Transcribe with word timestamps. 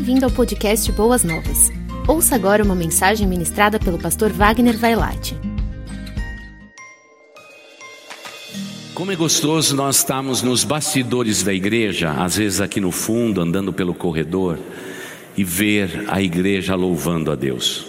Bem-vindo 0.00 0.24
ao 0.24 0.30
podcast 0.30 0.90
Boas 0.92 1.22
Novas. 1.22 1.70
Ouça 2.08 2.34
agora 2.34 2.64
uma 2.64 2.74
mensagem 2.74 3.26
ministrada 3.26 3.78
pelo 3.78 3.98
pastor 3.98 4.32
Wagner 4.32 4.74
Vailate. 4.74 5.36
Como 8.94 9.12
é 9.12 9.14
gostoso 9.14 9.76
nós 9.76 9.96
estarmos 9.96 10.40
nos 10.40 10.64
bastidores 10.64 11.42
da 11.42 11.52
igreja, 11.52 12.12
às 12.12 12.38
vezes 12.38 12.62
aqui 12.62 12.80
no 12.80 12.90
fundo, 12.90 13.42
andando 13.42 13.74
pelo 13.74 13.92
corredor, 13.92 14.58
e 15.36 15.44
ver 15.44 16.06
a 16.08 16.22
igreja 16.22 16.74
louvando 16.74 17.30
a 17.30 17.34
Deus. 17.34 17.84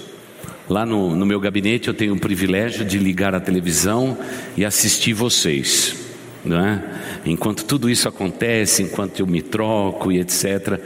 Lá 0.69 0.85
no, 0.85 1.15
no 1.15 1.25
meu 1.25 1.39
gabinete 1.39 1.87
eu 1.87 1.93
tenho 1.93 2.13
o 2.13 2.19
privilégio 2.19 2.83
de 2.83 2.97
ligar 2.97 3.33
a 3.33 3.39
televisão 3.39 4.17
e 4.57 4.65
assistir 4.65 5.13
vocês, 5.13 5.95
não 6.43 6.59
é? 6.59 6.83
Enquanto 7.25 7.63
tudo 7.63 7.89
isso 7.89 8.09
acontece, 8.09 8.83
enquanto 8.83 9.21
eu 9.21 9.27
me 9.27 9.41
troco 9.41 10.11
e 10.11 10.19
etc. 10.19 10.77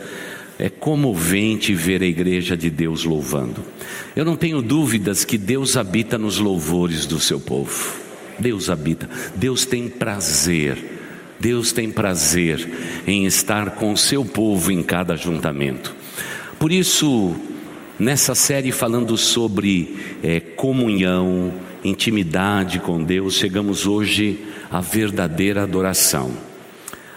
É 0.58 0.70
comovente 0.70 1.74
ver 1.74 2.02
a 2.02 2.06
igreja 2.06 2.56
de 2.56 2.70
Deus 2.70 3.04
louvando. 3.04 3.62
Eu 4.16 4.24
não 4.24 4.36
tenho 4.36 4.62
dúvidas 4.62 5.26
que 5.26 5.38
Deus 5.38 5.76
habita 5.76 6.18
nos 6.18 6.40
louvores 6.40 7.06
do 7.06 7.20
seu 7.20 7.40
povo. 7.40 8.06
Deus 8.40 8.70
habita, 8.70 9.10
Deus 9.36 9.66
tem 9.66 9.88
prazer, 9.88 10.78
Deus 11.40 11.72
tem 11.72 11.90
prazer 11.90 12.68
em 13.08 13.26
estar 13.26 13.72
com 13.72 13.94
o 13.94 13.98
seu 13.98 14.26
povo 14.26 14.72
em 14.72 14.84
cada 14.84 15.14
ajuntamento. 15.14 15.96
Por 16.60 16.72
isso, 16.72 17.36
nessa 18.00 18.36
série 18.36 18.72
falando 18.72 19.18
sobre 19.18 19.96
é, 20.24 20.40
comunhão, 20.40 21.54
intimidade 21.84 22.80
com 22.80 23.04
Deus, 23.04 23.36
chegamos 23.36 23.86
hoje 23.86 24.40
à 24.70 24.82
verdadeira 24.82 25.64
adoração. 25.64 26.32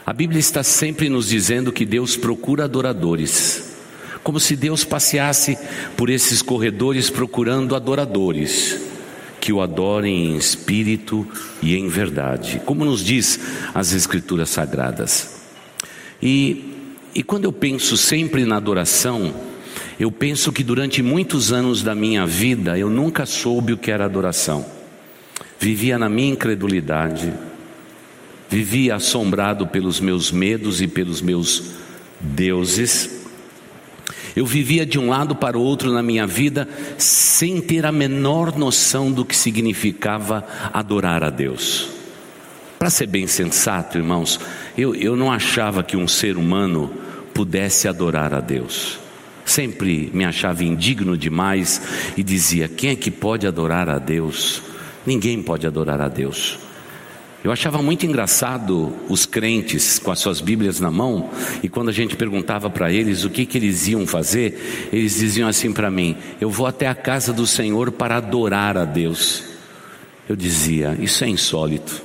A 0.08 0.12
Bíblia 0.14 0.40
está 0.40 0.62
sempre 0.62 1.10
nos 1.10 1.28
dizendo 1.28 1.70
que 1.70 1.84
Deus 1.84 2.16
procura 2.16 2.64
adoradores, 2.64 3.76
como 4.24 4.40
se 4.40 4.56
Deus 4.56 4.82
passeasse 4.82 5.58
por 5.98 6.08
esses 6.08 6.40
corredores 6.40 7.10
procurando 7.10 7.76
adoradores, 7.76 8.80
que 9.38 9.52
o 9.52 9.60
adorem 9.60 10.30
em 10.30 10.36
espírito 10.38 11.28
e 11.60 11.76
em 11.76 11.88
verdade, 11.88 12.58
como 12.64 12.86
nos 12.86 13.04
diz 13.04 13.38
as 13.74 13.92
Escrituras 13.92 14.48
Sagradas. 14.48 15.42
E, 16.22 16.64
e 17.14 17.22
quando 17.22 17.44
eu 17.44 17.52
penso 17.52 17.94
sempre 17.94 18.46
na 18.46 18.56
adoração, 18.56 19.34
eu 20.00 20.10
penso 20.10 20.50
que 20.50 20.64
durante 20.64 21.02
muitos 21.02 21.52
anos 21.52 21.82
da 21.82 21.94
minha 21.94 22.26
vida 22.26 22.78
eu 22.78 22.88
nunca 22.88 23.26
soube 23.26 23.74
o 23.74 23.76
que 23.76 23.90
era 23.90 24.06
adoração, 24.06 24.64
vivia 25.60 25.98
na 25.98 26.08
minha 26.08 26.32
incredulidade 26.32 27.30
Vivia 28.48 28.94
assombrado 28.94 29.66
pelos 29.66 30.00
meus 30.00 30.32
medos 30.32 30.80
e 30.80 30.88
pelos 30.88 31.20
meus 31.20 31.72
deuses. 32.20 33.18
Eu 34.34 34.46
vivia 34.46 34.86
de 34.86 34.98
um 34.98 35.10
lado 35.10 35.34
para 35.34 35.58
o 35.58 35.62
outro 35.62 35.92
na 35.92 36.02
minha 36.02 36.26
vida 36.26 36.68
sem 36.96 37.60
ter 37.60 37.84
a 37.84 37.92
menor 37.92 38.56
noção 38.56 39.10
do 39.10 39.24
que 39.24 39.36
significava 39.36 40.46
adorar 40.72 41.24
a 41.24 41.30
Deus. 41.30 41.88
Para 42.78 42.90
ser 42.90 43.06
bem 43.06 43.26
sensato, 43.26 43.98
irmãos, 43.98 44.38
eu, 44.76 44.94
eu 44.94 45.16
não 45.16 45.32
achava 45.32 45.82
que 45.82 45.96
um 45.96 46.06
ser 46.06 46.36
humano 46.36 46.92
pudesse 47.34 47.88
adorar 47.88 48.32
a 48.32 48.40
Deus. 48.40 48.98
Sempre 49.44 50.10
me 50.14 50.24
achava 50.24 50.62
indigno 50.62 51.16
demais 51.16 51.82
e 52.16 52.22
dizia: 52.22 52.68
quem 52.68 52.90
é 52.90 52.96
que 52.96 53.10
pode 53.10 53.46
adorar 53.46 53.88
a 53.88 53.98
Deus? 53.98 54.62
Ninguém 55.04 55.42
pode 55.42 55.66
adorar 55.66 56.00
a 56.00 56.08
Deus. 56.08 56.58
Eu 57.42 57.52
achava 57.52 57.80
muito 57.80 58.04
engraçado 58.04 58.92
os 59.08 59.24
crentes 59.24 59.98
com 59.98 60.10
as 60.10 60.18
suas 60.18 60.40
Bíblias 60.40 60.80
na 60.80 60.90
mão, 60.90 61.30
e 61.62 61.68
quando 61.68 61.88
a 61.88 61.92
gente 61.92 62.16
perguntava 62.16 62.68
para 62.68 62.90
eles 62.92 63.24
o 63.24 63.30
que, 63.30 63.46
que 63.46 63.56
eles 63.56 63.86
iam 63.86 64.06
fazer, 64.06 64.88
eles 64.92 65.14
diziam 65.16 65.48
assim 65.48 65.72
para 65.72 65.90
mim: 65.90 66.16
Eu 66.40 66.50
vou 66.50 66.66
até 66.66 66.88
a 66.88 66.94
casa 66.94 67.32
do 67.32 67.46
Senhor 67.46 67.92
para 67.92 68.16
adorar 68.16 68.76
a 68.76 68.84
Deus. 68.84 69.44
Eu 70.28 70.34
dizia: 70.34 70.96
Isso 71.00 71.22
é 71.22 71.28
insólito. 71.28 72.02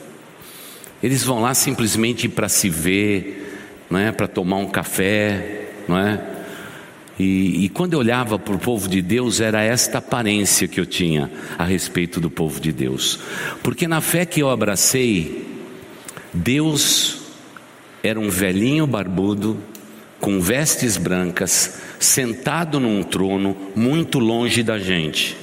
Eles 1.02 1.24
vão 1.24 1.42
lá 1.42 1.54
simplesmente 1.54 2.30
para 2.30 2.48
se 2.48 2.70
ver, 2.70 3.60
não 3.90 4.00
é? 4.00 4.12
para 4.12 4.28
tomar 4.28 4.58
um 4.58 4.68
café, 4.68 5.68
não 5.88 5.98
é? 5.98 6.33
E, 7.19 7.66
e, 7.66 7.69
quando 7.69 7.94
eu 7.94 8.00
olhava 8.00 8.40
para 8.40 8.56
o 8.56 8.59
povo 8.59 8.88
de 8.88 9.01
Deus, 9.01 9.40
era 9.40 9.62
esta 9.62 10.00
aparência 10.00 10.68
que 10.68 10.79
eu 10.79 10.85
tinha 10.85 11.29
a 11.57 11.63
respeito 11.63 12.19
do 12.19 12.29
povo 12.29 12.59
de 12.59 12.72
Deus. 12.72 13.19
Porque 13.62 13.88
na 13.88 14.01
fé 14.01 14.25
que 14.25 14.41
eu 14.41 14.50
abracei, 14.50 15.46
Deus 16.34 17.19
era 18.01 18.19
um 18.19 18.29
velhinho 18.29 18.88
barbudo, 18.88 19.57
com 20.19 20.40
vestes 20.41 20.97
brancas, 20.97 21.81
sentado 22.00 22.79
num 22.79 23.03
trono, 23.03 23.56
muito 23.75 24.18
longe 24.19 24.63
da 24.63 24.80
gente. 24.80 25.38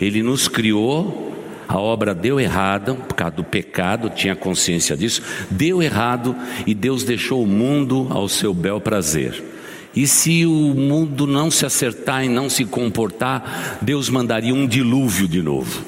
Ele 0.00 0.22
nos 0.22 0.48
criou, 0.48 1.34
a 1.68 1.78
obra 1.78 2.14
deu 2.14 2.40
errado, 2.40 2.96
por 2.96 3.14
causa 3.14 3.36
do 3.36 3.44
pecado, 3.44 4.10
tinha 4.10 4.34
consciência 4.34 4.96
disso, 4.96 5.22
deu 5.50 5.82
errado 5.82 6.34
e 6.66 6.74
Deus 6.74 7.04
deixou 7.04 7.42
o 7.42 7.46
mundo 7.46 8.06
ao 8.10 8.28
seu 8.28 8.54
bel 8.54 8.80
prazer. 8.80 9.53
E 9.94 10.06
se 10.06 10.44
o 10.44 10.74
mundo 10.74 11.26
não 11.26 11.50
se 11.50 11.64
acertar 11.64 12.24
e 12.24 12.28
não 12.28 12.50
se 12.50 12.64
comportar, 12.64 13.78
Deus 13.80 14.08
mandaria 14.08 14.54
um 14.54 14.66
dilúvio 14.66 15.28
de 15.28 15.40
novo. 15.40 15.84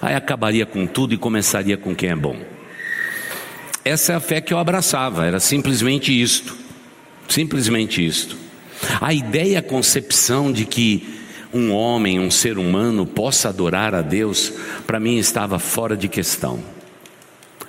Aí 0.00 0.14
acabaria 0.14 0.66
com 0.66 0.86
tudo 0.86 1.14
e 1.14 1.16
começaria 1.16 1.76
com 1.76 1.94
quem 1.94 2.10
é 2.10 2.16
bom. 2.16 2.36
Essa 3.84 4.12
é 4.12 4.16
a 4.16 4.20
fé 4.20 4.40
que 4.40 4.52
eu 4.52 4.58
abraçava, 4.58 5.24
era 5.24 5.40
simplesmente 5.40 6.12
isto. 6.20 6.56
Simplesmente 7.28 8.04
isto. 8.04 8.36
A 9.00 9.14
ideia, 9.14 9.60
a 9.60 9.62
concepção 9.62 10.52
de 10.52 10.64
que 10.64 11.16
um 11.52 11.72
homem, 11.72 12.20
um 12.20 12.30
ser 12.30 12.58
humano 12.58 13.06
possa 13.06 13.48
adorar 13.48 13.94
a 13.94 14.02
Deus, 14.02 14.52
para 14.86 15.00
mim 15.00 15.16
estava 15.16 15.58
fora 15.58 15.96
de 15.96 16.08
questão. 16.08 16.75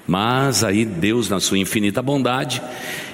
Mas 0.08 0.64
aí 0.64 0.86
Deus, 0.86 1.30
na 1.30 1.42
sua 1.42 1.60
infinita 1.60 2.02
bondade, 2.02 2.62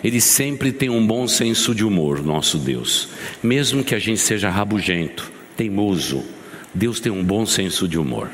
Ele 0.04 0.22
sempre 0.22 0.72
tem 0.72 0.90
um 0.90 1.06
bom 1.06 1.28
senso 1.28 1.74
de 1.74 1.84
humor, 1.84 2.24
nosso 2.24 2.60
Deus. 2.60 3.10
Mesmo 3.42 3.84
que 3.84 3.96
a 3.96 4.00
gente 4.00 4.22
seja 4.22 4.50
rabugento, 4.50 5.32
teimoso, 5.58 6.24
Deus 6.74 7.00
tem 7.00 7.12
um 7.12 7.24
bom 7.24 7.48
senso 7.48 7.88
de 7.88 7.98
humor. 7.98 8.30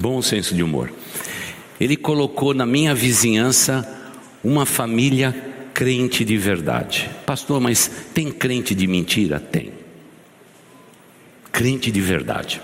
Bom 0.00 0.20
senso 0.20 0.54
de 0.54 0.62
humor. 0.62 0.92
Ele 1.80 1.96
colocou 1.96 2.52
na 2.52 2.66
minha 2.66 2.92
vizinhança 2.92 3.86
uma 4.42 4.66
família 4.66 5.32
crente 5.72 6.24
de 6.24 6.36
verdade. 6.36 7.08
Pastor, 7.24 7.60
mas 7.60 7.88
tem 8.12 8.32
crente 8.32 8.74
de 8.74 8.86
mentira? 8.88 9.38
Tem. 9.38 9.72
Crente 11.52 11.90
de 11.92 12.00
verdade. 12.00 12.60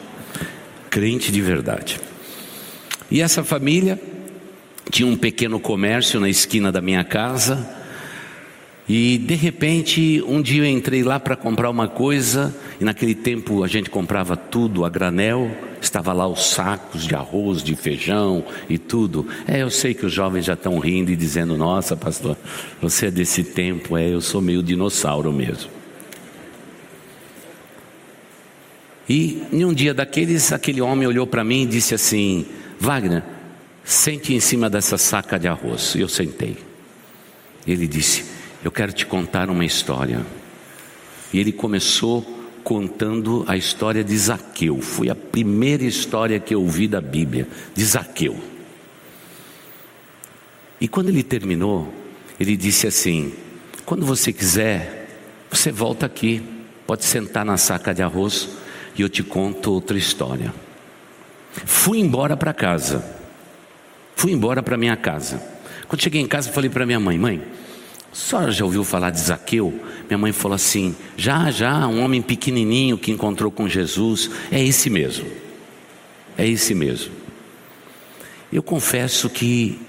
Crente 0.90 1.30
de 1.30 1.40
verdade. 1.40 2.00
E 3.10 3.20
essa 3.20 3.44
família 3.44 4.00
tinha 4.90 5.08
um 5.08 5.16
pequeno 5.16 5.58
comércio 5.58 6.20
na 6.20 6.28
esquina 6.28 6.70
da 6.70 6.80
minha 6.80 7.04
casa. 7.04 7.82
E 8.86 9.16
de 9.16 9.34
repente, 9.34 10.22
um 10.26 10.42
dia 10.42 10.62
eu 10.62 10.66
entrei 10.66 11.02
lá 11.02 11.18
para 11.18 11.34
comprar 11.34 11.70
uma 11.70 11.88
coisa, 11.88 12.54
e 12.78 12.84
naquele 12.84 13.14
tempo 13.14 13.64
a 13.64 13.66
gente 13.66 13.88
comprava 13.88 14.36
tudo 14.36 14.84
a 14.84 14.90
granel, 14.90 15.50
estava 15.80 16.12
lá 16.12 16.26
os 16.26 16.50
sacos 16.50 17.06
de 17.06 17.14
arroz, 17.14 17.62
de 17.62 17.74
feijão 17.74 18.44
e 18.68 18.76
tudo. 18.76 19.26
É, 19.46 19.62
eu 19.62 19.70
sei 19.70 19.94
que 19.94 20.04
os 20.04 20.12
jovens 20.12 20.44
já 20.44 20.52
estão 20.52 20.78
rindo 20.78 21.10
e 21.10 21.16
dizendo: 21.16 21.56
Nossa, 21.56 21.96
pastor, 21.96 22.36
você 22.80 23.06
é 23.06 23.10
desse 23.10 23.42
tempo, 23.42 23.96
é, 23.96 24.08
eu 24.08 24.20
sou 24.20 24.42
meio 24.42 24.62
dinossauro 24.62 25.32
mesmo. 25.32 25.70
E 29.08 29.42
em 29.50 29.64
um 29.64 29.72
dia 29.72 29.94
daqueles, 29.94 30.52
aquele 30.52 30.80
homem 30.80 31.06
olhou 31.06 31.26
para 31.26 31.42
mim 31.42 31.62
e 31.62 31.66
disse 31.66 31.94
assim: 31.94 32.44
Wagner, 32.78 33.22
Sente 33.84 34.32
em 34.32 34.40
cima 34.40 34.70
dessa 34.70 34.96
saca 34.96 35.38
de 35.38 35.46
arroz. 35.46 35.94
E 35.94 36.00
eu 36.00 36.08
sentei. 36.08 36.56
Ele 37.66 37.86
disse: 37.86 38.24
Eu 38.64 38.70
quero 38.70 38.92
te 38.92 39.04
contar 39.04 39.50
uma 39.50 39.64
história. 39.64 40.24
E 41.32 41.38
ele 41.38 41.52
começou 41.52 42.22
contando 42.64 43.44
a 43.46 43.56
história 43.56 44.02
de 44.02 44.16
Zaqueu. 44.16 44.80
Foi 44.80 45.10
a 45.10 45.14
primeira 45.14 45.84
história 45.84 46.40
que 46.40 46.54
eu 46.54 46.62
ouvi 46.62 46.88
da 46.88 47.00
Bíblia, 47.00 47.46
de 47.74 47.84
Zaqueu. 47.84 48.42
E 50.80 50.88
quando 50.88 51.10
ele 51.10 51.22
terminou, 51.22 51.92
ele 52.40 52.56
disse 52.56 52.86
assim: 52.86 53.32
Quando 53.84 54.06
você 54.06 54.32
quiser, 54.32 55.08
você 55.50 55.70
volta 55.70 56.06
aqui, 56.06 56.42
pode 56.86 57.04
sentar 57.04 57.44
na 57.44 57.56
saca 57.56 57.94
de 57.94 58.02
arroz 58.02 58.48
e 58.96 59.02
eu 59.02 59.08
te 59.08 59.22
conto 59.22 59.72
outra 59.72 59.96
história. 59.96 60.52
Fui 61.66 61.98
embora 61.98 62.36
para 62.36 62.52
casa. 62.52 63.23
Fui 64.16 64.32
embora 64.32 64.62
para 64.62 64.76
minha 64.76 64.96
casa. 64.96 65.42
Quando 65.88 66.02
cheguei 66.02 66.20
em 66.20 66.26
casa, 66.26 66.50
falei 66.50 66.70
para 66.70 66.86
minha 66.86 67.00
mãe: 67.00 67.18
Mãe, 67.18 67.42
a 68.12 68.14
senhora 68.14 68.52
já 68.52 68.64
ouviu 68.64 68.84
falar 68.84 69.10
de 69.10 69.20
Zaqueu? 69.20 69.80
Minha 70.08 70.18
mãe 70.18 70.32
falou 70.32 70.54
assim: 70.54 70.94
Já, 71.16 71.50
já, 71.50 71.86
um 71.86 72.02
homem 72.02 72.22
pequenininho 72.22 72.98
que 72.98 73.10
encontrou 73.12 73.50
com 73.50 73.68
Jesus. 73.68 74.30
É 74.50 74.62
esse 74.62 74.88
mesmo. 74.88 75.26
É 76.36 76.46
esse 76.46 76.74
mesmo. 76.74 77.12
Eu 78.52 78.62
confesso 78.62 79.28
que 79.28 79.80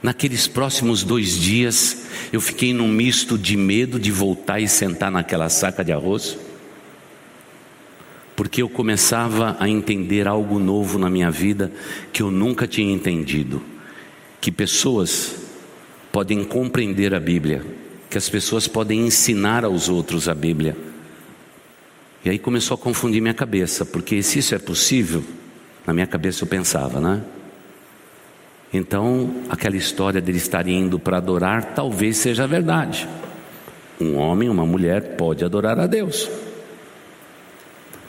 Naqueles 0.00 0.46
próximos 0.46 1.02
dois 1.02 1.36
dias, 1.36 2.04
eu 2.32 2.40
fiquei 2.40 2.72
num 2.72 2.86
misto 2.86 3.36
de 3.36 3.56
medo 3.56 3.98
de 3.98 4.12
voltar 4.12 4.60
e 4.60 4.68
sentar 4.68 5.10
naquela 5.10 5.48
saca 5.48 5.84
de 5.84 5.92
arroz, 5.92 6.38
porque 8.38 8.62
eu 8.62 8.68
começava 8.68 9.56
a 9.58 9.68
entender 9.68 10.28
algo 10.28 10.60
novo 10.60 10.96
na 10.96 11.10
minha 11.10 11.28
vida 11.28 11.72
que 12.12 12.22
eu 12.22 12.30
nunca 12.30 12.68
tinha 12.68 12.94
entendido: 12.94 13.60
que 14.40 14.52
pessoas 14.52 15.34
podem 16.12 16.44
compreender 16.44 17.12
a 17.16 17.18
Bíblia, 17.18 17.64
que 18.08 18.16
as 18.16 18.28
pessoas 18.28 18.68
podem 18.68 19.00
ensinar 19.04 19.64
aos 19.64 19.88
outros 19.88 20.28
a 20.28 20.36
Bíblia. 20.36 20.76
E 22.24 22.30
aí 22.30 22.38
começou 22.38 22.76
a 22.76 22.78
confundir 22.78 23.20
minha 23.20 23.34
cabeça, 23.34 23.84
porque 23.84 24.22
se 24.22 24.38
isso 24.38 24.54
é 24.54 24.58
possível, 24.60 25.24
na 25.84 25.92
minha 25.92 26.06
cabeça 26.06 26.44
eu 26.44 26.48
pensava, 26.48 27.00
né? 27.00 27.24
Então, 28.72 29.34
aquela 29.48 29.76
história 29.76 30.20
dele 30.20 30.38
estar 30.38 30.68
indo 30.68 30.96
para 30.96 31.16
adorar 31.16 31.74
talvez 31.74 32.18
seja 32.18 32.46
verdade. 32.46 33.08
Um 34.00 34.14
homem, 34.14 34.48
uma 34.48 34.64
mulher 34.64 35.16
pode 35.16 35.44
adorar 35.44 35.80
a 35.80 35.88
Deus. 35.88 36.30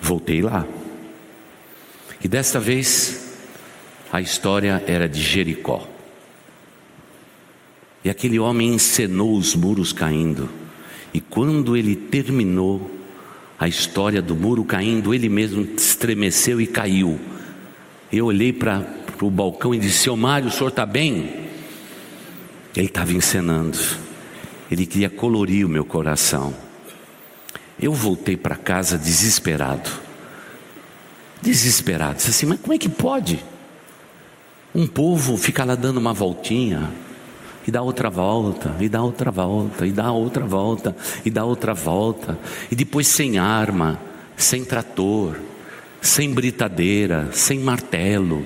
Voltei 0.02 0.42
lá. 0.42 0.66
E 2.24 2.28
desta 2.28 2.60
vez, 2.60 3.36
a 4.12 4.20
história 4.22 4.84
era 4.88 5.08
de 5.08 5.22
Jericó. 5.22 5.88
E 8.04 8.10
aquele 8.10 8.40
homem 8.40 8.74
encenou 8.74 9.38
os 9.38 9.56
muros 9.56 9.94
caindo. 9.94 10.50
E 11.14 11.20
quando 11.20 11.76
ele 11.76 11.96
terminou 11.96 12.90
a 13.60 13.68
história 13.68 14.22
do 14.22 14.36
muro 14.36 14.64
caindo, 14.64 15.14
ele 15.14 15.28
mesmo 15.28 15.68
estremeceu 15.76 16.62
e 16.62 16.68
caiu. 16.68 17.20
Eu 18.12 18.28
olhei 18.28 18.54
para 18.54 18.86
o 19.22 19.30
balcão 19.30 19.76
e 19.76 19.80
disse: 19.80 20.00
Seu 20.00 20.16
Mário, 20.16 20.48
o 20.48 20.52
senhor 20.52 20.70
está 20.70 20.86
bem? 20.86 21.48
Ele 22.76 22.86
estava 22.86 23.12
encenando, 23.12 23.78
ele 24.72 24.86
queria 24.86 25.10
colorir 25.10 25.66
o 25.66 25.70
meu 25.70 25.84
coração. 25.84 26.69
Eu 27.82 27.94
voltei 27.94 28.36
para 28.36 28.56
casa 28.56 28.98
desesperado, 28.98 29.90
desesperado. 31.42 32.16
Disse 32.16 32.30
assim: 32.30 32.46
Mas 32.46 32.60
como 32.60 32.74
é 32.74 32.78
que 32.78 32.90
pode? 32.90 33.44
Um 34.76 34.86
povo 34.86 35.38
fica 35.38 35.64
lá 35.64 35.76
dando 35.76 35.98
uma 35.98 36.14
voltinha, 36.14 36.92
e 37.68 37.72
dá 37.72 37.82
outra 37.82 38.10
volta, 38.10 38.76
e 38.80 38.90
dá 38.90 39.02
outra 39.02 39.32
volta, 39.32 39.86
e 39.86 39.92
dá 39.92 40.12
outra 40.12 40.46
volta, 40.46 40.96
e 41.26 41.30
dá 41.30 41.46
outra 41.46 41.74
volta, 41.74 42.38
e 42.70 42.76
depois 42.76 43.08
sem 43.08 43.38
arma, 43.38 44.00
sem 44.36 44.64
trator, 44.64 45.40
sem 46.02 46.34
britadeira, 46.34 47.30
sem 47.32 47.60
martelo, 47.60 48.46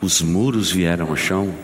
os 0.00 0.20
muros 0.20 0.70
vieram 0.70 1.08
ao 1.08 1.16
chão. 1.16 1.54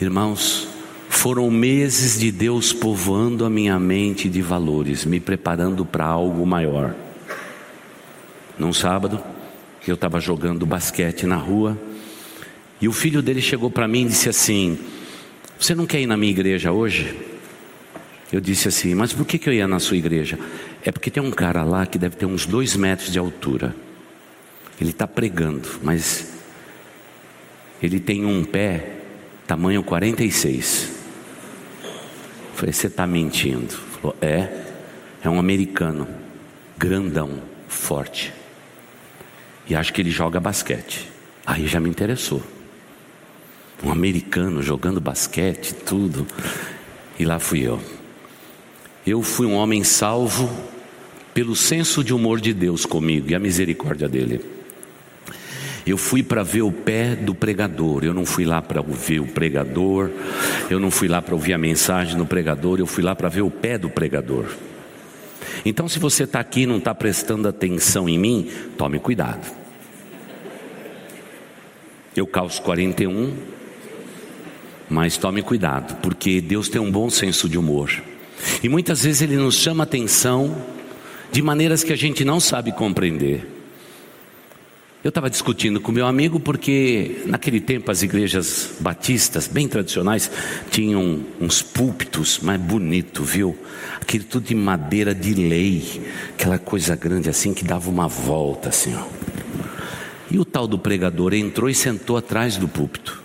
Irmãos, 0.00 0.68
foram 1.12 1.48
meses 1.50 2.18
de 2.18 2.32
Deus 2.32 2.72
povoando 2.72 3.44
a 3.44 3.50
minha 3.50 3.78
mente 3.78 4.28
de 4.28 4.42
valores, 4.42 5.04
me 5.04 5.20
preparando 5.20 5.84
para 5.84 6.04
algo 6.04 6.44
maior. 6.44 6.96
Num 8.58 8.72
sábado, 8.72 9.22
eu 9.86 9.94
estava 9.94 10.18
jogando 10.18 10.66
basquete 10.66 11.24
na 11.26 11.36
rua 11.36 11.78
e 12.80 12.88
o 12.88 12.92
filho 12.92 13.22
dele 13.22 13.40
chegou 13.40 13.70
para 13.70 13.86
mim 13.86 14.06
e 14.06 14.08
disse 14.08 14.28
assim: 14.28 14.76
Você 15.60 15.74
não 15.74 15.86
quer 15.86 16.00
ir 16.00 16.06
na 16.06 16.16
minha 16.16 16.32
igreja 16.32 16.72
hoje? 16.72 17.14
Eu 18.32 18.40
disse 18.40 18.66
assim: 18.66 18.92
Mas 18.94 19.12
por 19.12 19.24
que, 19.24 19.38
que 19.38 19.48
eu 19.48 19.52
ia 19.52 19.68
na 19.68 19.78
sua 19.78 19.98
igreja? 19.98 20.38
É 20.82 20.90
porque 20.90 21.10
tem 21.10 21.22
um 21.22 21.30
cara 21.30 21.62
lá 21.62 21.86
que 21.86 21.98
deve 21.98 22.16
ter 22.16 22.26
uns 22.26 22.46
dois 22.46 22.74
metros 22.74 23.12
de 23.12 23.18
altura. 23.18 23.76
Ele 24.80 24.90
está 24.90 25.06
pregando, 25.06 25.68
mas 25.84 26.32
ele 27.80 28.00
tem 28.00 28.24
um 28.24 28.42
pé 28.42 28.96
tamanho 29.46 29.84
46. 29.84 31.01
Falei, 32.62 32.72
você 32.72 32.86
está 32.86 33.06
mentindo? 33.06 33.72
Falou, 33.72 34.16
é, 34.20 34.66
é 35.24 35.28
um 35.28 35.38
americano, 35.40 36.06
grandão, 36.78 37.42
forte. 37.66 38.32
E 39.68 39.74
acho 39.74 39.92
que 39.92 40.00
ele 40.00 40.10
joga 40.10 40.38
basquete. 40.38 41.10
Aí 41.44 41.66
já 41.66 41.80
me 41.80 41.90
interessou. 41.90 42.40
Um 43.82 43.90
americano 43.90 44.62
jogando 44.62 45.00
basquete, 45.00 45.74
tudo. 45.74 46.24
E 47.18 47.24
lá 47.24 47.40
fui 47.40 47.66
eu. 47.66 47.80
Eu 49.04 49.22
fui 49.22 49.46
um 49.46 49.54
homem 49.54 49.82
salvo 49.82 50.48
pelo 51.34 51.56
senso 51.56 52.04
de 52.04 52.14
humor 52.14 52.40
de 52.40 52.54
Deus 52.54 52.86
comigo 52.86 53.28
e 53.28 53.34
a 53.34 53.40
misericórdia 53.40 54.08
dele. 54.08 54.40
Eu 55.86 55.96
fui 55.96 56.22
para 56.22 56.42
ver 56.42 56.62
o 56.62 56.70
pé 56.70 57.16
do 57.16 57.34
pregador, 57.34 58.04
eu 58.04 58.14
não 58.14 58.24
fui 58.24 58.44
lá 58.44 58.62
para 58.62 58.80
ouvir 58.80 59.20
o 59.20 59.26
pregador, 59.26 60.10
eu 60.70 60.78
não 60.78 60.90
fui 60.90 61.08
lá 61.08 61.20
para 61.20 61.34
ouvir 61.34 61.52
a 61.52 61.58
mensagem 61.58 62.16
do 62.16 62.24
pregador, 62.24 62.78
eu 62.78 62.86
fui 62.86 63.02
lá 63.02 63.16
para 63.16 63.28
ver 63.28 63.42
o 63.42 63.50
pé 63.50 63.78
do 63.78 63.90
pregador. 63.90 64.46
Então, 65.64 65.88
se 65.88 65.98
você 65.98 66.24
está 66.24 66.40
aqui 66.40 66.62
e 66.62 66.66
não 66.66 66.78
está 66.78 66.94
prestando 66.94 67.48
atenção 67.48 68.08
em 68.08 68.18
mim, 68.18 68.50
tome 68.76 68.98
cuidado. 68.98 69.50
Eu 72.14 72.26
calço 72.26 72.62
41, 72.62 73.34
mas 74.88 75.16
tome 75.16 75.42
cuidado, 75.42 75.96
porque 76.00 76.40
Deus 76.40 76.68
tem 76.68 76.80
um 76.80 76.90
bom 76.90 77.08
senso 77.08 77.48
de 77.48 77.58
humor. 77.58 77.90
E 78.62 78.68
muitas 78.68 79.02
vezes 79.02 79.22
Ele 79.22 79.36
nos 79.36 79.56
chama 79.56 79.84
atenção 79.84 80.56
de 81.30 81.40
maneiras 81.40 81.82
que 81.82 81.92
a 81.92 81.96
gente 81.96 82.24
não 82.24 82.38
sabe 82.38 82.72
compreender. 82.72 83.61
Eu 85.04 85.08
estava 85.08 85.28
discutindo 85.28 85.80
com 85.80 85.90
meu 85.90 86.06
amigo 86.06 86.38
porque 86.38 87.22
naquele 87.26 87.60
tempo 87.60 87.90
as 87.90 88.04
igrejas 88.04 88.70
batistas, 88.78 89.48
bem 89.48 89.66
tradicionais, 89.66 90.30
tinham 90.70 91.24
uns 91.40 91.60
púlpitos 91.60 92.38
mais 92.38 92.60
bonito, 92.60 93.24
viu? 93.24 93.58
Aquele 94.00 94.22
tudo 94.22 94.46
de 94.46 94.54
madeira 94.54 95.12
de 95.12 95.34
lei, 95.34 96.00
aquela 96.34 96.56
coisa 96.56 96.94
grande 96.94 97.28
assim 97.28 97.52
que 97.52 97.64
dava 97.64 97.90
uma 97.90 98.06
volta 98.06 98.68
assim, 98.68 98.94
ó. 98.94 99.04
E 100.30 100.38
o 100.38 100.44
tal 100.44 100.68
do 100.68 100.78
pregador 100.78 101.34
entrou 101.34 101.68
e 101.68 101.74
sentou 101.74 102.16
atrás 102.16 102.56
do 102.56 102.68
púlpito. 102.68 103.20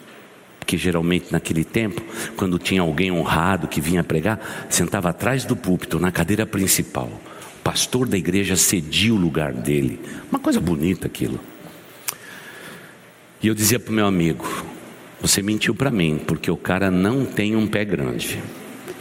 Porque 0.58 0.78
geralmente 0.78 1.32
naquele 1.32 1.64
tempo, 1.64 2.02
quando 2.36 2.58
tinha 2.58 2.82
alguém 2.82 3.12
honrado 3.12 3.68
que 3.68 3.80
vinha 3.80 4.04
pregar, 4.04 4.68
sentava 4.68 5.10
atrás 5.10 5.46
do 5.46 5.56
púlpito, 5.56 6.00
na 6.00 6.12
cadeira 6.12 6.46
principal. 6.46 7.22
O 7.60 7.64
pastor 7.64 8.08
da 8.08 8.18
igreja 8.18 8.56
cedia 8.56 9.14
o 9.14 9.18
lugar 9.18 9.54
dele. 9.54 10.00
Uma 10.32 10.40
coisa 10.40 10.60
bonita 10.60 11.06
aquilo. 11.06 11.40
E 13.42 13.48
eu 13.48 13.54
dizia 13.54 13.80
para 13.80 13.92
o 13.92 13.96
meu 13.96 14.06
amigo: 14.06 14.46
Você 15.22 15.42
mentiu 15.42 15.76
para 15.76 15.92
mim, 15.92 16.20
porque 16.26 16.50
o 16.50 16.58
cara 16.58 16.90
não 16.90 17.26
tem 17.26 17.56
um 17.56 17.68
pé 17.68 17.86
grande. 17.86 18.42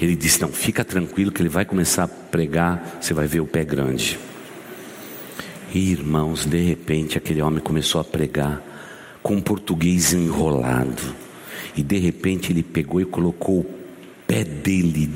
Ele 0.00 0.14
disse: 0.14 0.42
Não, 0.42 0.48
fica 0.48 0.84
tranquilo 0.84 1.32
que 1.32 1.40
ele 1.40 1.48
vai 1.48 1.64
começar 1.64 2.04
a 2.04 2.08
pregar, 2.08 2.98
você 3.00 3.14
vai 3.14 3.26
ver 3.26 3.40
o 3.40 3.46
pé 3.46 3.64
grande. 3.64 4.18
E 5.72 5.90
irmãos, 5.90 6.44
de 6.44 6.58
repente 6.58 7.18
aquele 7.18 7.42
homem 7.42 7.60
começou 7.60 8.00
a 8.00 8.04
pregar 8.04 8.62
com 9.22 9.36
um 9.36 9.40
português 9.40 10.12
enrolado. 10.12 11.02
E 11.76 11.82
de 11.82 11.98
repente 11.98 12.52
ele 12.52 12.62
pegou 12.62 13.00
e 13.00 13.04
colocou 13.04 13.60
o 13.60 13.66
pé 14.26 14.44
dele 14.44 15.10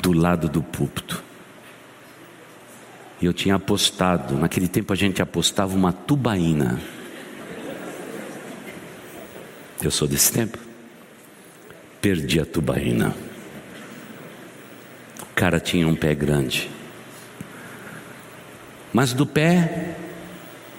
do 0.00 0.12
lado 0.12 0.48
do 0.48 0.62
púlpito. 0.62 1.22
E 3.20 3.24
eu 3.24 3.32
tinha 3.32 3.54
apostado, 3.54 4.36
naquele 4.36 4.68
tempo 4.68 4.92
a 4.92 4.96
gente 4.96 5.22
apostava 5.22 5.74
uma 5.74 5.92
tubaína. 5.92 6.78
Eu 9.82 9.90
sou 9.90 10.08
desse 10.08 10.32
tempo. 10.32 10.58
Perdi 12.00 12.40
a 12.40 12.46
tubaína. 12.46 13.14
O 15.22 15.34
cara 15.34 15.60
tinha 15.60 15.86
um 15.86 15.94
pé 15.94 16.14
grande. 16.14 16.70
Mas 18.92 19.12
do 19.12 19.26
pé, 19.26 19.96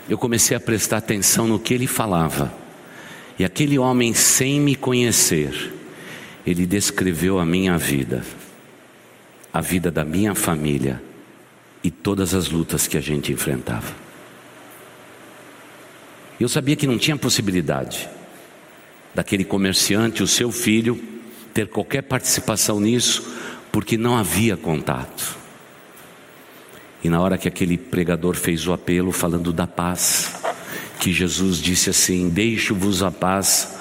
eu 0.10 0.18
comecei 0.18 0.58
a 0.58 0.60
prestar 0.60 0.98
atenção 0.98 1.48
no 1.48 1.60
que 1.60 1.74
ele 1.74 1.86
falava. 1.86 2.52
E 3.38 3.46
aquele 3.46 3.78
homem, 3.78 4.14
sem 4.16 4.60
me 4.60 4.76
conhecer, 4.76 5.74
ele 6.46 6.66
descreveu 6.66 7.40
a 7.40 7.46
minha 7.46 7.78
vida, 7.78 8.24
a 9.54 9.62
vida 9.62 9.92
da 9.92 10.04
minha 10.04 10.34
família 10.34 11.02
e 11.84 11.92
todas 11.92 12.34
as 12.34 12.50
lutas 12.50 12.88
que 12.88 12.98
a 12.98 13.02
gente 13.02 13.32
enfrentava. 13.32 13.94
Eu 16.40 16.50
sabia 16.50 16.76
que 16.76 16.88
não 16.88 16.98
tinha 16.98 17.16
possibilidade 17.16 18.10
daquele 19.18 19.44
comerciante, 19.44 20.22
o 20.22 20.28
seu 20.28 20.52
filho, 20.52 20.96
ter 21.52 21.68
qualquer 21.68 22.04
participação 22.04 22.80
nisso, 22.80 23.28
porque 23.72 23.98
não 23.98 24.16
havia 24.16 24.56
contato. 24.56 25.36
E 27.04 27.10
na 27.10 27.20
hora 27.20 27.36
que 27.36 27.48
aquele 27.48 27.80
pregador 27.80 28.36
fez 28.36 28.68
o 28.68 28.74
apelo 28.74 29.12
falando 29.12 29.52
da 29.52 29.66
paz, 29.66 30.36
que 31.00 31.12
Jesus 31.12 31.58
disse 31.58 31.90
assim: 31.90 32.30
Deixo-vos 32.30 33.02
a 33.02 33.10
paz, 33.10 33.76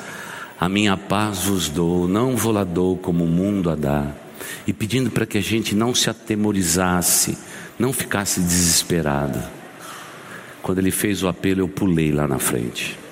a 0.58 0.70
minha 0.70 0.96
paz 0.96 1.40
vos 1.40 1.68
dou, 1.68 2.08
não 2.08 2.34
vou 2.34 2.52
lá 2.52 2.64
dou 2.64 2.96
como 2.96 3.24
o 3.24 3.28
mundo 3.28 3.68
a 3.68 3.74
dá. 3.74 4.10
E 4.66 4.72
pedindo 4.72 5.10
para 5.10 5.26
que 5.26 5.36
a 5.36 5.42
gente 5.42 5.74
não 5.74 5.94
se 5.94 6.08
atemorizasse, 6.08 7.36
não 7.78 7.92
ficasse 7.92 8.40
desesperado. 8.40 9.42
Quando 10.62 10.78
ele 10.78 10.90
fez 10.90 11.22
o 11.22 11.28
apelo, 11.28 11.60
eu 11.60 11.68
pulei 11.68 12.10
lá 12.10 12.26
na 12.26 12.38
frente. 12.38 13.04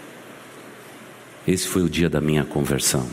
Esse 1.47 1.69
foi 1.69 1.83
o 1.83 1.89
dia 1.89 2.09
da 2.09 2.21
minha 2.21 2.45
conversão. 2.45 3.07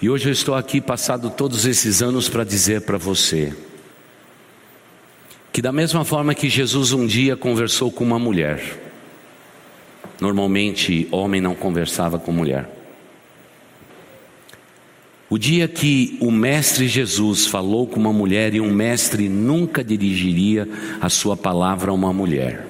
E 0.00 0.08
hoje 0.08 0.28
eu 0.28 0.32
estou 0.32 0.54
aqui, 0.54 0.80
passado 0.80 1.28
todos 1.28 1.66
esses 1.66 2.00
anos, 2.00 2.28
para 2.28 2.44
dizer 2.44 2.82
para 2.82 2.96
você 2.96 3.52
que, 5.52 5.60
da 5.60 5.72
mesma 5.72 6.04
forma 6.04 6.36
que 6.36 6.48
Jesus 6.48 6.92
um 6.92 7.04
dia 7.04 7.36
conversou 7.36 7.90
com 7.90 8.04
uma 8.04 8.18
mulher, 8.18 8.78
normalmente 10.20 11.08
homem 11.10 11.40
não 11.40 11.56
conversava 11.56 12.16
com 12.16 12.30
mulher. 12.30 12.70
O 15.28 15.36
dia 15.36 15.66
que 15.66 16.16
o 16.20 16.30
Mestre 16.30 16.86
Jesus 16.86 17.46
falou 17.46 17.86
com 17.86 17.98
uma 17.98 18.12
mulher 18.12 18.54
e 18.54 18.60
um 18.60 18.72
mestre 18.72 19.28
nunca 19.28 19.82
dirigiria 19.82 20.66
a 21.00 21.10
sua 21.10 21.36
palavra 21.36 21.90
a 21.90 21.94
uma 21.94 22.12
mulher. 22.12 22.66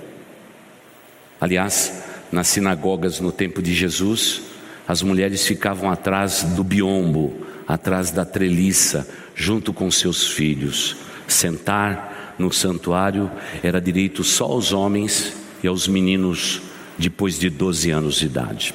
Aliás, 1.41 2.08
nas 2.31 2.49
sinagogas 2.49 3.21
no 3.21 3.33
tempo 3.33 3.63
de 3.63 3.75
Jesus, 3.75 4.43
as 4.87 5.03
mulheres 5.03 5.47
ficavam 5.47 5.91
atrás 5.91 6.43
do 6.43 6.65
biombo, 6.65 7.47
atrás 7.67 8.11
da 8.11 8.25
treliça, 8.25 9.09
junto 9.35 9.73
com 9.73 9.91
seus 9.91 10.27
filhos. 10.27 10.97
Sentar 11.27 12.35
no 12.39 12.53
santuário 12.53 13.31
era 13.63 13.81
direito 13.81 14.25
só 14.25 14.45
aos 14.45 14.73
homens 14.73 15.35
e 15.63 15.67
aos 15.69 15.87
meninos 15.87 16.63
depois 16.97 17.39
de 17.39 17.51
12 17.51 17.91
anos 17.91 18.17
de 18.17 18.27
idade. 18.27 18.75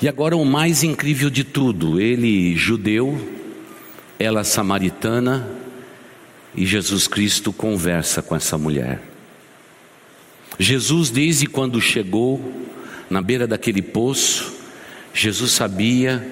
E 0.00 0.08
agora 0.08 0.36
o 0.36 0.44
mais 0.44 0.82
incrível 0.82 1.28
de 1.28 1.42
tudo, 1.42 2.00
ele 2.00 2.56
judeu, 2.56 3.18
ela 4.18 4.44
samaritana, 4.44 5.48
e 6.54 6.64
Jesus 6.64 7.06
Cristo 7.06 7.52
conversa 7.52 8.22
com 8.22 8.34
essa 8.34 8.56
mulher. 8.56 9.00
Jesus, 10.58 11.10
desde 11.10 11.46
quando 11.46 11.80
chegou 11.80 12.40
na 13.08 13.22
beira 13.22 13.46
daquele 13.46 13.80
poço, 13.80 14.52
Jesus 15.14 15.52
sabia 15.52 16.26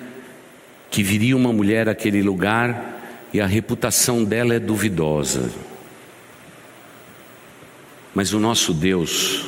que 0.90 1.02
viria 1.02 1.36
uma 1.36 1.52
mulher 1.52 1.88
àquele 1.88 2.22
lugar 2.22 3.28
e 3.32 3.40
a 3.40 3.46
reputação 3.46 4.24
dela 4.24 4.54
é 4.54 4.58
duvidosa. 4.58 5.50
Mas 8.14 8.32
o 8.32 8.40
nosso 8.40 8.72
Deus, 8.72 9.44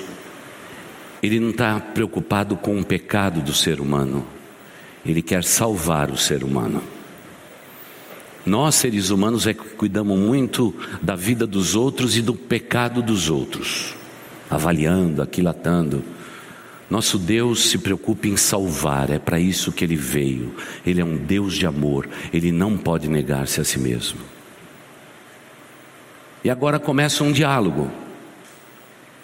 ele 1.22 1.40
não 1.40 1.50
está 1.50 1.80
preocupado 1.80 2.56
com 2.56 2.78
o 2.78 2.84
pecado 2.84 3.40
do 3.40 3.54
ser 3.54 3.80
humano, 3.80 4.26
ele 5.06 5.22
quer 5.22 5.42
salvar 5.42 6.10
o 6.10 6.18
ser 6.18 6.44
humano. 6.44 6.82
Nós, 8.44 8.76
seres 8.76 9.10
humanos, 9.10 9.46
é 9.46 9.54
que 9.54 9.64
cuidamos 9.70 10.18
muito 10.18 10.74
da 11.02 11.16
vida 11.16 11.46
dos 11.46 11.74
outros 11.74 12.16
e 12.16 12.22
do 12.22 12.34
pecado 12.34 13.02
dos 13.02 13.30
outros, 13.30 13.94
avaliando, 14.50 15.22
aquilatando. 15.22 16.04
Nosso 16.90 17.18
Deus 17.18 17.68
se 17.68 17.78
preocupa 17.78 18.28
em 18.28 18.36
salvar, 18.36 19.10
é 19.10 19.18
para 19.18 19.38
isso 19.38 19.72
que 19.72 19.84
ele 19.84 19.96
veio. 19.96 20.54
Ele 20.86 21.00
é 21.00 21.04
um 21.04 21.16
Deus 21.16 21.54
de 21.54 21.66
amor, 21.66 22.08
ele 22.32 22.50
não 22.50 22.76
pode 22.76 23.08
negar-se 23.08 23.60
a 23.60 23.64
si 23.64 23.78
mesmo. 23.78 24.20
E 26.42 26.50
agora 26.50 26.78
começa 26.78 27.24
um 27.24 27.32
diálogo 27.32 27.90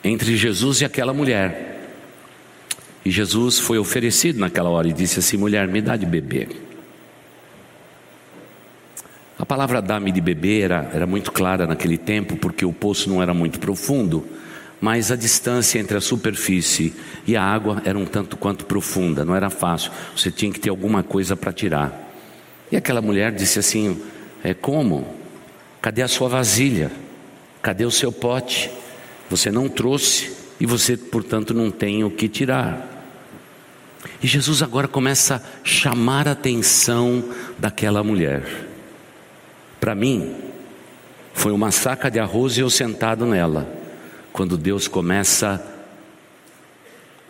entre 0.03 0.37
Jesus 0.37 0.81
e 0.81 0.85
aquela 0.85 1.15
mulher. 1.15 1.75
E 3.05 3.11
Jesus 3.11 3.59
foi 3.59 3.79
oferecido 3.79 4.39
naquela 4.39 4.69
hora 4.69 4.89
e 4.89 4.93
disse 4.93 5.19
assim: 5.19 5.37
mulher, 5.37 5.69
me 5.69 5.81
dá 5.81 5.97
de 5.97 6.05
beber. 6.05 6.49
A 9.39 9.45
palavra 9.45 9.83
dá-me 9.83 10.13
de 10.13 10.21
beber 10.21 10.63
era, 10.63 10.91
era 10.93 11.07
muito 11.07 11.33
clara 11.33 11.67
naquele 11.67 11.99
tempo, 11.99 12.37
porque 12.37 12.65
o 12.65 12.73
poço 12.73 13.11
não 13.11 13.23
era 13.23 13.35
muito 13.35 13.59
profundo, 13.59 14.27
mas 14.85 15.11
a 15.11 15.17
distância 15.17 15.79
entre 15.79 15.97
a 15.97 16.01
superfície 16.01 16.93
e 17.27 17.39
a 17.39 17.43
água 17.43 17.81
era 17.87 17.99
um 17.99 18.05
tanto 18.05 18.37
quanto 18.37 18.67
profunda, 18.67 19.25
não 19.25 19.35
era 19.35 19.49
fácil, 19.49 19.91
você 20.15 20.31
tinha 20.31 20.53
que 20.53 20.61
ter 20.61 20.69
alguma 20.69 21.03
coisa 21.03 21.35
para 21.35 21.55
tirar. 21.55 22.13
E 22.71 22.77
aquela 22.77 23.01
mulher 23.01 23.33
disse 23.33 23.59
assim: 23.59 23.99
é, 24.43 24.53
Como? 24.53 25.17
Cadê 25.81 26.03
a 26.03 26.07
sua 26.07 26.29
vasilha? 26.29 26.93
Cadê 27.63 27.87
o 27.87 27.91
seu 27.91 28.13
pote? 28.13 28.71
Você 29.31 29.51
não 29.51 29.71
trouxe 29.71 30.33
e 30.61 30.67
você, 30.67 30.99
portanto, 30.99 31.55
não 31.55 31.71
tem 31.71 32.05
o 32.05 32.11
que 32.11 32.29
tirar. 32.29 32.87
E 34.23 34.27
Jesus 34.27 34.63
agora 34.63 34.87
começa 34.87 35.37
a 35.37 35.41
chamar 35.67 36.29
a 36.29 36.33
atenção 36.33 37.25
daquela 37.59 38.05
mulher. 38.05 38.67
Para 39.81 39.95
mim, 39.95 40.35
foi 41.33 41.53
uma 41.53 41.71
saca 41.71 42.11
de 42.11 42.19
arroz 42.19 42.59
e 42.59 42.61
eu 42.61 42.69
sentado 42.69 43.25
nela, 43.25 43.83
quando 44.35 44.59
Deus 44.59 44.89
começa 44.89 45.65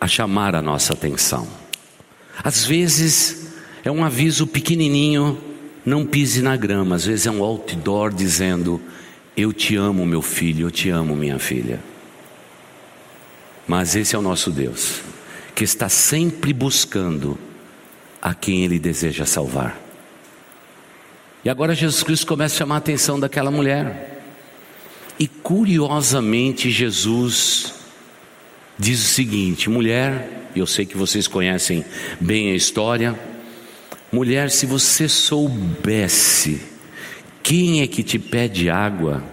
a 0.01 0.07
chamar 0.07 0.55
a 0.55 0.61
nossa 0.61 0.93
atenção. 0.93 1.47
Às 2.43 2.65
vezes 2.65 3.53
é 3.83 3.91
um 3.91 4.03
aviso 4.03 4.47
pequenininho, 4.47 5.39
não 5.85 6.03
pise 6.03 6.41
na 6.41 6.57
grama, 6.57 6.95
às 6.95 7.05
vezes 7.05 7.27
é 7.27 7.31
um 7.31 7.43
outdoor 7.43 8.11
dizendo: 8.11 8.81
Eu 9.37 9.53
te 9.53 9.75
amo, 9.75 10.03
meu 10.03 10.23
filho, 10.23 10.65
eu 10.65 10.71
te 10.71 10.89
amo, 10.89 11.15
minha 11.15 11.37
filha. 11.37 11.79
Mas 13.67 13.95
esse 13.95 14.15
é 14.15 14.19
o 14.19 14.23
nosso 14.23 14.49
Deus 14.49 15.01
que 15.53 15.63
está 15.63 15.87
sempre 15.87 16.51
buscando 16.53 17.37
a 18.19 18.33
quem 18.33 18.65
ele 18.65 18.79
deseja 18.79 19.27
salvar. 19.27 19.79
E 21.43 21.49
agora 21.49 21.75
Jesus 21.75 22.01
Cristo 22.01 22.25
começa 22.25 22.55
a 22.55 22.57
chamar 22.57 22.75
a 22.75 22.77
atenção 22.79 23.19
daquela 23.19 23.51
mulher. 23.51 24.14
E 25.17 25.27
curiosamente 25.27 26.69
Jesus 26.69 27.73
diz 28.77 28.99
o 29.01 29.07
seguinte: 29.07 29.69
mulher, 29.69 30.49
eu 30.55 30.67
sei 30.67 30.85
que 30.85 30.97
vocês 30.97 31.27
conhecem 31.27 31.85
bem 32.19 32.51
a 32.51 32.55
história, 32.55 33.17
mulher, 34.11 34.49
se 34.49 34.65
você 34.65 35.07
soubesse 35.07 36.61
quem 37.41 37.81
é 37.81 37.87
que 37.87 38.03
te 38.03 38.19
pede 38.19 38.69
água, 38.69 39.23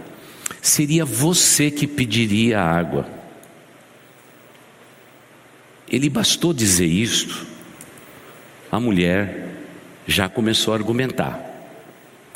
seria 0.61 1.03
você 1.03 1.69
que 1.69 1.87
pediria 1.87 2.61
água. 2.61 3.07
Ele 5.89 6.09
bastou 6.09 6.53
dizer 6.53 6.87
isto, 6.87 7.45
a 8.71 8.79
mulher 8.79 9.49
já 10.07 10.29
começou 10.29 10.73
a 10.73 10.77
argumentar. 10.77 11.52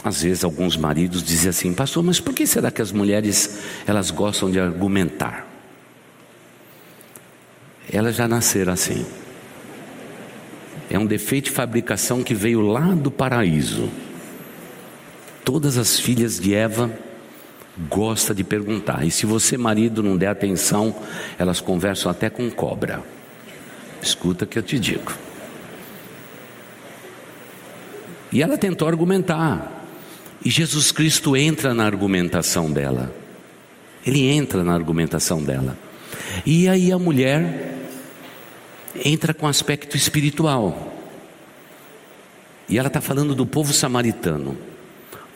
Às 0.03 0.21
vezes 0.21 0.43
alguns 0.43 0.77
maridos 0.77 1.23
dizem 1.23 1.49
assim, 1.49 1.73
pastor, 1.73 2.03
mas 2.03 2.19
por 2.19 2.33
que 2.33 2.45
será 2.45 2.69
que 2.71 2.81
as 2.81 2.91
mulheres 2.91 3.59
elas 3.85 4.11
gostam 4.11 4.49
de 4.49 4.59
argumentar? 4.59 5.47
Elas 7.91 8.15
já 8.15 8.27
nasceram 8.27 8.73
assim. 8.73 9.05
É 10.89 10.97
um 10.97 11.05
defeito 11.05 11.45
de 11.45 11.51
fabricação 11.51 12.23
que 12.23 12.33
veio 12.33 12.61
lá 12.61 12.93
do 12.93 13.11
paraíso. 13.11 13.89
Todas 15.43 15.77
as 15.77 15.99
filhas 15.99 16.39
de 16.39 16.53
Eva 16.53 16.91
gostam 17.89 18.35
de 18.35 18.43
perguntar. 18.43 19.05
E 19.05 19.11
se 19.11 19.25
você, 19.25 19.57
marido, 19.57 20.01
não 20.01 20.17
der 20.17 20.27
atenção, 20.27 20.95
elas 21.37 21.59
conversam 21.59 22.11
até 22.11 22.29
com 22.29 22.49
cobra. 22.49 23.03
Escuta 24.01 24.45
o 24.45 24.47
que 24.47 24.59
eu 24.59 24.63
te 24.63 24.79
digo. 24.79 25.13
E 28.31 28.41
ela 28.41 28.57
tentou 28.57 28.87
argumentar. 28.87 29.76
E 30.43 30.49
Jesus 30.49 30.91
Cristo 30.91 31.35
entra 31.35 31.73
na 31.73 31.85
argumentação 31.85 32.71
dela. 32.71 33.13
Ele 34.05 34.27
entra 34.27 34.63
na 34.63 34.73
argumentação 34.73 35.43
dela. 35.43 35.77
E 36.45 36.69
aí 36.69 36.91
a 36.91 36.99
mulher 36.99 37.75
entra 39.03 39.33
com 39.33 39.47
aspecto 39.47 39.97
espiritual. 39.97 40.93
E 42.69 42.77
ela 42.77 42.87
está 42.87 43.01
falando 43.01 43.33
do 43.33 43.45
povo 43.45 43.73
samaritano. 43.73 44.57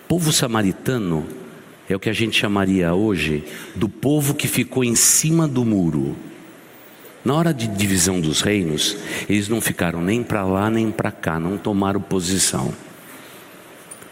Povo 0.08 0.31
samaritano 0.31 1.25
é 1.89 1.96
o 1.96 2.00
que 2.00 2.10
a 2.10 2.13
gente 2.13 2.38
chamaria 2.38 2.93
hoje 2.93 3.43
do 3.75 3.88
povo 3.89 4.34
que 4.34 4.48
ficou 4.48 4.84
em 4.84 4.96
cima 4.96 5.48
do 5.48 5.63
muro. 5.65 6.15
Na 7.24 7.34
hora 7.36 7.53
de 7.53 7.67
divisão 7.67 8.20
dos 8.20 8.41
reinos, 8.41 8.98
eles 9.29 9.48
não 9.48 9.62
ficaram 9.62 10.01
nem 10.01 10.24
para 10.24 10.43
lá 10.43 10.70
nem 10.70 10.91
para 10.91 11.12
cá, 11.12 11.39
não 11.39 11.58
tomaram 11.58 12.01
posição. 12.01 12.74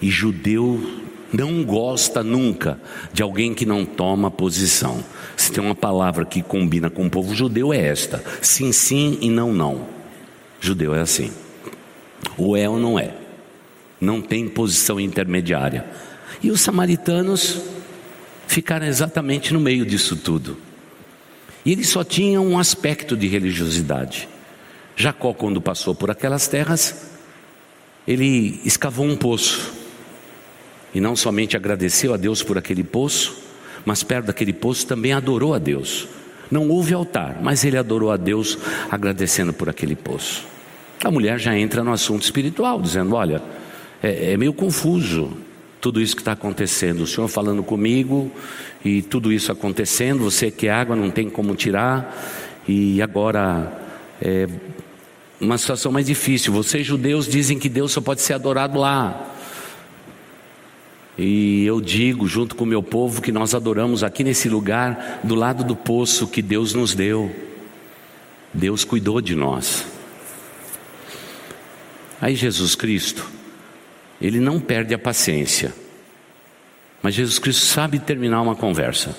E 0.01 0.09
judeu 0.09 1.03
não 1.31 1.63
gosta 1.63 2.23
nunca 2.23 2.79
de 3.13 3.21
alguém 3.21 3.53
que 3.53 3.65
não 3.65 3.85
toma 3.85 4.31
posição. 4.31 5.03
Se 5.37 5.51
tem 5.51 5.63
uma 5.63 5.75
palavra 5.75 6.25
que 6.25 6.41
combina 6.41 6.89
com 6.89 7.05
o 7.05 7.09
povo 7.09 7.35
judeu, 7.35 7.71
é 7.73 7.77
esta: 7.77 8.23
sim, 8.41 8.71
sim 8.71 9.17
e 9.21 9.29
não, 9.29 9.53
não. 9.53 9.87
Judeu 10.59 10.93
é 10.95 11.01
assim. 11.01 11.31
Ou 12.37 12.57
é 12.57 12.67
ou 12.67 12.79
não 12.79 12.99
é. 12.99 13.13
Não 13.99 14.21
tem 14.21 14.47
posição 14.47 14.99
intermediária. 14.99 15.85
E 16.41 16.51
os 16.51 16.61
samaritanos 16.61 17.61
ficaram 18.47 18.87
exatamente 18.87 19.53
no 19.53 19.59
meio 19.59 19.85
disso 19.85 20.15
tudo. 20.15 20.57
E 21.65 21.71
ele 21.71 21.83
só 21.83 22.03
tinha 22.03 22.41
um 22.41 22.57
aspecto 22.57 23.15
de 23.15 23.27
religiosidade. 23.27 24.27
Jacó, 24.95 25.33
quando 25.33 25.61
passou 25.61 25.93
por 25.93 26.09
aquelas 26.09 26.47
terras, 26.47 27.09
ele 28.07 28.59
escavou 28.65 29.05
um 29.05 29.15
poço. 29.15 29.78
E 30.93 30.99
não 30.99 31.15
somente 31.15 31.55
agradeceu 31.55 32.13
a 32.13 32.17
Deus 32.17 32.41
por 32.41 32.57
aquele 32.57 32.83
poço, 32.83 33.37
mas 33.85 34.03
perto 34.03 34.27
daquele 34.27 34.53
poço 34.53 34.85
também 34.85 35.13
adorou 35.13 35.53
a 35.53 35.59
Deus. 35.59 36.07
Não 36.49 36.67
houve 36.69 36.93
altar, 36.93 37.39
mas 37.41 37.63
ele 37.63 37.77
adorou 37.77 38.11
a 38.11 38.17
Deus 38.17 38.57
agradecendo 38.89 39.53
por 39.53 39.69
aquele 39.69 39.95
poço. 39.95 40.43
A 41.03 41.11
mulher 41.11 41.39
já 41.39 41.57
entra 41.57 41.83
no 41.83 41.91
assunto 41.91 42.23
espiritual, 42.23 42.81
dizendo: 42.81 43.15
Olha, 43.15 43.41
é, 44.01 44.33
é 44.33 44.37
meio 44.37 44.51
confuso 44.51 45.31
tudo 45.79 46.01
isso 46.01 46.15
que 46.15 46.21
está 46.21 46.33
acontecendo. 46.33 47.01
O 47.01 47.07
Senhor 47.07 47.27
falando 47.27 47.63
comigo 47.63 48.31
e 48.83 49.01
tudo 49.01 49.31
isso 49.31 49.51
acontecendo. 49.51 50.23
Você 50.23 50.51
que 50.51 50.67
água 50.67 50.95
não 50.95 51.09
tem 51.09 51.29
como 51.29 51.55
tirar, 51.55 52.15
e 52.67 53.01
agora 53.01 53.71
é 54.21 54.47
uma 55.39 55.57
situação 55.57 55.91
mais 55.91 56.05
difícil. 56.05 56.51
Vocês 56.51 56.85
judeus 56.85 57.27
dizem 57.27 57.57
que 57.57 57.69
Deus 57.69 57.91
só 57.91 58.01
pode 58.01 58.21
ser 58.21 58.33
adorado 58.33 58.79
lá. 58.79 59.35
E 61.21 61.65
eu 61.65 61.81
digo, 61.81 62.25
junto 62.25 62.55
com 62.55 62.63
o 62.63 62.67
meu 62.67 62.81
povo, 62.81 63.21
que 63.21 63.29
nós 63.29 63.53
adoramos 63.53 64.05
aqui 64.05 64.23
nesse 64.23 64.47
lugar, 64.47 65.19
do 65.21 65.35
lado 65.35 65.65
do 65.65 65.75
poço 65.75 66.25
que 66.25 66.41
Deus 66.41 66.73
nos 66.73 66.95
deu. 66.95 67.35
Deus 68.53 68.85
cuidou 68.85 69.19
de 69.19 69.35
nós. 69.35 69.85
Aí 72.21 72.35
Jesus 72.35 72.73
Cristo, 72.73 73.29
ele 74.21 74.39
não 74.39 74.61
perde 74.61 74.93
a 74.93 74.97
paciência, 74.97 75.73
mas 77.03 77.15
Jesus 77.15 77.37
Cristo 77.37 77.65
sabe 77.65 77.99
terminar 77.99 78.41
uma 78.41 78.55
conversa, 78.55 79.13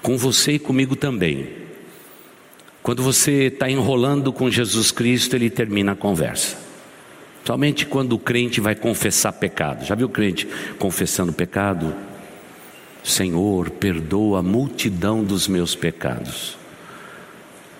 com 0.00 0.16
você 0.16 0.52
e 0.52 0.58
comigo 0.60 0.94
também. 0.94 1.48
Quando 2.80 3.02
você 3.02 3.46
está 3.46 3.68
enrolando 3.68 4.32
com 4.32 4.48
Jesus 4.48 4.92
Cristo, 4.92 5.34
ele 5.34 5.50
termina 5.50 5.92
a 5.92 5.96
conversa. 5.96 6.67
Somente 7.48 7.86
quando 7.86 8.12
o 8.12 8.18
crente 8.18 8.60
vai 8.60 8.74
confessar 8.74 9.32
pecado. 9.32 9.82
Já 9.82 9.94
viu 9.94 10.06
o 10.06 10.10
crente 10.10 10.46
confessando 10.78 11.32
pecado? 11.32 11.94
Senhor, 13.02 13.70
perdoa 13.70 14.40
a 14.40 14.42
multidão 14.42 15.24
dos 15.24 15.48
meus 15.48 15.74
pecados. 15.74 16.58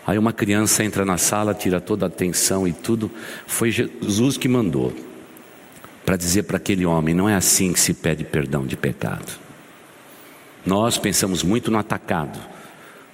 Aí 0.07 0.17
uma 0.17 0.33
criança 0.33 0.83
entra 0.83 1.05
na 1.05 1.19
sala, 1.19 1.53
tira 1.53 1.83
toda 1.83 2.07
a 2.07 2.09
atenção 2.09 2.67
e 2.67 2.73
tudo. 2.73 3.11
Foi 3.47 3.71
Jesus 3.71 4.39
que 4.39 4.49
mandou 4.49 4.91
para 6.03 6.17
dizer 6.17 6.45
para 6.45 6.57
aquele 6.57 6.87
homem: 6.87 7.15
não 7.15 7.29
é 7.29 7.35
assim 7.35 7.71
que 7.75 7.81
se 7.81 7.93
pede 7.93 8.25
perdão 8.25 8.65
de 8.65 8.75
pecado. 8.75 9.39
Nós 10.65 10.97
pensamos 10.97 11.43
muito 11.43 11.71
no 11.71 11.77
atacado. 11.77 12.41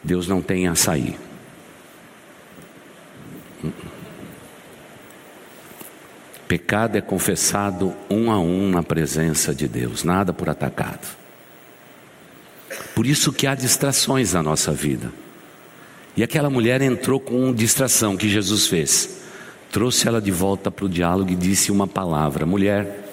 Deus 0.04 0.28
não 0.28 0.40
tem 0.40 0.68
açaí. 0.68 1.16
Pecado 6.46 6.96
é 6.96 7.00
confessado 7.00 7.94
um 8.10 8.30
a 8.30 8.38
um 8.38 8.68
na 8.68 8.82
presença 8.82 9.54
de 9.54 9.66
Deus, 9.66 10.04
nada 10.04 10.32
por 10.32 10.48
atacado. 10.48 11.06
Por 12.94 13.06
isso 13.06 13.32
que 13.32 13.46
há 13.46 13.54
distrações 13.54 14.34
na 14.34 14.42
nossa 14.42 14.70
vida. 14.72 15.10
E 16.16 16.22
aquela 16.22 16.50
mulher 16.50 16.82
entrou 16.82 17.18
com 17.18 17.44
uma 17.44 17.54
distração 17.54 18.16
que 18.16 18.28
Jesus 18.28 18.66
fez. 18.66 19.22
Trouxe 19.70 20.06
ela 20.06 20.20
de 20.20 20.30
volta 20.30 20.70
para 20.70 20.84
o 20.84 20.88
diálogo 20.88 21.30
e 21.30 21.34
disse 21.34 21.72
uma 21.72 21.86
palavra: 21.86 22.46
Mulher, 22.46 23.08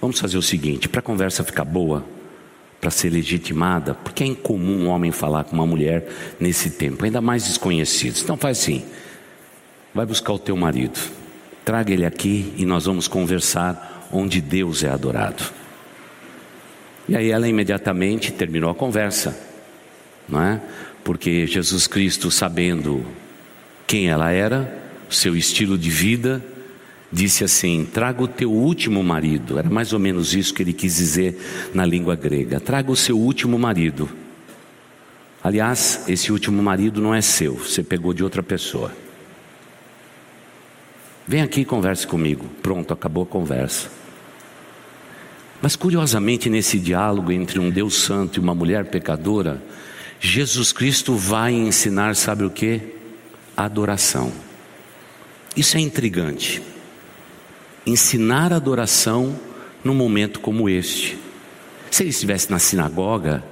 vamos 0.00 0.20
fazer 0.20 0.36
o 0.36 0.42
seguinte, 0.42 0.88
para 0.88 1.00
a 1.00 1.02
conversa 1.02 1.42
ficar 1.42 1.64
boa, 1.64 2.04
para 2.80 2.90
ser 2.90 3.10
legitimada, 3.10 3.94
porque 3.94 4.22
é 4.22 4.26
incomum 4.26 4.84
um 4.84 4.88
homem 4.88 5.10
falar 5.10 5.44
com 5.44 5.56
uma 5.56 5.66
mulher 5.66 6.06
nesse 6.38 6.70
tempo, 6.70 7.04
ainda 7.04 7.20
mais 7.20 7.44
desconhecidos. 7.44 8.22
Então 8.22 8.36
faz 8.36 8.58
assim: 8.58 8.84
vai 9.94 10.04
buscar 10.04 10.34
o 10.34 10.38
teu 10.38 10.56
marido 10.56 11.19
traga 11.64 11.92
ele 11.92 12.04
aqui 12.04 12.52
e 12.56 12.64
nós 12.64 12.86
vamos 12.86 13.08
conversar 13.08 14.08
onde 14.12 14.40
Deus 14.40 14.82
é 14.82 14.90
adorado. 14.90 15.44
E 17.08 17.16
aí 17.16 17.30
ela 17.30 17.48
imediatamente 17.48 18.32
terminou 18.32 18.70
a 18.70 18.74
conversa, 18.74 19.36
não 20.28 20.42
é? 20.42 20.60
Porque 21.02 21.46
Jesus 21.46 21.86
Cristo, 21.86 22.30
sabendo 22.30 23.04
quem 23.86 24.08
ela 24.08 24.30
era, 24.30 24.80
seu 25.08 25.36
estilo 25.36 25.76
de 25.76 25.90
vida, 25.90 26.44
disse 27.10 27.42
assim: 27.42 27.84
Traga 27.84 28.22
o 28.22 28.28
teu 28.28 28.52
último 28.52 29.02
marido. 29.02 29.58
Era 29.58 29.68
mais 29.68 29.92
ou 29.92 29.98
menos 29.98 30.34
isso 30.34 30.54
que 30.54 30.62
ele 30.62 30.72
quis 30.72 30.96
dizer 30.96 31.70
na 31.74 31.84
língua 31.84 32.14
grega: 32.14 32.60
Traga 32.60 32.90
o 32.92 32.96
seu 32.96 33.18
último 33.18 33.58
marido. 33.58 34.08
Aliás, 35.42 36.04
esse 36.06 36.30
último 36.30 36.62
marido 36.62 37.00
não 37.00 37.14
é 37.14 37.20
seu, 37.20 37.54
você 37.54 37.82
pegou 37.82 38.12
de 38.12 38.22
outra 38.22 38.42
pessoa. 38.42 38.92
Vem 41.30 41.42
aqui 41.42 41.60
e 41.60 41.64
converse 41.64 42.04
comigo. 42.04 42.44
Pronto, 42.60 42.92
acabou 42.92 43.22
a 43.22 43.26
conversa. 43.26 43.88
Mas 45.62 45.76
curiosamente, 45.76 46.50
nesse 46.50 46.76
diálogo 46.76 47.30
entre 47.30 47.60
um 47.60 47.70
Deus 47.70 48.02
Santo 48.02 48.40
e 48.40 48.42
uma 48.42 48.52
mulher 48.52 48.86
pecadora, 48.86 49.62
Jesus 50.18 50.72
Cristo 50.72 51.14
vai 51.14 51.52
ensinar, 51.52 52.16
sabe 52.16 52.42
o 52.42 52.50
que? 52.50 52.80
Adoração. 53.56 54.32
Isso 55.56 55.76
é 55.76 55.80
intrigante. 55.80 56.60
Ensinar 57.86 58.52
adoração 58.52 59.38
num 59.84 59.94
momento 59.94 60.40
como 60.40 60.68
este. 60.68 61.16
Se 61.92 62.02
ele 62.02 62.10
estivesse 62.10 62.50
na 62.50 62.58
sinagoga 62.58 63.44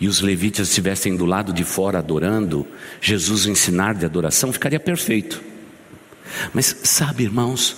e 0.00 0.08
os 0.08 0.22
levitas 0.22 0.68
estivessem 0.68 1.14
do 1.14 1.26
lado 1.26 1.52
de 1.52 1.62
fora 1.62 1.98
adorando, 1.98 2.66
Jesus 3.02 3.44
ensinar 3.44 3.94
de 3.94 4.06
adoração 4.06 4.50
ficaria 4.50 4.80
perfeito. 4.80 5.55
Mas 6.52 6.76
sabe, 6.84 7.24
irmãos, 7.24 7.76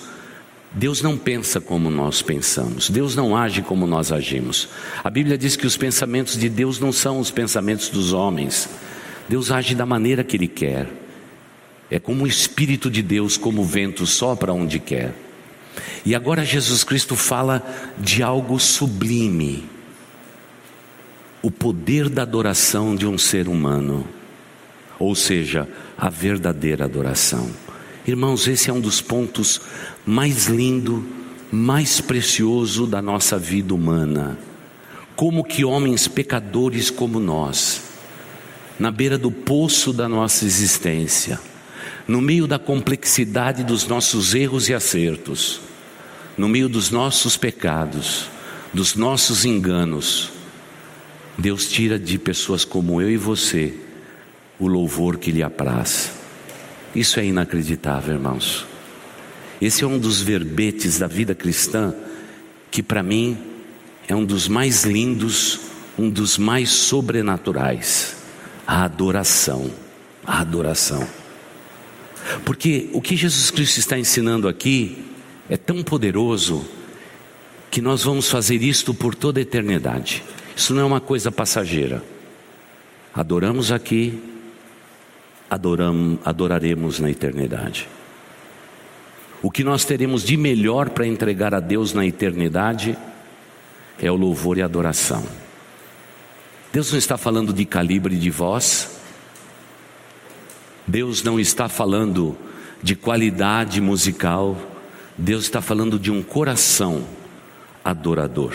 Deus 0.72 1.00
não 1.00 1.16
pensa 1.16 1.60
como 1.60 1.90
nós 1.90 2.20
pensamos, 2.20 2.90
Deus 2.90 3.16
não 3.16 3.36
age 3.36 3.62
como 3.62 3.86
nós 3.86 4.12
agimos. 4.12 4.68
A 5.02 5.08
Bíblia 5.08 5.38
diz 5.38 5.56
que 5.56 5.66
os 5.66 5.76
pensamentos 5.76 6.36
de 6.36 6.48
Deus 6.48 6.78
não 6.78 6.92
são 6.92 7.18
os 7.18 7.30
pensamentos 7.30 7.88
dos 7.88 8.12
homens, 8.12 8.68
Deus 9.28 9.50
age 9.50 9.74
da 9.74 9.86
maneira 9.86 10.22
que 10.22 10.36
Ele 10.36 10.48
quer. 10.48 10.86
É 11.90 11.98
como 11.98 12.24
o 12.24 12.26
Espírito 12.26 12.90
de 12.90 13.02
Deus, 13.02 13.36
como 13.36 13.62
o 13.62 13.64
vento, 13.64 14.06
sopra 14.06 14.52
onde 14.52 14.78
quer. 14.78 15.14
E 16.04 16.14
agora 16.14 16.44
Jesus 16.44 16.84
Cristo 16.84 17.16
fala 17.16 17.62
de 17.98 18.22
algo 18.22 18.58
sublime: 18.58 19.64
o 21.42 21.50
poder 21.50 22.10
da 22.10 22.22
adoração 22.22 22.94
de 22.94 23.06
um 23.06 23.16
ser 23.16 23.48
humano, 23.48 24.06
ou 24.98 25.14
seja, 25.14 25.66
a 25.96 26.10
verdadeira 26.10 26.84
adoração. 26.84 27.50
Irmãos, 28.08 28.48
esse 28.48 28.70
é 28.70 28.72
um 28.72 28.80
dos 28.80 29.02
pontos 29.02 29.60
mais 30.06 30.46
lindo, 30.46 31.06
mais 31.52 32.00
precioso 32.00 32.86
da 32.86 33.02
nossa 33.02 33.38
vida 33.38 33.74
humana. 33.74 34.38
Como 35.14 35.44
que 35.44 35.62
homens 35.62 36.08
pecadores 36.08 36.88
como 36.88 37.20
nós, 37.20 37.82
na 38.78 38.90
beira 38.90 39.18
do 39.18 39.30
poço 39.30 39.92
da 39.92 40.08
nossa 40.08 40.46
existência, 40.46 41.38
no 42.08 42.22
meio 42.22 42.46
da 42.46 42.58
complexidade 42.58 43.62
dos 43.62 43.86
nossos 43.86 44.34
erros 44.34 44.70
e 44.70 44.74
acertos, 44.74 45.60
no 46.34 46.48
meio 46.48 46.66
dos 46.66 46.90
nossos 46.90 47.36
pecados, 47.36 48.30
dos 48.72 48.94
nossos 48.94 49.44
enganos, 49.44 50.30
Deus 51.36 51.68
tira 51.68 51.98
de 51.98 52.18
pessoas 52.18 52.64
como 52.64 53.02
eu 53.02 53.10
e 53.10 53.18
você 53.18 53.74
o 54.58 54.66
louvor 54.66 55.18
que 55.18 55.30
lhe 55.30 55.42
apraz. 55.42 56.17
Isso 56.94 57.20
é 57.20 57.24
inacreditável, 57.26 58.14
irmãos. 58.14 58.66
Esse 59.60 59.84
é 59.84 59.86
um 59.86 59.98
dos 59.98 60.20
verbetes 60.20 60.98
da 60.98 61.06
vida 61.06 61.34
cristã 61.34 61.94
que, 62.70 62.82
para 62.82 63.02
mim, 63.02 63.36
é 64.06 64.14
um 64.14 64.24
dos 64.24 64.48
mais 64.48 64.84
lindos, 64.84 65.60
um 65.98 66.08
dos 66.08 66.38
mais 66.38 66.70
sobrenaturais: 66.70 68.16
a 68.66 68.84
adoração. 68.84 69.70
A 70.24 70.40
adoração. 70.40 71.08
Porque 72.44 72.90
o 72.92 73.00
que 73.00 73.16
Jesus 73.16 73.50
Cristo 73.50 73.78
está 73.78 73.98
ensinando 73.98 74.46
aqui 74.46 75.04
é 75.48 75.56
tão 75.56 75.82
poderoso 75.82 76.66
que 77.70 77.80
nós 77.80 78.04
vamos 78.04 78.30
fazer 78.30 78.62
isto 78.62 78.92
por 78.92 79.14
toda 79.14 79.40
a 79.40 79.42
eternidade. 79.42 80.22
Isso 80.54 80.74
não 80.74 80.82
é 80.82 80.84
uma 80.84 81.00
coisa 81.00 81.30
passageira. 81.32 82.02
Adoramos 83.14 83.72
aqui, 83.72 84.20
adoram, 85.50 86.18
adoraremos 86.24 87.00
na 87.00 87.10
eternidade. 87.10 87.88
O 89.42 89.50
que 89.50 89.62
nós 89.62 89.84
teremos 89.84 90.22
de 90.22 90.36
melhor 90.36 90.90
para 90.90 91.06
entregar 91.06 91.54
a 91.54 91.60
Deus 91.60 91.92
na 91.92 92.04
eternidade 92.04 92.98
é 94.00 94.10
o 94.10 94.16
louvor 94.16 94.58
e 94.58 94.62
a 94.62 94.64
adoração. 94.64 95.24
Deus 96.72 96.90
não 96.90 96.98
está 96.98 97.16
falando 97.16 97.52
de 97.52 97.64
calibre 97.64 98.16
de 98.16 98.30
voz, 98.30 99.00
Deus 100.86 101.22
não 101.22 101.38
está 101.38 101.68
falando 101.68 102.36
de 102.82 102.94
qualidade 102.94 103.80
musical, 103.80 104.56
Deus 105.16 105.44
está 105.44 105.60
falando 105.60 105.98
de 105.98 106.10
um 106.10 106.22
coração 106.22 107.04
adorador. 107.84 108.54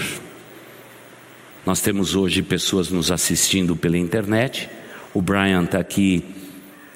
Nós 1.65 1.82
temos 1.82 2.15
hoje 2.15 2.41
pessoas 2.41 2.89
nos 2.89 3.10
assistindo 3.10 3.75
pela 3.75 3.97
internet, 3.97 4.69
o 5.13 5.21
Brian 5.21 5.63
está 5.63 5.79
aqui 5.79 6.42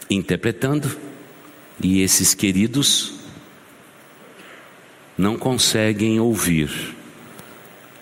interpretando, 0.10 0.98
e 1.82 2.02
esses 2.02 2.34
queridos 2.34 3.14
não 5.18 5.38
conseguem 5.38 6.20
ouvir, 6.20 6.96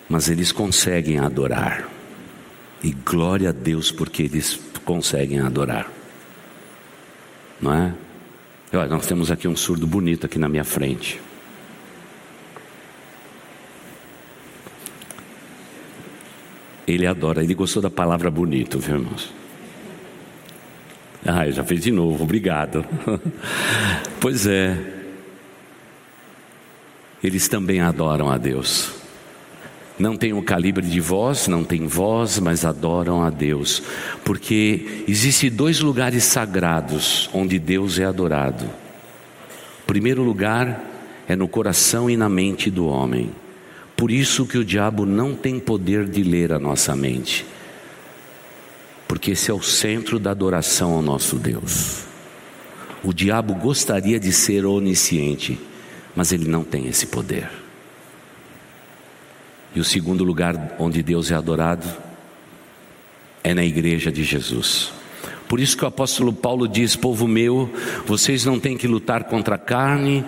mas 0.08 0.28
eles 0.28 0.52
conseguem 0.52 1.18
adorar. 1.18 1.88
E 2.82 2.92
glória 2.92 3.48
a 3.48 3.52
Deus 3.52 3.90
porque 3.90 4.22
eles 4.22 4.60
conseguem 4.84 5.40
adorar. 5.40 5.90
Não 7.60 7.72
é? 7.72 7.94
Olha, 8.72 8.88
nós 8.88 9.06
temos 9.06 9.30
aqui 9.30 9.48
um 9.48 9.56
surdo 9.56 9.86
bonito 9.86 10.26
aqui 10.26 10.38
na 10.38 10.48
minha 10.48 10.64
frente. 10.64 11.20
Ele 16.86 17.06
adora, 17.06 17.42
ele 17.42 17.54
gostou 17.54 17.82
da 17.82 17.90
palavra 17.90 18.30
bonito, 18.30 18.78
viu, 18.78 18.96
irmãos? 18.96 19.32
Ah, 21.26 21.50
já 21.50 21.64
fez 21.64 21.82
de 21.82 21.90
novo, 21.90 22.22
obrigado. 22.22 22.84
pois 24.20 24.46
é, 24.46 24.78
eles 27.22 27.48
também 27.48 27.80
adoram 27.80 28.30
a 28.30 28.38
Deus. 28.38 28.92
Não 29.98 30.16
tem 30.16 30.32
o 30.32 30.42
calibre 30.42 30.86
de 30.86 31.00
voz, 31.00 31.48
não 31.48 31.64
tem 31.64 31.86
voz, 31.86 32.38
mas 32.38 32.64
adoram 32.64 33.22
a 33.22 33.30
Deus. 33.30 33.82
Porque 34.24 35.04
existem 35.08 35.50
dois 35.50 35.80
lugares 35.80 36.22
sagrados 36.24 37.28
onde 37.32 37.58
Deus 37.58 37.98
é 37.98 38.04
adorado. 38.04 38.68
Primeiro 39.86 40.22
lugar 40.22 40.84
é 41.26 41.34
no 41.34 41.48
coração 41.48 42.08
e 42.08 42.16
na 42.16 42.28
mente 42.28 42.70
do 42.70 42.86
homem. 42.86 43.30
Por 43.96 44.10
isso 44.10 44.46
que 44.46 44.58
o 44.58 44.64
diabo 44.64 45.06
não 45.06 45.34
tem 45.34 45.58
poder 45.58 46.06
de 46.06 46.22
ler 46.22 46.52
a 46.52 46.58
nossa 46.58 46.94
mente. 46.94 47.46
Porque 49.06 49.32
esse 49.32 49.50
é 49.50 49.54
o 49.54 49.62
centro 49.62 50.18
da 50.18 50.30
adoração 50.30 50.92
ao 50.92 51.02
nosso 51.02 51.36
Deus. 51.36 52.04
O 53.02 53.12
diabo 53.12 53.54
gostaria 53.54 54.18
de 54.18 54.32
ser 54.32 54.64
onisciente, 54.64 55.58
mas 56.14 56.32
ele 56.32 56.48
não 56.48 56.64
tem 56.64 56.86
esse 56.88 57.06
poder. 57.06 57.48
E 59.74 59.80
o 59.80 59.84
segundo 59.84 60.24
lugar 60.24 60.74
onde 60.78 61.02
Deus 61.02 61.30
é 61.30 61.34
adorado 61.34 61.86
é 63.44 63.54
na 63.54 63.64
igreja 63.64 64.10
de 64.10 64.24
Jesus. 64.24 64.90
Por 65.48 65.60
isso 65.60 65.76
que 65.76 65.84
o 65.84 65.86
apóstolo 65.86 66.32
Paulo 66.32 66.66
diz: 66.66 66.96
Povo 66.96 67.28
meu, 67.28 67.70
vocês 68.04 68.44
não 68.44 68.58
têm 68.58 68.76
que 68.76 68.88
lutar 68.88 69.24
contra 69.24 69.54
a 69.54 69.58
carne, 69.58 70.24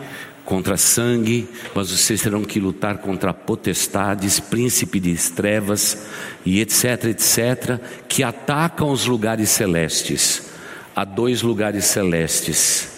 contra 0.49 0.79
sangue, 0.79 1.47
mas 1.75 1.91
vocês 1.91 2.23
terão 2.23 2.43
que 2.43 2.59
lutar 2.59 2.97
contra 2.97 3.35
potestades, 3.35 4.41
príncipe 4.41 4.99
de 4.99 5.15
trevas 5.31 6.07
e 6.43 6.59
etc, 6.59 7.05
etc, 7.05 7.79
que 8.09 8.23
atacam 8.23 8.91
os 8.91 9.05
lugares 9.05 9.51
celestes. 9.51 10.49
Há 10.97 11.05
dois 11.05 11.43
lugares 11.43 11.85
celestes: 11.85 12.89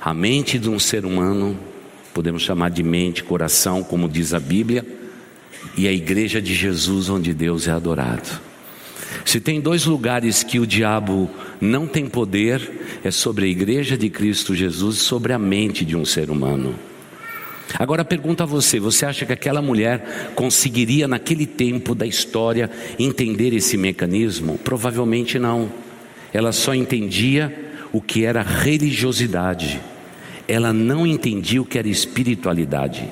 a 0.00 0.12
mente 0.12 0.58
de 0.58 0.68
um 0.68 0.80
ser 0.80 1.06
humano, 1.06 1.56
podemos 2.12 2.42
chamar 2.42 2.70
de 2.70 2.82
mente, 2.82 3.22
coração, 3.22 3.84
como 3.84 4.08
diz 4.08 4.34
a 4.34 4.40
Bíblia, 4.40 4.84
e 5.76 5.86
a 5.86 5.92
igreja 5.92 6.42
de 6.42 6.56
Jesus, 6.56 7.08
onde 7.08 7.32
Deus 7.32 7.68
é 7.68 7.70
adorado. 7.70 8.40
Se 9.24 9.38
tem 9.38 9.60
dois 9.60 9.84
lugares 9.84 10.42
que 10.42 10.58
o 10.58 10.66
diabo 10.66 11.30
não 11.60 11.86
tem 11.86 12.08
poder, 12.08 12.98
é 13.04 13.12
sobre 13.12 13.44
a 13.44 13.48
igreja 13.48 13.96
de 13.96 14.10
Cristo 14.10 14.56
Jesus 14.56 14.96
e 14.96 15.00
sobre 15.00 15.32
a 15.32 15.38
mente 15.38 15.84
de 15.84 15.96
um 15.96 16.04
ser 16.04 16.30
humano. 16.30 16.74
Agora 17.74 18.04
pergunta 18.04 18.44
a 18.44 18.46
você: 18.46 18.78
você 18.78 19.06
acha 19.06 19.26
que 19.26 19.32
aquela 19.32 19.60
mulher 19.60 20.32
conseguiria, 20.34 21.08
naquele 21.08 21.46
tempo 21.46 21.94
da 21.94 22.06
história, 22.06 22.70
entender 22.98 23.52
esse 23.54 23.76
mecanismo? 23.76 24.58
Provavelmente 24.58 25.38
não. 25.38 25.70
Ela 26.32 26.52
só 26.52 26.74
entendia 26.74 27.66
o 27.92 28.00
que 28.00 28.24
era 28.24 28.42
religiosidade, 28.42 29.80
ela 30.46 30.72
não 30.72 31.06
entendia 31.06 31.62
o 31.62 31.64
que 31.64 31.78
era 31.78 31.88
espiritualidade. 31.88 33.08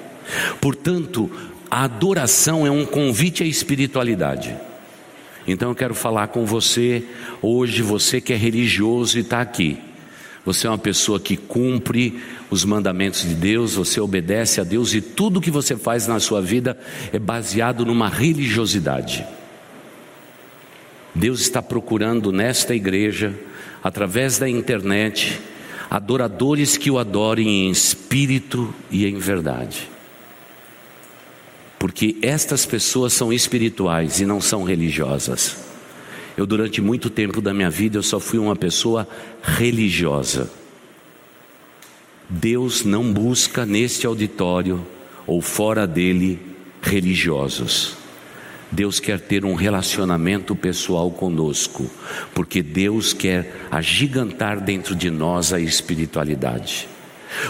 Portanto, 0.60 1.30
a 1.70 1.84
adoração 1.84 2.66
é 2.66 2.70
um 2.70 2.84
convite 2.84 3.42
à 3.42 3.46
espiritualidade. 3.46 4.54
Então 5.46 5.70
eu 5.70 5.74
quero 5.74 5.94
falar 5.94 6.28
com 6.28 6.46
você 6.46 7.04
hoje, 7.42 7.82
você 7.82 8.20
que 8.20 8.32
é 8.32 8.36
religioso 8.36 9.18
e 9.18 9.20
está 9.20 9.40
aqui. 9.40 9.78
Você 10.44 10.66
é 10.66 10.70
uma 10.70 10.78
pessoa 10.78 11.18
que 11.18 11.36
cumpre 11.36 12.20
os 12.54 12.64
mandamentos 12.64 13.22
de 13.22 13.34
Deus, 13.34 13.74
você 13.74 14.00
obedece 14.00 14.60
a 14.60 14.64
Deus 14.64 14.94
e 14.94 15.00
tudo 15.00 15.40
que 15.40 15.50
você 15.50 15.76
faz 15.76 16.06
na 16.06 16.20
sua 16.20 16.40
vida 16.40 16.78
é 17.12 17.18
baseado 17.18 17.84
numa 17.84 18.08
religiosidade. 18.08 19.26
Deus 21.12 21.40
está 21.40 21.60
procurando 21.60 22.30
nesta 22.32 22.74
igreja, 22.74 23.34
através 23.82 24.38
da 24.38 24.48
internet, 24.48 25.40
adoradores 25.90 26.76
que 26.76 26.90
o 26.90 26.98
adorem 26.98 27.66
em 27.66 27.70
espírito 27.70 28.72
e 28.90 29.04
em 29.04 29.18
verdade. 29.18 29.90
Porque 31.78 32.16
estas 32.22 32.64
pessoas 32.64 33.12
são 33.12 33.32
espirituais 33.32 34.20
e 34.20 34.26
não 34.26 34.40
são 34.40 34.62
religiosas. 34.62 35.56
Eu, 36.36 36.46
durante 36.46 36.80
muito 36.80 37.10
tempo 37.10 37.40
da 37.40 37.52
minha 37.52 37.70
vida, 37.70 37.98
eu 37.98 38.02
só 38.02 38.18
fui 38.18 38.38
uma 38.38 38.56
pessoa 38.56 39.06
religiosa. 39.42 40.50
Deus 42.28 42.84
não 42.84 43.12
busca 43.12 43.66
neste 43.66 44.06
auditório 44.06 44.84
ou 45.26 45.40
fora 45.40 45.86
dele 45.86 46.38
religiosos. 46.82 47.96
Deus 48.70 48.98
quer 48.98 49.20
ter 49.20 49.44
um 49.44 49.54
relacionamento 49.54 50.56
pessoal 50.56 51.10
conosco, 51.10 51.88
porque 52.34 52.62
Deus 52.62 53.12
quer 53.12 53.68
agigantar 53.70 54.60
dentro 54.60 54.96
de 54.96 55.10
nós 55.10 55.52
a 55.52 55.60
espiritualidade. 55.60 56.88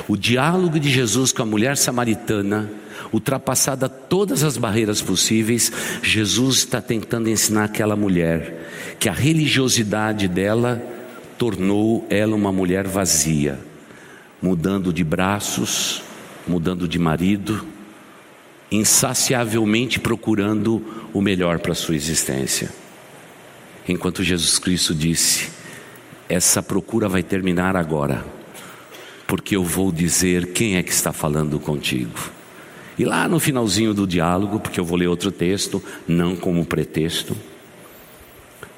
O 0.07 0.17
diálogo 0.17 0.79
de 0.79 0.91
Jesus 0.91 1.33
com 1.33 1.43
a 1.43 1.47
mulher 1.47 1.77
samaritana, 1.77 2.71
ultrapassada 3.13 3.89
todas 3.89 4.43
as 4.43 4.57
barreiras 4.57 5.01
possíveis, 5.01 5.73
Jesus 6.03 6.59
está 6.59 6.81
tentando 6.81 7.29
ensinar 7.29 7.65
aquela 7.65 7.97
mulher 7.97 8.97
que 8.99 9.09
a 9.09 9.13
religiosidade 9.13 10.29
dela 10.29 10.83
tornou 11.39 12.07
ela 12.11 12.35
uma 12.35 12.53
mulher 12.53 12.87
vazia, 12.87 13.59
mudando 14.44 14.92
de 14.92 15.02
braços, 15.02 16.02
mudando 16.46 16.87
de 16.87 16.98
marido, 16.98 17.66
insaciavelmente 18.70 19.98
procurando 19.98 21.09
o 21.14 21.22
melhor 21.22 21.61
para 21.61 21.72
a 21.72 21.74
sua 21.74 21.96
existência. 21.96 22.68
Enquanto 23.88 24.22
Jesus 24.22 24.59
Cristo 24.59 24.94
disse: 24.94 25.48
Essa 26.28 26.62
procura 26.62 27.09
vai 27.09 27.22
terminar 27.22 27.74
agora 27.74 28.22
porque 29.26 29.57
eu 29.57 29.64
vou 29.64 29.90
dizer 29.90 30.52
quem 30.52 30.76
é 30.76 30.83
que 30.83 30.92
está 30.92 31.11
falando 31.11 31.59
contigo. 31.59 32.30
E 32.98 33.04
lá 33.07 33.26
no 33.26 33.40
finalzinho 33.40 33.94
do 33.94 34.07
diálogo, 34.07 34.61
porque 34.61 34.78
eu 34.78 34.85
vou 34.85 34.98
ler 34.98 35.07
outro 35.07 35.33
texto, 35.33 35.83
não 36.07 36.37
como 36.37 36.66
pretexto, 36.66 37.35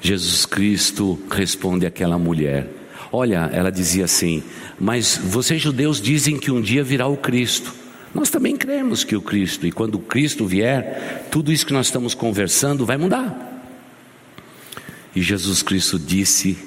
Jesus 0.00 0.46
Cristo 0.46 1.20
responde 1.28 1.84
àquela 1.84 2.16
mulher. 2.16 2.75
Olha, 3.16 3.48
ela 3.50 3.72
dizia 3.72 4.04
assim: 4.04 4.42
Mas 4.78 5.16
vocês 5.16 5.62
judeus 5.62 6.02
dizem 6.02 6.38
que 6.38 6.50
um 6.50 6.60
dia 6.60 6.84
virá 6.84 7.06
o 7.06 7.16
Cristo. 7.16 7.72
Nós 8.14 8.28
também 8.28 8.54
cremos 8.54 9.04
que 9.04 9.16
o 9.16 9.22
Cristo, 9.22 9.66
e 9.66 9.72
quando 9.72 9.94
o 9.94 10.00
Cristo 10.00 10.46
vier, 10.46 11.26
tudo 11.30 11.50
isso 11.50 11.64
que 11.64 11.72
nós 11.72 11.86
estamos 11.86 12.14
conversando 12.14 12.84
vai 12.84 12.98
mudar. 12.98 13.64
E 15.14 15.22
Jesus 15.22 15.62
Cristo 15.62 15.98
disse 15.98 16.58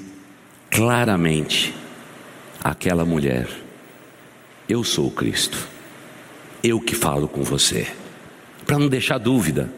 claramente 0.72 1.72
àquela 2.64 3.06
mulher: 3.06 3.48
eu 4.68 4.84
sou 4.84 5.06
o 5.06 5.12
Cristo. 5.12 5.68
Eu 6.64 6.82
que 6.82 6.96
falo 6.96 7.28
com 7.28 7.44
você. 7.44 7.88
Para 8.66 8.80
não 8.80 8.88
deixar 8.90 9.20
dúvida. 9.20 9.72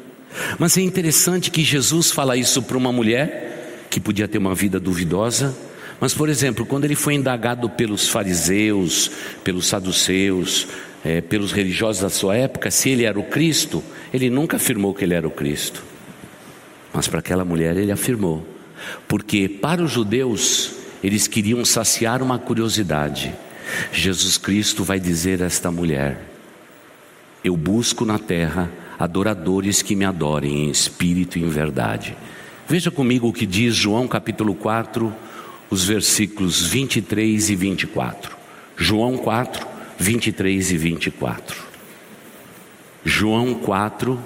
Mas 0.58 0.78
é 0.78 0.82
interessante 0.82 1.52
que 1.52 1.66
Jesus 1.66 2.12
fala 2.12 2.38
isso 2.38 2.64
para 2.64 2.78
uma 2.78 2.94
mulher 2.94 3.88
que 3.90 4.00
podia 4.00 4.26
ter 4.26 4.38
uma 4.38 4.56
vida 4.56 4.80
duvidosa. 4.80 5.54
Mas, 6.02 6.16
por 6.16 6.30
exemplo, 6.30 6.66
quando 6.66 6.86
ele 6.86 6.96
foi 6.96 7.14
indagado 7.14 7.70
pelos 7.70 8.10
fariseus, 8.10 9.12
pelos 9.44 9.68
saduceus, 9.68 10.68
é, 11.06 11.22
pelos 11.22 11.52
religiosos 11.52 12.02
da 12.02 12.10
sua 12.10 12.36
época, 12.36 12.72
se 12.72 12.90
ele 12.90 13.04
era 13.06 13.20
o 13.20 13.24
Cristo, 13.24 13.84
ele 14.12 14.28
nunca 14.28 14.58
afirmou 14.58 14.96
que 14.96 15.04
ele 15.04 15.14
era 15.14 15.28
o 15.28 15.32
Cristo. 15.32 15.84
Mas 16.92 17.08
para 17.08 17.20
aquela 17.20 17.46
mulher 17.46 17.78
ele 17.78 17.92
afirmou. 17.92 18.44
Porque 19.08 19.48
para 19.48 19.84
os 19.84 19.92
judeus, 19.92 20.74
eles 21.04 21.28
queriam 21.28 21.64
saciar 21.64 22.24
uma 22.24 22.40
curiosidade. 22.40 23.32
Jesus 23.94 24.40
Cristo 24.40 24.84
vai 24.84 25.00
dizer 25.00 25.44
a 25.44 25.46
esta 25.46 25.70
mulher: 25.70 26.20
Eu 27.44 27.56
busco 27.56 28.06
na 28.06 28.18
terra 28.18 28.72
adoradores 28.98 29.84
que 29.84 29.96
me 29.96 30.04
adorem 30.04 30.66
em 30.66 30.72
espírito 30.72 31.38
e 31.38 31.44
em 31.44 31.50
verdade. 31.50 32.18
Veja 32.68 32.90
comigo 32.90 33.28
o 33.28 33.34
que 33.34 33.46
diz 33.46 33.76
João 33.76 34.08
capítulo 34.08 34.56
4, 34.56 35.14
os 35.72 35.84
versículos 35.84 36.68
23 36.68 37.50
e 37.50 37.56
24. 37.56 38.38
João 38.78 39.18
4, 39.18 39.66
23 39.98 40.72
e 40.72 40.78
24. 40.78 41.58
João 43.04 43.56
4, 43.56 44.20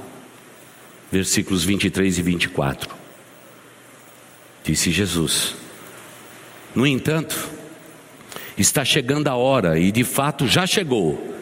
versículos 1.09 1.63
23 1.63 2.17
e 2.17 2.21
24. 2.21 2.89
Disse 4.65 4.91
Jesus: 4.91 5.55
No 6.75 6.85
entanto, 6.85 7.55
Está 8.57 8.85
chegando 8.85 9.27
a 9.27 9.35
hora, 9.35 9.77
e 9.77 9.91
de 9.91 10.03
fato 10.03 10.47
já 10.47 10.65
chegou, 10.65 11.35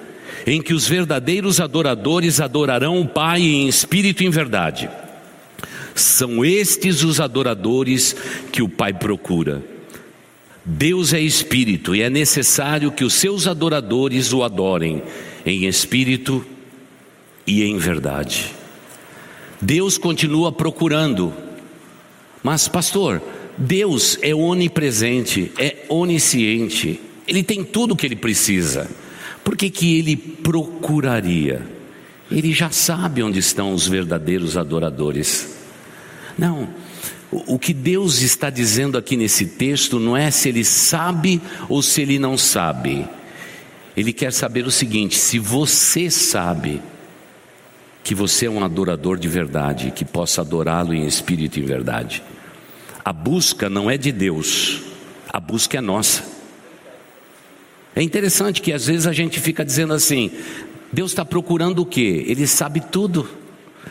em 0.47 0.61
que 0.61 0.73
os 0.73 0.87
verdadeiros 0.87 1.59
adoradores 1.59 2.41
adorarão 2.41 2.99
o 2.99 3.07
Pai 3.07 3.41
em 3.41 3.67
espírito 3.67 4.23
e 4.23 4.25
em 4.25 4.31
verdade. 4.31 4.89
São 5.93 6.43
estes 6.43 7.03
os 7.03 7.19
adoradores 7.19 8.15
que 8.51 8.63
o 8.63 8.69
Pai 8.69 8.93
procura. 8.93 9.63
Deus 10.65 11.13
é 11.13 11.19
espírito 11.19 11.93
e 11.93 12.01
é 12.01 12.09
necessário 12.09 12.91
que 12.91 13.03
os 13.03 13.13
seus 13.13 13.47
adoradores 13.47 14.31
o 14.31 14.43
adorem 14.43 15.03
em 15.45 15.65
espírito 15.65 16.45
e 17.45 17.63
em 17.63 17.77
verdade. 17.77 18.53
Deus 19.61 19.97
continua 19.97 20.51
procurando, 20.51 21.33
mas, 22.41 22.67
pastor, 22.67 23.21
Deus 23.57 24.17
é 24.21 24.33
onipresente, 24.33 25.51
é 25.57 25.85
onisciente, 25.89 26.99
Ele 27.27 27.43
tem 27.43 27.63
tudo 27.63 27.93
o 27.93 27.97
que 27.97 28.05
Ele 28.05 28.15
precisa, 28.15 28.89
por 29.43 29.57
que, 29.57 29.69
que 29.69 29.97
Ele 29.97 30.15
procuraria? 30.15 31.61
Ele 32.31 32.53
já 32.53 32.69
sabe 32.71 33.21
onde 33.21 33.39
estão 33.39 33.73
os 33.73 33.87
verdadeiros 33.87 34.57
adoradores. 34.57 35.55
Não, 36.37 36.69
o 37.47 37.57
que 37.57 37.73
Deus 37.73 38.21
está 38.21 38.49
dizendo 38.49 38.97
aqui 38.97 39.15
nesse 39.15 39.45
texto 39.45 39.99
não 39.99 40.15
é 40.15 40.29
se 40.29 40.49
Ele 40.49 40.63
sabe 40.63 41.41
ou 41.69 41.81
se 41.81 42.01
Ele 42.01 42.19
não 42.19 42.37
sabe. 42.37 43.07
Ele 43.95 44.11
quer 44.11 44.33
saber 44.33 44.65
o 44.65 44.71
seguinte: 44.71 45.17
se 45.17 45.39
você 45.39 46.09
sabe 46.09 46.81
que 48.03 48.13
você 48.13 48.47
é 48.47 48.49
um 48.49 48.63
adorador 48.63 49.17
de 49.17 49.27
verdade, 49.27 49.91
que 49.91 50.03
possa 50.03 50.41
adorá-lo 50.41 50.93
em 50.93 51.05
espírito 51.05 51.57
e 51.57 51.63
em 51.63 51.65
verdade. 51.65 52.21
A 53.03 53.13
busca 53.13 53.69
não 53.69 53.89
é 53.89 53.97
de 53.97 54.11
Deus, 54.11 54.81
a 55.29 55.39
busca 55.39 55.77
é 55.77 55.81
nossa. 55.81 56.23
É 57.95 58.01
interessante 58.01 58.61
que 58.61 58.73
às 58.73 58.87
vezes 58.87 59.07
a 59.07 59.13
gente 59.13 59.39
fica 59.39 59.63
dizendo 59.63 59.93
assim: 59.93 60.31
Deus 60.91 61.11
está 61.11 61.23
procurando 61.23 61.79
o 61.79 61.85
quê? 61.85 62.25
Ele 62.27 62.45
sabe 62.47 62.81
tudo. 62.81 63.27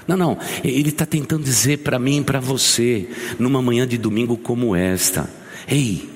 Não, 0.07 0.17
não, 0.17 0.39
Ele 0.65 0.89
está 0.89 1.07
tentando 1.07 1.45
dizer 1.45 1.79
para 1.79 1.99
mim 1.99 2.21
e 2.21 2.25
para 2.25 2.41
você, 2.41 3.09
numa 3.39 3.63
manhã 3.63 3.87
de 3.87 3.97
domingo 3.97 4.37
como 4.37 4.75
esta: 4.75 5.29
Ei, 5.69 6.11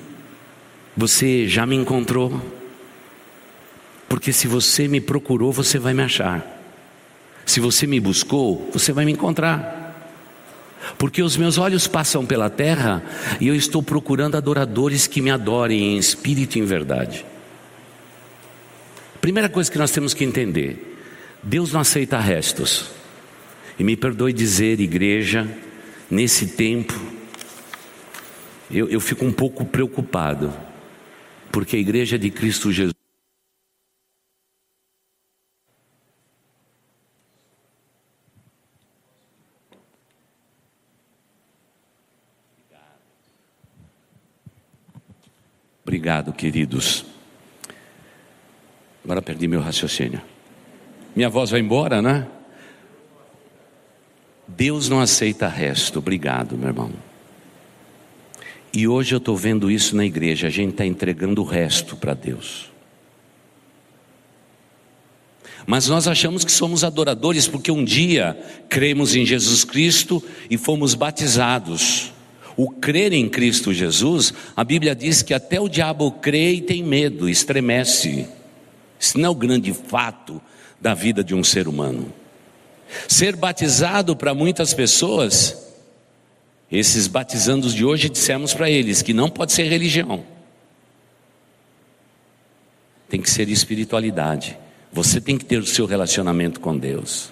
você 0.95 1.47
já 1.47 1.65
me 1.65 1.75
encontrou? 1.75 2.41
Porque 4.09 4.31
se 4.33 4.47
você 4.47 4.87
me 4.87 5.01
procurou, 5.01 5.51
você 5.51 5.77
vai 5.77 5.93
me 5.93 6.01
achar. 6.01 6.45
Se 7.45 7.59
você 7.59 7.85
me 7.87 7.99
buscou, 7.99 8.69
você 8.73 8.91
vai 8.91 9.05
me 9.05 9.11
encontrar. 9.11 9.77
Porque 10.97 11.21
os 11.21 11.35
meus 11.35 11.57
olhos 11.57 11.87
passam 11.87 12.25
pela 12.25 12.49
terra 12.49 13.03
e 13.39 13.47
eu 13.47 13.55
estou 13.55 13.83
procurando 13.83 14.35
adoradores 14.35 15.07
que 15.07 15.21
me 15.21 15.29
adorem 15.29 15.95
em 15.95 15.97
espírito 15.97 16.57
e 16.57 16.61
em 16.61 16.65
verdade. 16.65 17.25
Primeira 19.19 19.49
coisa 19.49 19.71
que 19.71 19.77
nós 19.77 19.91
temos 19.91 20.13
que 20.13 20.23
entender: 20.23 20.97
Deus 21.43 21.73
não 21.73 21.81
aceita 21.81 22.19
restos. 22.19 22.91
E 23.79 23.83
me 23.83 23.95
perdoe 23.95 24.33
dizer, 24.33 24.79
igreja, 24.79 25.47
nesse 26.09 26.47
tempo, 26.55 26.93
eu, 28.71 28.89
eu 28.89 28.99
fico 28.99 29.23
um 29.23 29.31
pouco 29.31 29.63
preocupado, 29.65 30.51
porque 31.51 31.75
a 31.75 31.79
igreja 31.79 32.17
de 32.17 32.31
Cristo 32.31 32.71
Jesus. 32.71 32.93
Obrigado, 45.83 46.33
queridos. 46.33 47.05
Agora 49.03 49.21
perdi 49.21 49.47
meu 49.47 49.61
raciocínio. 49.61 50.21
Minha 51.15 51.29
voz 51.29 51.49
vai 51.49 51.61
embora, 51.61 52.01
né? 52.01 52.27
Deus 54.47 54.87
não 54.87 54.99
aceita 54.99 55.47
resto. 55.47 55.99
Obrigado, 55.99 56.57
meu 56.57 56.69
irmão. 56.69 56.91
E 58.73 58.87
hoje 58.87 59.13
eu 59.15 59.17
estou 59.17 59.35
vendo 59.35 59.71
isso 59.71 59.95
na 59.95 60.05
igreja. 60.05 60.47
A 60.47 60.49
gente 60.49 60.71
está 60.71 60.85
entregando 60.85 61.41
o 61.41 61.45
resto 61.45 61.95
para 61.95 62.13
Deus. 62.13 62.71
Mas 65.65 65.87
nós 65.87 66.07
achamos 66.07 66.45
que 66.45 66.51
somos 66.51 66.83
adoradores 66.83 67.47
porque 67.47 67.71
um 67.71 67.83
dia 67.83 68.37
cremos 68.69 69.15
em 69.15 69.25
Jesus 69.25 69.65
Cristo 69.65 70.23
e 70.49 70.57
fomos 70.57 70.95
batizados. 70.95 72.13
O 72.55 72.69
crer 72.69 73.11
em 73.11 73.27
Cristo 73.27 73.73
Jesus, 73.73 74.33
a 74.55 74.63
Bíblia 74.63 74.95
diz 74.95 75.21
que 75.21 75.33
até 75.33 75.59
o 75.59 75.67
diabo 75.67 76.09
crê 76.11 76.53
e 76.53 76.61
tem 76.61 76.81
medo, 76.81 77.27
estremece. 77.27 78.27
Isso 78.99 79.19
não 79.19 79.27
é 79.27 79.29
o 79.29 79.35
grande 79.35 79.73
fato 79.73 80.41
da 80.79 80.93
vida 80.93 81.23
de 81.23 81.35
um 81.35 81.43
ser 81.43 81.67
humano. 81.67 82.13
Ser 83.07 83.35
batizado 83.35 84.15
para 84.15 84.33
muitas 84.33 84.73
pessoas, 84.73 85.57
esses 86.71 87.07
batizandos 87.07 87.73
de 87.73 87.83
hoje 87.83 88.09
dissemos 88.09 88.53
para 88.53 88.69
eles 88.69 89.01
que 89.01 89.13
não 89.13 89.29
pode 89.29 89.53
ser 89.53 89.63
religião. 89.63 90.23
Tem 93.09 93.21
que 93.21 93.29
ser 93.29 93.49
espiritualidade. 93.49 94.57
Você 94.91 95.21
tem 95.21 95.37
que 95.37 95.45
ter 95.45 95.57
o 95.57 95.65
seu 95.65 95.85
relacionamento 95.85 96.59
com 96.59 96.77
Deus. 96.77 97.31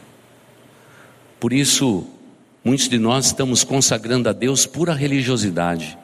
Por 1.39 1.51
isso, 1.51 2.07
Muitos 2.65 2.89
de 2.89 2.97
nós 2.97 3.27
estamos 3.27 3.63
consagrando 3.63 4.27
a 4.27 4.33
Deus 4.33 4.65
pura 4.65 4.91
religiosidade. 4.91 5.95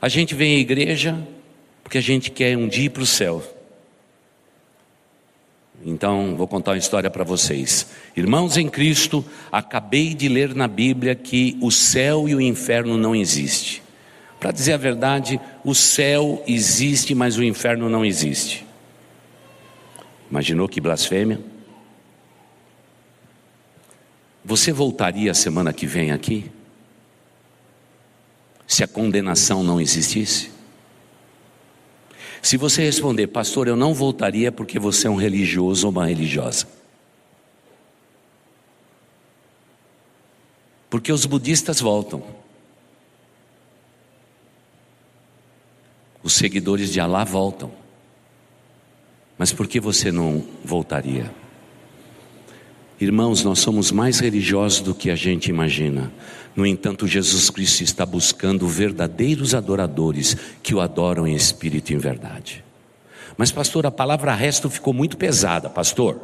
A 0.00 0.08
gente 0.08 0.36
vem 0.36 0.54
à 0.54 0.58
igreja 0.60 1.18
porque 1.82 1.98
a 1.98 2.00
gente 2.00 2.30
quer 2.30 2.56
um 2.56 2.68
dia 2.68 2.84
ir 2.84 2.90
para 2.90 3.02
o 3.02 3.06
céu. 3.06 3.42
Então, 5.84 6.36
vou 6.36 6.46
contar 6.46 6.72
uma 6.72 6.78
história 6.78 7.10
para 7.10 7.24
vocês. 7.24 7.86
Irmãos 8.14 8.56
em 8.56 8.68
Cristo, 8.68 9.24
acabei 9.50 10.14
de 10.14 10.28
ler 10.28 10.54
na 10.54 10.68
Bíblia 10.68 11.14
que 11.14 11.56
o 11.60 11.70
céu 11.70 12.28
e 12.28 12.34
o 12.34 12.40
inferno 12.40 12.98
não 12.98 13.14
existem. 13.14 13.80
Para 14.38 14.52
dizer 14.52 14.74
a 14.74 14.78
verdade, 14.78 15.40
o 15.64 15.74
céu 15.74 16.42
existe, 16.46 17.14
mas 17.14 17.38
o 17.38 17.44
inferno 17.44 17.88
não 17.88 18.04
existe. 18.04 18.66
Imaginou 20.30 20.68
que 20.68 20.80
blasfêmia? 20.80 21.40
Você 24.44 24.72
voltaria 24.72 25.30
a 25.30 25.34
semana 25.34 25.72
que 25.72 25.86
vem 25.86 26.12
aqui? 26.12 26.50
Se 28.66 28.84
a 28.84 28.88
condenação 28.88 29.62
não 29.62 29.80
existisse? 29.80 30.50
Se 32.42 32.56
você 32.56 32.82
responder, 32.82 33.26
pastor, 33.26 33.68
eu 33.68 33.76
não 33.76 33.92
voltaria 33.92 34.50
porque 34.50 34.78
você 34.78 35.06
é 35.06 35.10
um 35.10 35.16
religioso 35.16 35.86
ou 35.86 35.92
uma 35.92 36.06
religiosa. 36.06 36.66
Porque 40.88 41.12
os 41.12 41.24
budistas 41.26 41.80
voltam. 41.80 42.24
Os 46.22 46.32
seguidores 46.32 46.92
de 46.92 47.00
Alá 47.00 47.24
voltam. 47.24 47.70
Mas 49.38 49.52
por 49.52 49.66
que 49.66 49.78
você 49.78 50.10
não 50.10 50.44
voltaria? 50.64 51.30
Irmãos, 53.00 53.42
nós 53.42 53.60
somos 53.60 53.90
mais 53.90 54.20
religiosos 54.20 54.80
do 54.80 54.94
que 54.94 55.10
a 55.10 55.16
gente 55.16 55.48
imagina. 55.48 56.12
No 56.54 56.66
entanto, 56.66 57.06
Jesus 57.06 57.48
Cristo 57.48 57.82
está 57.82 58.04
buscando 58.04 58.68
verdadeiros 58.68 59.54
adoradores 59.54 60.36
que 60.62 60.74
o 60.74 60.80
adoram 60.80 61.26
em 61.26 61.34
espírito 61.34 61.90
e 61.90 61.94
em 61.94 61.98
verdade. 61.98 62.62
Mas, 63.38 63.50
pastor, 63.50 63.86
a 63.86 63.90
palavra 63.90 64.34
resto 64.34 64.68
ficou 64.68 64.92
muito 64.92 65.16
pesada, 65.16 65.70
pastor. 65.70 66.20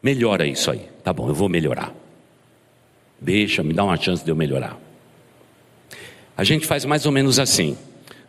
Melhora 0.00 0.46
isso 0.46 0.70
aí. 0.70 0.88
Tá 1.02 1.12
bom, 1.12 1.28
eu 1.28 1.34
vou 1.34 1.48
melhorar. 1.48 1.92
Deixa, 3.20 3.64
me 3.64 3.74
dá 3.74 3.82
uma 3.82 3.96
chance 3.96 4.24
de 4.24 4.30
eu 4.30 4.36
melhorar. 4.36 4.78
A 6.36 6.44
gente 6.44 6.66
faz 6.68 6.84
mais 6.84 7.04
ou 7.04 7.10
menos 7.10 7.40
assim. 7.40 7.76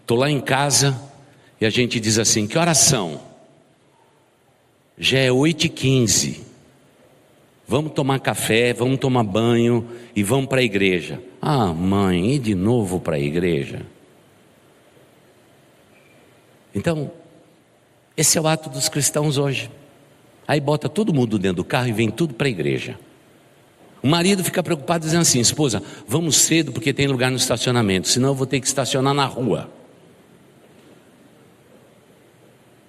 Estou 0.01 0.17
lá 0.17 0.31
em 0.31 0.41
casa 0.41 0.99
e 1.61 1.65
a 1.67 1.69
gente 1.69 1.99
diz 1.99 2.17
assim: 2.17 2.47
que 2.47 2.57
oração? 2.57 3.21
Já 4.97 5.19
é 5.19 5.29
8h15. 5.29 6.48
Vamos 7.69 7.91
tomar 7.91 8.19
café, 8.19 8.73
vamos 8.73 8.97
tomar 8.97 9.21
banho 9.21 9.87
e 10.15 10.23
vamos 10.23 10.47
para 10.47 10.59
a 10.59 10.63
igreja. 10.63 11.21
Ah, 11.39 11.67
mãe, 11.67 12.33
e 12.33 12.39
de 12.39 12.55
novo 12.55 12.99
para 12.99 13.15
a 13.15 13.19
igreja? 13.19 13.85
Então, 16.73 17.11
esse 18.17 18.39
é 18.39 18.41
o 18.41 18.47
ato 18.47 18.71
dos 18.71 18.89
cristãos 18.89 19.37
hoje. 19.37 19.69
Aí 20.47 20.59
bota 20.59 20.89
todo 20.89 21.13
mundo 21.13 21.37
dentro 21.37 21.57
do 21.57 21.63
carro 21.63 21.89
e 21.89 21.91
vem 21.91 22.09
tudo 22.09 22.33
para 22.33 22.47
a 22.47 22.49
igreja. 22.49 22.97
O 24.01 24.07
marido 24.07 24.43
fica 24.43 24.63
preocupado 24.63 25.05
dizendo 25.05 25.21
assim: 25.21 25.39
esposa, 25.39 25.83
vamos 26.07 26.37
cedo 26.37 26.71
porque 26.71 26.91
tem 26.91 27.05
lugar 27.05 27.29
no 27.29 27.37
estacionamento, 27.37 28.07
senão 28.07 28.29
eu 28.29 28.35
vou 28.35 28.47
ter 28.47 28.59
que 28.59 28.65
estacionar 28.65 29.13
na 29.13 29.25
rua. 29.25 29.69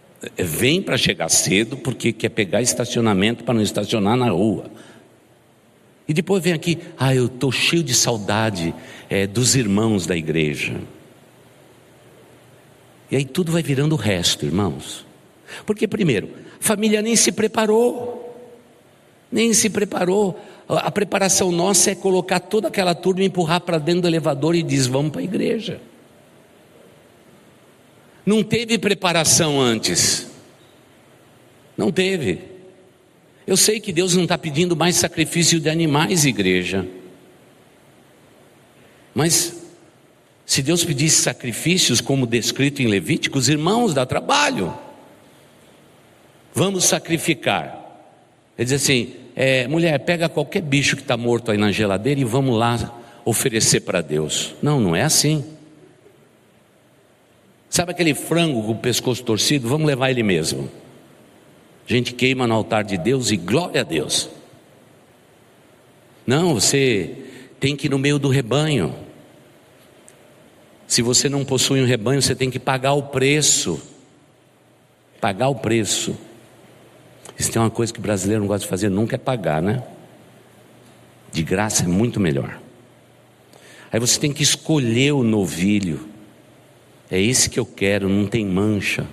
É, 0.01 0.10
vem 0.37 0.83
para 0.83 0.99
chegar 0.99 1.29
cedo 1.29 1.77
porque 1.77 2.13
quer 2.13 2.29
pegar 2.29 2.61
estacionamento 2.61 3.45
para 3.45 3.55
não 3.55 3.63
estacionar 3.63 4.17
na 4.17 4.31
rua. 4.31 4.71
E 6.07 6.13
depois 6.13 6.43
vem 6.43 6.53
aqui, 6.53 6.79
ah, 6.99 7.15
eu 7.15 7.27
estou 7.27 7.53
cheio 7.53 7.83
de 7.83 7.95
saudade 7.95 8.75
é, 9.09 9.27
dos 9.27 9.55
irmãos 9.55 10.07
da 10.07 10.17
igreja. 10.17 10.81
E 13.11 13.17
aí 13.17 13.25
tudo 13.25 13.53
vai 13.53 13.63
virando 13.63 13.93
o 13.93 13.99
resto, 13.99 14.45
irmãos. 14.45 15.07
Porque, 15.67 15.87
primeiro, 15.87 16.29
a 16.61 16.63
família 16.63 17.03
nem 17.03 17.17
se 17.17 17.33
preparou. 17.33 18.27
Nem 19.31 19.53
se 19.53 19.71
preparou. 19.71 20.39
A 20.69 20.91
preparação 20.91 21.51
nossa 21.51 21.91
é 21.91 21.95
colocar 21.95 22.41
toda 22.41 22.69
aquela 22.69 22.95
turma, 22.95 23.25
empurrar 23.25 23.61
para 23.61 23.79
dentro 23.79 24.03
do 24.03 24.09
elevador 24.09 24.55
e 24.55 24.63
diz: 24.63 24.87
vamos 24.87 25.11
para 25.11 25.21
a 25.21 25.25
igreja. 25.25 25.81
Não 28.25 28.43
teve 28.43 28.79
preparação 28.79 29.61
antes. 29.61 30.31
Não 31.77 31.91
teve. 31.91 32.41
Eu 33.47 33.57
sei 33.57 33.81
que 33.81 33.93
Deus 33.93 34.15
não 34.15 34.25
está 34.25 34.37
pedindo 34.37 34.77
mais 34.77 34.97
sacrifício 34.97 35.59
de 35.59 35.69
animais, 35.69 36.25
igreja. 36.25 36.87
Mas 39.15 39.61
se 40.47 40.63
Deus 40.63 40.85
pedisse 40.85 41.23
sacrifícios, 41.23 42.01
como 42.01 42.27
descrito 42.27 42.83
em 42.83 42.87
Levíticos, 42.87 43.49
irmãos, 43.49 43.95
dá 43.95 44.05
trabalho. 44.05 44.73
Vamos 46.53 46.85
sacrificar. 46.85 47.79
Ele 48.59 48.67
diz 48.67 48.83
assim: 48.83 49.15
é, 49.35 49.67
mulher, 49.67 49.99
pega 50.01 50.29
qualquer 50.29 50.61
bicho 50.61 50.97
que 50.97 51.03
está 51.03 51.17
morto 51.17 51.51
aí 51.51 51.57
na 51.57 51.73
geladeira 51.73 52.21
e 52.21 52.25
vamos 52.25 52.59
lá 52.59 53.01
oferecer 53.25 53.81
para 53.81 54.01
Deus. 54.01 54.55
Não, 54.61 54.81
não 54.81 54.95
é 54.95 55.03
assim. 55.03 55.45
Sabe 57.71 57.93
aquele 57.93 58.15
frango 58.15 58.65
com 58.65 58.73
o 58.73 58.79
pescoço 58.79 59.23
torcido? 59.23 59.69
Vamos 59.69 59.87
levar 59.87 60.11
ele 60.11 60.25
mesmo. 60.25 60.69
A 61.89 61.93
gente 61.93 62.13
queima 62.13 62.45
no 62.45 62.55
altar 62.55 62.83
de 62.83 62.99
Deus 62.99 63.31
e 63.31 63.37
glória 63.37 63.83
a 63.83 63.85
Deus. 63.85 64.29
Não, 66.27 66.55
você 66.55 67.17
tem 67.61 67.77
que 67.77 67.87
ir 67.87 67.91
no 67.91 67.99
meio 67.99 68.19
do 68.19 68.29
rebanho. 68.29 68.93
Se 70.89 71.01
você 71.01 71.29
não 71.29 71.45
possui 71.45 71.81
um 71.81 71.87
rebanho, 71.87 72.21
você 72.21 72.35
tem 72.35 72.51
que 72.51 72.59
pagar 72.59 72.95
o 72.95 73.05
preço. 73.05 73.81
Pagar 75.21 75.49
o 75.49 75.55
preço. 75.55 76.17
Isso 77.39 77.53
tem 77.53 77.63
uma 77.63 77.71
coisa 77.71 77.93
que 77.93 78.01
o 78.01 78.03
brasileiro 78.03 78.43
não 78.43 78.49
gosta 78.49 78.65
de 78.65 78.69
fazer, 78.69 78.89
nunca 78.89 79.15
é 79.15 79.19
pagar, 79.19 79.63
né? 79.63 79.85
De 81.33 81.45
graça 81.45 81.85
é 81.85 81.87
muito 81.87 82.19
melhor. 82.19 82.61
Aí 83.93 84.01
você 84.01 84.19
tem 84.19 84.33
que 84.33 84.43
escolher 84.43 85.13
o 85.13 85.23
novilho. 85.23 86.10
É 87.11 87.21
esse 87.21 87.51
que 87.51 87.59
eu 87.59 87.67
quero, 87.67 88.09
não 88.09 88.27
tem 88.27 88.47
mancha. 88.47 89.07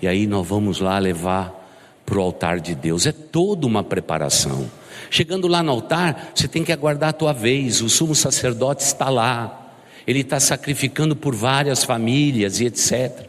E 0.00 0.06
aí 0.08 0.26
nós 0.26 0.46
vamos 0.46 0.80
lá 0.80 0.98
levar 0.98 1.62
para 2.06 2.18
o 2.18 2.22
altar 2.22 2.58
de 2.60 2.74
Deus. 2.74 3.06
É 3.06 3.12
toda 3.12 3.66
uma 3.66 3.84
preparação. 3.84 4.70
Chegando 5.10 5.46
lá 5.46 5.62
no 5.62 5.72
altar, 5.72 6.32
você 6.34 6.48
tem 6.48 6.64
que 6.64 6.72
aguardar 6.72 7.10
a 7.10 7.12
tua 7.12 7.32
vez. 7.32 7.82
O 7.82 7.88
sumo 7.88 8.14
sacerdote 8.14 8.82
está 8.82 9.08
lá. 9.08 9.74
Ele 10.06 10.20
está 10.20 10.40
sacrificando 10.40 11.14
por 11.14 11.34
várias 11.34 11.84
famílias 11.84 12.60
e 12.60 12.66
etc. 12.66 13.26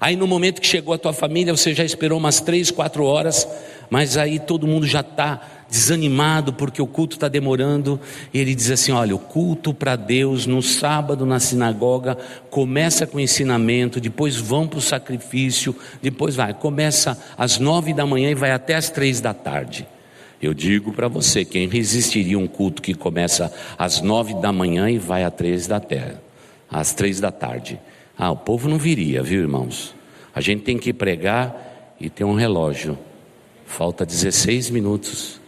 Aí 0.00 0.16
no 0.16 0.26
momento 0.26 0.60
que 0.60 0.66
chegou 0.66 0.94
a 0.94 0.98
tua 0.98 1.12
família, 1.12 1.54
você 1.54 1.72
já 1.72 1.84
esperou 1.84 2.18
umas 2.18 2.40
três, 2.40 2.70
quatro 2.70 3.04
horas, 3.04 3.46
mas 3.88 4.16
aí 4.16 4.40
todo 4.40 4.66
mundo 4.66 4.86
já 4.86 5.00
está 5.00 5.40
desanimado 5.74 6.52
porque 6.52 6.80
o 6.80 6.86
culto 6.86 7.16
está 7.16 7.26
demorando. 7.26 8.00
E 8.32 8.38
ele 8.38 8.54
diz 8.54 8.70
assim: 8.70 8.92
olha, 8.92 9.14
o 9.14 9.18
culto 9.18 9.74
para 9.74 9.96
Deus 9.96 10.46
no 10.46 10.62
sábado 10.62 11.26
na 11.26 11.40
sinagoga 11.40 12.16
começa 12.48 13.06
com 13.06 13.18
ensinamento, 13.18 14.00
depois 14.00 14.36
vão 14.36 14.68
para 14.68 14.78
o 14.78 14.82
sacrifício, 14.82 15.74
depois 16.00 16.36
vai, 16.36 16.54
começa 16.54 17.20
às 17.36 17.58
nove 17.58 17.92
da 17.92 18.06
manhã 18.06 18.30
e 18.30 18.34
vai 18.34 18.52
até 18.52 18.76
às 18.76 18.88
três 18.88 19.20
da 19.20 19.34
tarde. 19.34 19.86
Eu 20.40 20.54
digo 20.54 20.92
para 20.92 21.08
você, 21.08 21.44
quem 21.44 21.66
resistiria 21.68 22.38
um 22.38 22.46
culto 22.46 22.80
que 22.80 22.94
começa 22.94 23.52
às 23.76 24.00
nove 24.00 24.34
da 24.34 24.52
manhã 24.52 24.88
e 24.90 24.98
vai 24.98 25.24
às 25.24 25.34
três 25.34 25.66
da 25.66 25.80
terra, 25.80 26.22
às 26.70 26.92
três 26.94 27.18
da 27.18 27.32
tarde? 27.32 27.80
Ah, 28.16 28.30
o 28.30 28.36
povo 28.36 28.68
não 28.68 28.78
viria, 28.78 29.22
viu, 29.22 29.40
irmãos? 29.40 29.94
A 30.34 30.40
gente 30.40 30.62
tem 30.62 30.78
que 30.78 30.92
pregar 30.92 31.94
e 31.98 32.08
ter 32.08 32.24
um 32.24 32.34
relógio. 32.34 32.96
Falta 33.66 34.04
16 34.04 34.70
minutos 34.70 35.43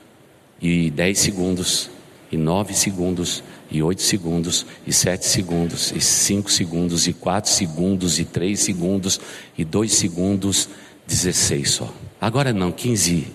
e 0.61 0.91
10 0.91 1.19
segundos 1.19 1.91
e 2.31 2.37
9 2.37 2.75
segundos 2.75 3.43
e 3.71 3.83
8 3.83 4.03
segundos 4.03 4.67
e 4.87 4.93
7 4.93 5.27
segundos 5.27 5.93
e 5.93 6.01
5 6.01 6.51
segundos 6.51 7.07
e 7.07 7.13
4 7.13 7.51
segundos 7.51 8.19
e 8.19 8.25
3 8.25 8.59
segundos 8.59 9.21
e 9.57 9.65
2 9.65 9.93
segundos, 9.93 10.69
16 11.07 11.71
só. 11.71 11.93
Agora 12.21 12.53
não, 12.53 12.73
15. 12.73 13.27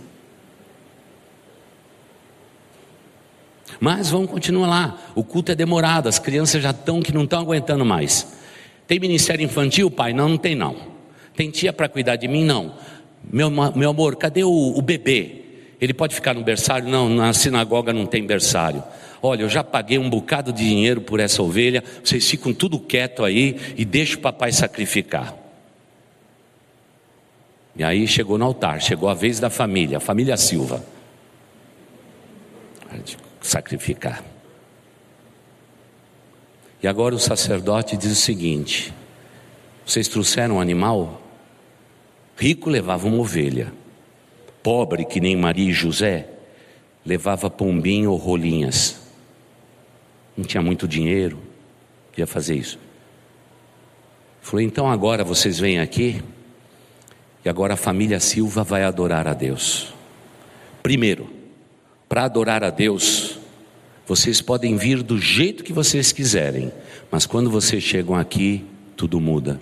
Mas 3.80 4.10
vamos 4.10 4.30
continuar 4.30 4.68
lá. 4.68 5.12
O 5.16 5.24
culto 5.24 5.52
é 5.52 5.56
demorado, 5.56 6.08
as 6.08 6.20
crianças 6.20 6.62
já 6.62 6.72
estão 6.72 7.02
que 7.02 7.14
não 7.14 7.24
estão 7.24 7.40
aguentando 7.40 7.86
mais. 7.86 8.28
Tem 8.88 9.00
ministério 9.00 9.44
infantil, 9.44 9.90
pai? 9.90 10.14
Não, 10.14 10.30
não 10.30 10.38
tem 10.38 10.56
não. 10.56 10.76
Tem 11.36 11.50
tia 11.50 11.72
para 11.72 11.90
cuidar 11.90 12.16
de 12.16 12.28
mim? 12.28 12.44
Não. 12.44 12.76
Meu, 13.24 13.50
meu 13.50 13.90
amor, 13.90 14.16
cadê 14.18 14.44
o, 14.44 14.50
o 14.50 14.82
bebê? 14.82 15.42
Ele 15.82 15.96
pode 15.96 16.14
ficar 16.14 16.36
no 16.36 16.44
berçário? 16.44 16.88
Não, 16.88 17.10
na 17.10 17.34
sinagoga 17.34 17.92
não 17.92 18.06
tem 18.06 18.24
berçário. 18.24 18.84
Olha, 19.20 19.42
eu 19.42 19.50
já 19.50 19.64
paguei 19.64 19.98
um 19.98 20.10
bocado 20.10 20.54
de 20.54 20.64
dinheiro 20.64 21.02
por 21.02 21.20
essa 21.20 21.42
ovelha, 21.42 21.84
vocês 22.04 22.30
ficam 22.30 22.54
tudo 22.54 22.80
quieto 22.80 23.24
aí 23.24 23.60
e 23.76 23.84
deixa 23.84 24.16
o 24.16 24.20
papai 24.20 24.52
sacrificar. 24.52 25.36
E 27.76 27.84
aí 27.84 28.08
chegou 28.08 28.38
no 28.38 28.46
altar, 28.46 28.80
chegou 28.80 29.10
a 29.10 29.14
vez 29.16 29.40
da 29.40 29.50
família, 29.50 29.98
a 29.98 30.00
família 30.00 30.38
Silva. 30.38 30.84
Sacrificar. 33.42 34.24
E 36.84 36.88
agora 36.88 37.16
o 37.16 37.20
sacerdote 37.20 37.98
diz 37.98 38.12
o 38.12 38.16
seguinte: 38.16 38.94
vocês 39.86 40.08
trouxeram 40.08 40.56
um 40.58 40.62
animal? 40.62 41.22
Rico 42.36 42.70
levava 42.70 43.08
uma 43.08 43.18
ovelha, 43.18 43.72
pobre, 44.64 45.06
que 45.06 45.20
nem 45.20 45.36
Maria 45.36 45.70
e 45.70 45.74
José, 45.74 46.28
levava 47.06 47.50
pombinho 47.50 48.12
ou 48.12 48.18
rolinhas. 48.18 49.00
Não 50.36 50.46
tinha 50.46 50.62
muito 50.62 50.88
dinheiro, 50.88 51.40
ia 52.18 52.28
fazer 52.28 52.56
isso. 52.56 52.80
Falei, 54.42 54.66
então 54.66 54.90
agora 54.90 55.24
vocês 55.24 55.60
vêm 55.60 55.80
aqui, 55.80 56.22
e 57.44 57.50
agora 57.50 57.74
a 57.74 57.78
família 57.78 58.20
Silva 58.20 58.64
vai 58.64 58.84
adorar 58.84 59.28
a 59.28 59.34
Deus. 59.34 59.94
Primeiro, 60.82 61.30
para 62.08 62.26
adorar 62.26 62.64
a 62.64 62.70
Deus, 62.70 63.40
vocês 64.06 64.42
podem 64.42 64.76
vir 64.76 65.02
do 65.02 65.18
jeito 65.18 65.64
que 65.64 65.74
vocês 65.74 66.12
quiserem, 66.12 66.72
mas 67.10 67.26
quando 67.26 67.50
vocês 67.50 67.84
chegam 67.84 68.16
aqui, 68.16 68.66
tudo 68.96 69.20
muda. 69.20 69.62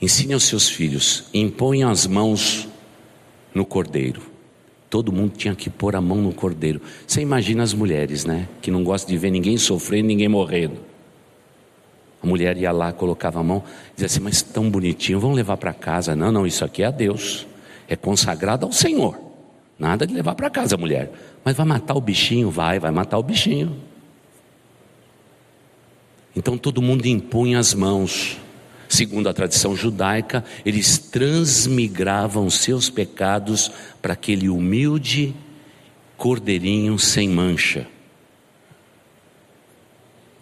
Ensine 0.00 0.32
aos 0.32 0.44
seus 0.44 0.68
filhos, 0.68 1.24
imponham 1.32 1.90
as 1.90 2.06
mãos 2.06 2.68
no 3.54 3.64
cordeiro. 3.64 4.22
Todo 4.88 5.12
mundo 5.12 5.34
tinha 5.36 5.54
que 5.54 5.70
pôr 5.70 5.94
a 5.94 6.00
mão 6.00 6.18
no 6.20 6.32
cordeiro. 6.32 6.80
Você 7.06 7.20
imagina 7.20 7.62
as 7.62 7.72
mulheres, 7.72 8.24
né? 8.24 8.48
Que 8.60 8.70
não 8.70 8.82
gostam 8.82 9.10
de 9.10 9.18
ver 9.18 9.30
ninguém 9.30 9.56
sofrendo, 9.56 10.08
ninguém 10.08 10.28
morrendo. 10.28 10.78
A 12.22 12.26
mulher 12.26 12.56
ia 12.56 12.72
lá, 12.72 12.92
colocava 12.92 13.40
a 13.40 13.42
mão, 13.42 13.62
dizia 13.94 14.06
assim: 14.06 14.20
Mas 14.20 14.42
tão 14.42 14.68
bonitinho, 14.68 15.20
vamos 15.20 15.36
levar 15.36 15.56
para 15.56 15.72
casa. 15.72 16.16
Não, 16.16 16.32
não, 16.32 16.46
isso 16.46 16.64
aqui 16.64 16.82
é 16.82 16.86
a 16.86 16.90
Deus, 16.90 17.46
é 17.88 17.96
consagrado 17.96 18.66
ao 18.66 18.72
Senhor. 18.72 19.16
Nada 19.78 20.06
de 20.06 20.12
levar 20.12 20.34
para 20.34 20.50
casa, 20.50 20.76
mulher. 20.76 21.10
Mas 21.44 21.56
vai 21.56 21.64
matar 21.64 21.94
o 21.94 22.00
bichinho? 22.00 22.50
Vai, 22.50 22.78
vai 22.78 22.90
matar 22.90 23.16
o 23.16 23.22
bichinho. 23.22 23.74
Então 26.36 26.58
todo 26.58 26.82
mundo 26.82 27.06
impunha 27.06 27.58
as 27.58 27.72
mãos. 27.72 28.38
Segundo 28.90 29.28
a 29.28 29.32
tradição 29.32 29.76
judaica, 29.76 30.44
eles 30.66 30.98
transmigravam 30.98 32.50
seus 32.50 32.90
pecados 32.90 33.70
para 34.02 34.14
aquele 34.14 34.48
humilde 34.48 35.32
cordeirinho 36.16 36.98
sem 36.98 37.28
mancha. 37.28 37.86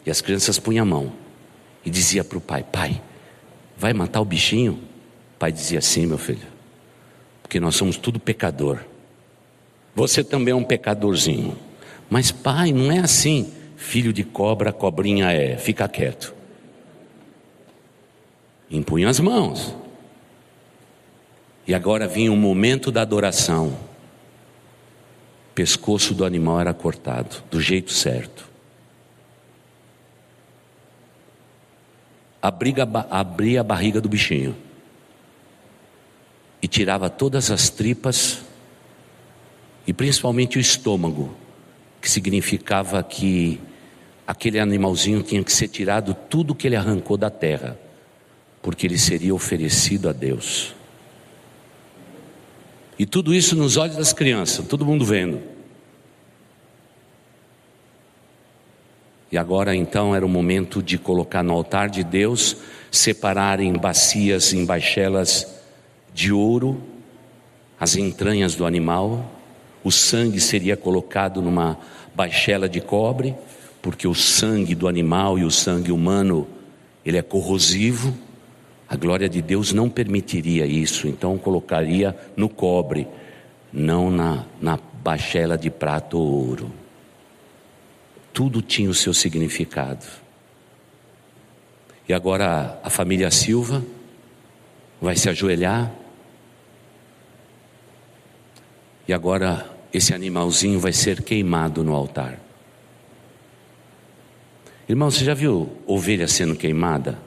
E 0.07 0.11
as 0.11 0.23
crianças 0.23 0.59
punham 0.59 0.83
a 0.83 0.89
mão 0.89 1.13
e 1.85 1.91
dizia 1.91 2.25
para 2.25 2.39
o 2.39 2.41
pai: 2.41 2.65
Pai, 2.65 3.03
vai 3.77 3.93
matar 3.93 4.23
o 4.23 4.25
bichinho? 4.25 4.81
O 5.35 5.39
pai 5.39 5.53
dizia: 5.53 5.83
Sim, 5.83 6.07
meu 6.07 6.17
filho, 6.17 6.49
porque 7.43 7.61
nós 7.61 7.77
somos 7.77 7.99
tudo 7.99 8.19
pecador. 8.19 8.79
Você 9.95 10.25
também 10.25 10.53
é 10.53 10.57
um 10.57 10.65
pecadorzinho. 10.65 11.55
Mas 12.09 12.31
pai, 12.31 12.73
não 12.73 12.91
é 12.91 13.01
assim. 13.01 13.53
Filho 13.77 14.11
de 14.11 14.25
cobra, 14.25 14.73
cobrinha 14.73 15.31
é. 15.33 15.59
Fica 15.59 15.87
quieto. 15.87 16.38
Impunha 18.71 19.09
as 19.09 19.19
mãos. 19.21 19.75
E 21.67 21.75
agora 21.75 22.07
vinha 22.07 22.33
o 22.33 22.37
momento 22.37 22.91
da 22.91 23.03
adoração. 23.03 23.69
O 25.51 25.55
pescoço 25.55 26.15
do 26.15 26.25
animal 26.25 26.61
era 26.61 26.73
cortado, 26.73 27.43
do 27.51 27.61
jeito 27.61 27.93
certo. 27.93 28.49
Abria, 32.41 32.89
abria 33.11 33.61
a 33.61 33.65
barriga 33.65 34.01
do 34.01 34.09
bichinho. 34.09 34.57
E 36.63 36.69
tirava 36.69 37.11
todas 37.11 37.51
as 37.51 37.69
tripas 37.69 38.43
e 39.87 39.93
principalmente 39.95 40.59
o 40.59 40.61
estômago, 40.61 41.35
que 41.99 42.11
significava 42.11 43.03
que 43.03 43.59
aquele 44.27 44.61
animalzinho 44.61 45.23
tinha 45.23 45.43
que 45.43 45.51
ser 45.51 45.69
tirado 45.69 46.13
tudo 46.13 46.55
que 46.55 46.67
ele 46.67 46.77
arrancou 46.77 47.17
da 47.17 47.31
terra, 47.31 47.79
porque 48.69 48.87
ele 48.87 48.99
seria 48.99 49.35
oferecido 49.35 50.11
a 50.11 50.13
Deus. 50.13 50.75
E 52.99 53.07
tudo 53.07 53.35
isso 53.35 53.57
nos 53.57 53.79
olhos 53.79 53.97
das 53.97 54.13
crianças, 54.13 54.67
todo 54.69 54.85
mundo 54.85 55.07
vendo. 55.07 55.41
E 59.33 59.39
agora 59.39 59.75
então 59.75 60.15
era 60.15 60.27
o 60.27 60.29
momento 60.29 60.83
de 60.83 60.99
colocar 60.99 61.43
no 61.43 61.55
altar 61.55 61.89
de 61.89 62.05
Deus, 62.05 62.59
separar 62.91 63.59
em 63.59 63.73
bacias, 63.73 64.53
em 64.53 64.67
baixelas 64.67 65.47
de 66.13 66.31
ouro, 66.31 66.79
as 67.81 67.97
entranhas 67.97 68.55
do 68.55 68.67
animal, 68.67 69.33
o 69.83 69.91
sangue 69.91 70.43
seria 70.43 70.77
colocado 70.77 71.41
numa 71.41 71.79
baixela 72.15 72.69
de 72.69 72.83
cobre, 72.83 73.35
porque 73.81 74.07
o 74.07 74.15
sangue 74.15 74.75
do 74.75 74.87
animal 74.87 75.39
e 75.39 75.45
o 75.45 75.51
sangue 75.51 75.91
humano, 75.91 76.47
ele 77.03 77.17
é 77.17 77.23
corrosivo. 77.23 78.28
A 78.89 78.97
glória 78.97 79.29
de 79.29 79.43
Deus 79.43 79.73
não 79.73 79.91
permitiria 79.91 80.67
isso, 80.67 81.07
então 81.07 81.37
colocaria 81.37 82.17
no 82.37 82.49
cobre, 82.49 83.07
não 83.73 84.11
na, 84.11 84.45
na 84.61 84.79
baixela 85.03 85.59
de 85.59 85.71
prata 85.71 86.17
ou 86.17 86.49
ouro 86.49 86.73
tudo 88.39 88.63
tinha 88.63 88.89
o 88.89 88.95
seu 88.95 89.13
significado. 89.13 90.07
E 92.09 92.15
agora 92.15 92.79
a 92.85 92.89
família 92.89 93.33
Silva 93.33 93.85
vai 95.01 95.17
se 95.17 95.29
ajoelhar. 95.29 95.91
E 99.09 99.13
agora 99.13 99.69
esse 99.93 100.15
animalzinho 100.15 100.79
vai 100.79 100.93
ser 100.93 101.21
queimado 101.25 101.83
no 101.83 101.93
altar. 101.93 102.39
Irmão, 104.89 105.11
você 105.11 105.25
já 105.25 105.35
viu 105.35 105.73
ovelha 105.85 106.29
sendo 106.29 106.55
queimada? 106.55 107.19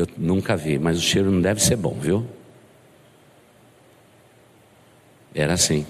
Eu 0.00 0.08
nunca 0.16 0.56
vi, 0.56 0.78
mas 0.78 0.96
o 0.96 1.02
cheiro 1.02 1.30
não 1.30 1.42
deve 1.42 1.62
ser 1.62 1.76
bom, 1.76 1.92
viu? 1.92 2.26
Era 5.34 5.52
assim. 5.52 5.86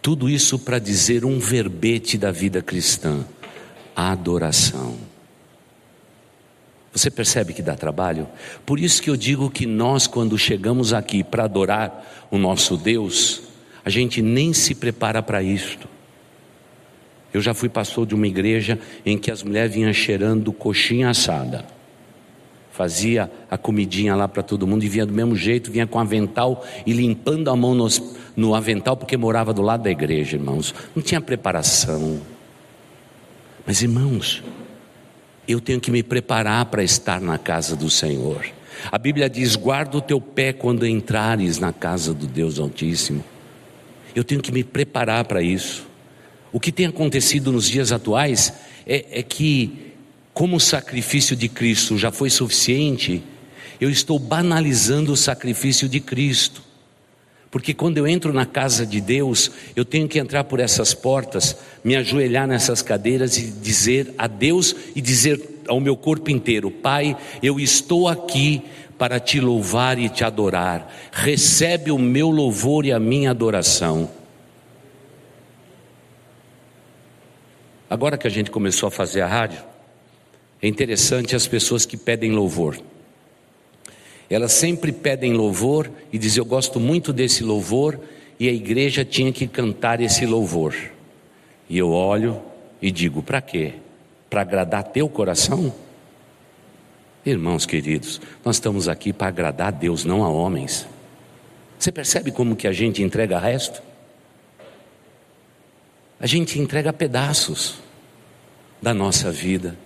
Tudo 0.00 0.30
isso 0.30 0.58
para 0.58 0.78
dizer 0.78 1.26
um 1.26 1.38
verbete 1.38 2.16
da 2.16 2.30
vida 2.32 2.62
cristã: 2.62 3.22
adoração. 3.94 4.96
Você 6.90 7.10
percebe 7.10 7.52
que 7.52 7.60
dá 7.60 7.76
trabalho? 7.76 8.26
Por 8.64 8.80
isso 8.80 9.02
que 9.02 9.10
eu 9.10 9.16
digo 9.16 9.50
que 9.50 9.66
nós, 9.66 10.06
quando 10.06 10.38
chegamos 10.38 10.94
aqui 10.94 11.22
para 11.22 11.44
adorar 11.44 12.26
o 12.30 12.38
nosso 12.38 12.78
Deus, 12.78 13.42
a 13.84 13.90
gente 13.90 14.22
nem 14.22 14.54
se 14.54 14.74
prepara 14.74 15.22
para 15.22 15.42
isto. 15.42 15.86
Eu 17.34 17.40
já 17.40 17.52
fui 17.52 17.68
pastor 17.68 18.06
de 18.06 18.14
uma 18.14 18.28
igreja 18.28 18.78
em 19.04 19.18
que 19.18 19.28
as 19.28 19.42
mulheres 19.42 19.74
vinham 19.74 19.92
cheirando 19.92 20.52
coxinha 20.52 21.10
assada. 21.10 21.66
Fazia 22.70 23.30
a 23.50 23.58
comidinha 23.58 24.14
lá 24.14 24.28
para 24.28 24.42
todo 24.42 24.68
mundo 24.68 24.84
e 24.84 24.88
vinha 24.88 25.04
do 25.04 25.12
mesmo 25.12 25.34
jeito, 25.34 25.70
vinha 25.70 25.86
com 25.86 25.98
avental 25.98 26.64
e 26.86 26.92
limpando 26.92 27.50
a 27.50 27.56
mão 27.56 27.74
nos, 27.74 28.00
no 28.36 28.54
avental 28.54 28.96
porque 28.96 29.16
morava 29.16 29.52
do 29.52 29.62
lado 29.62 29.82
da 29.82 29.90
igreja, 29.90 30.36
irmãos. 30.36 30.72
Não 30.94 31.02
tinha 31.02 31.20
preparação. 31.20 32.20
Mas, 33.66 33.82
irmãos, 33.82 34.42
eu 35.46 35.60
tenho 35.60 35.80
que 35.80 35.90
me 35.90 36.04
preparar 36.04 36.66
para 36.66 36.84
estar 36.84 37.20
na 37.20 37.36
casa 37.36 37.74
do 37.74 37.90
Senhor. 37.90 38.44
A 38.92 38.98
Bíblia 38.98 39.28
diz: 39.28 39.56
guarda 39.56 39.96
o 39.96 40.00
teu 40.00 40.20
pé 40.20 40.52
quando 40.52 40.86
entrares 40.86 41.58
na 41.58 41.72
casa 41.72 42.14
do 42.14 42.26
Deus 42.26 42.60
Altíssimo. 42.60 43.24
Eu 44.14 44.22
tenho 44.22 44.40
que 44.40 44.52
me 44.52 44.62
preparar 44.62 45.24
para 45.24 45.42
isso. 45.42 45.93
O 46.54 46.60
que 46.60 46.70
tem 46.70 46.86
acontecido 46.86 47.50
nos 47.50 47.68
dias 47.68 47.90
atuais 47.90 48.52
é, 48.86 49.06
é 49.10 49.22
que, 49.24 49.90
como 50.32 50.54
o 50.54 50.60
sacrifício 50.60 51.34
de 51.34 51.48
Cristo 51.48 51.98
já 51.98 52.12
foi 52.12 52.30
suficiente, 52.30 53.24
eu 53.80 53.90
estou 53.90 54.20
banalizando 54.20 55.12
o 55.12 55.16
sacrifício 55.16 55.88
de 55.88 55.98
Cristo. 55.98 56.62
Porque 57.50 57.74
quando 57.74 57.98
eu 57.98 58.06
entro 58.06 58.32
na 58.32 58.46
casa 58.46 58.86
de 58.86 59.00
Deus, 59.00 59.50
eu 59.74 59.84
tenho 59.84 60.06
que 60.06 60.16
entrar 60.16 60.44
por 60.44 60.60
essas 60.60 60.94
portas, 60.94 61.56
me 61.82 61.96
ajoelhar 61.96 62.46
nessas 62.46 62.82
cadeiras 62.82 63.36
e 63.36 63.50
dizer 63.50 64.14
a 64.16 64.28
Deus 64.28 64.76
e 64.94 65.00
dizer 65.00 65.64
ao 65.66 65.80
meu 65.80 65.96
corpo 65.96 66.30
inteiro: 66.30 66.70
Pai, 66.70 67.16
eu 67.42 67.58
estou 67.58 68.06
aqui 68.06 68.62
para 68.96 69.18
te 69.18 69.40
louvar 69.40 69.98
e 69.98 70.08
te 70.08 70.22
adorar. 70.22 70.88
Recebe 71.10 71.90
o 71.90 71.98
meu 71.98 72.30
louvor 72.30 72.86
e 72.86 72.92
a 72.92 73.00
minha 73.00 73.32
adoração. 73.32 74.08
Agora 77.88 78.16
que 78.16 78.26
a 78.26 78.30
gente 78.30 78.50
começou 78.50 78.86
a 78.86 78.90
fazer 78.90 79.20
a 79.20 79.26
rádio, 79.26 79.62
é 80.60 80.68
interessante 80.68 81.36
as 81.36 81.46
pessoas 81.46 81.84
que 81.84 81.96
pedem 81.96 82.32
louvor. 82.32 82.78
Elas 84.28 84.52
sempre 84.52 84.90
pedem 84.92 85.34
louvor 85.34 85.90
e 86.12 86.18
dizem: 86.18 86.40
Eu 86.40 86.46
gosto 86.46 86.80
muito 86.80 87.12
desse 87.12 87.44
louvor, 87.44 88.00
e 88.40 88.48
a 88.48 88.52
igreja 88.52 89.04
tinha 89.04 89.32
que 89.32 89.46
cantar 89.46 90.00
esse 90.00 90.24
louvor. 90.24 90.74
E 91.68 91.76
eu 91.76 91.90
olho 91.90 92.40
e 92.80 92.90
digo: 92.90 93.22
Para 93.22 93.40
quê? 93.40 93.74
Para 94.30 94.40
agradar 94.40 94.84
teu 94.84 95.08
coração? 95.08 95.72
Irmãos 97.24 97.64
queridos, 97.64 98.20
nós 98.44 98.56
estamos 98.56 98.88
aqui 98.88 99.12
para 99.12 99.28
agradar 99.28 99.68
a 99.68 99.70
Deus, 99.70 100.04
não 100.04 100.24
a 100.24 100.28
homens. 100.28 100.86
Você 101.78 101.90
percebe 101.92 102.30
como 102.30 102.56
que 102.56 102.66
a 102.66 102.72
gente 102.72 103.02
entrega 103.02 103.38
resto? 103.38 103.82
A 106.24 106.26
gente 106.26 106.58
entrega 106.58 106.90
pedaços 106.90 107.74
da 108.80 108.94
nossa 108.94 109.30
vida. 109.30 109.76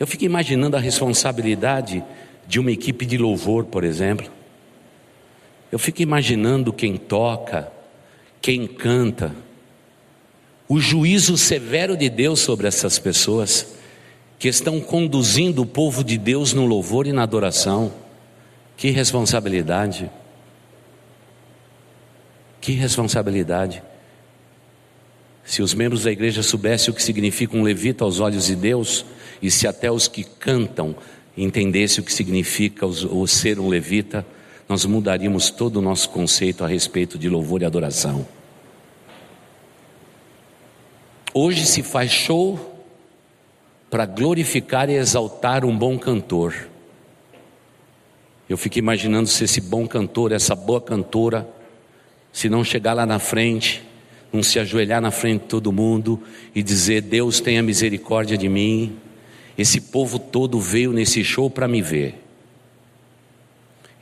Eu 0.00 0.06
fico 0.06 0.24
imaginando 0.24 0.78
a 0.78 0.80
responsabilidade 0.80 2.02
de 2.46 2.58
uma 2.58 2.72
equipe 2.72 3.04
de 3.04 3.18
louvor, 3.18 3.66
por 3.66 3.84
exemplo. 3.84 4.26
Eu 5.70 5.78
fico 5.78 6.00
imaginando 6.00 6.72
quem 6.72 6.96
toca, 6.96 7.70
quem 8.40 8.66
canta, 8.66 9.36
o 10.66 10.80
juízo 10.80 11.36
severo 11.36 11.94
de 11.94 12.08
Deus 12.08 12.40
sobre 12.40 12.66
essas 12.66 12.98
pessoas 12.98 13.74
que 14.38 14.48
estão 14.48 14.80
conduzindo 14.80 15.60
o 15.60 15.66
povo 15.66 16.02
de 16.02 16.16
Deus 16.16 16.54
no 16.54 16.64
louvor 16.64 17.06
e 17.06 17.12
na 17.12 17.24
adoração. 17.24 17.92
Que 18.74 18.88
responsabilidade! 18.88 20.10
Que 22.58 22.72
responsabilidade! 22.72 23.82
Se 25.48 25.62
os 25.62 25.72
membros 25.72 26.02
da 26.02 26.12
igreja 26.12 26.42
soubessem 26.42 26.92
o 26.92 26.94
que 26.94 27.02
significa 27.02 27.56
um 27.56 27.62
levita 27.62 28.04
aos 28.04 28.20
olhos 28.20 28.44
de 28.44 28.54
Deus, 28.54 29.06
e 29.40 29.50
se 29.50 29.66
até 29.66 29.90
os 29.90 30.06
que 30.06 30.22
cantam 30.22 30.94
entendesse 31.34 32.00
o 32.00 32.02
que 32.02 32.12
significa 32.12 32.84
o 32.84 33.26
ser 33.26 33.58
um 33.58 33.66
levita, 33.66 34.26
nós 34.68 34.84
mudaríamos 34.84 35.48
todo 35.48 35.78
o 35.78 35.80
nosso 35.80 36.10
conceito 36.10 36.62
a 36.62 36.68
respeito 36.68 37.18
de 37.18 37.30
louvor 37.30 37.62
e 37.62 37.64
adoração. 37.64 38.28
Hoje 41.32 41.64
se 41.64 41.82
faz 41.82 42.10
show 42.10 42.84
para 43.88 44.04
glorificar 44.04 44.90
e 44.90 44.96
exaltar 44.96 45.64
um 45.64 45.74
bom 45.74 45.98
cantor. 45.98 46.68
Eu 48.46 48.58
fico 48.58 48.78
imaginando 48.78 49.26
se 49.30 49.44
esse 49.44 49.62
bom 49.62 49.88
cantor, 49.88 50.30
essa 50.30 50.54
boa 50.54 50.80
cantora, 50.80 51.48
se 52.34 52.50
não 52.50 52.62
chegar 52.62 52.92
lá 52.92 53.06
na 53.06 53.18
frente, 53.18 53.87
não 54.32 54.42
se 54.42 54.58
ajoelhar 54.58 55.00
na 55.00 55.10
frente 55.10 55.42
de 55.42 55.48
todo 55.48 55.72
mundo 55.72 56.20
e 56.54 56.62
dizer: 56.62 57.02
Deus 57.02 57.40
tenha 57.40 57.62
misericórdia 57.62 58.36
de 58.36 58.48
mim, 58.48 58.96
esse 59.56 59.80
povo 59.80 60.18
todo 60.18 60.60
veio 60.60 60.92
nesse 60.92 61.24
show 61.24 61.50
para 61.50 61.66
me 61.66 61.82
ver. 61.82 62.14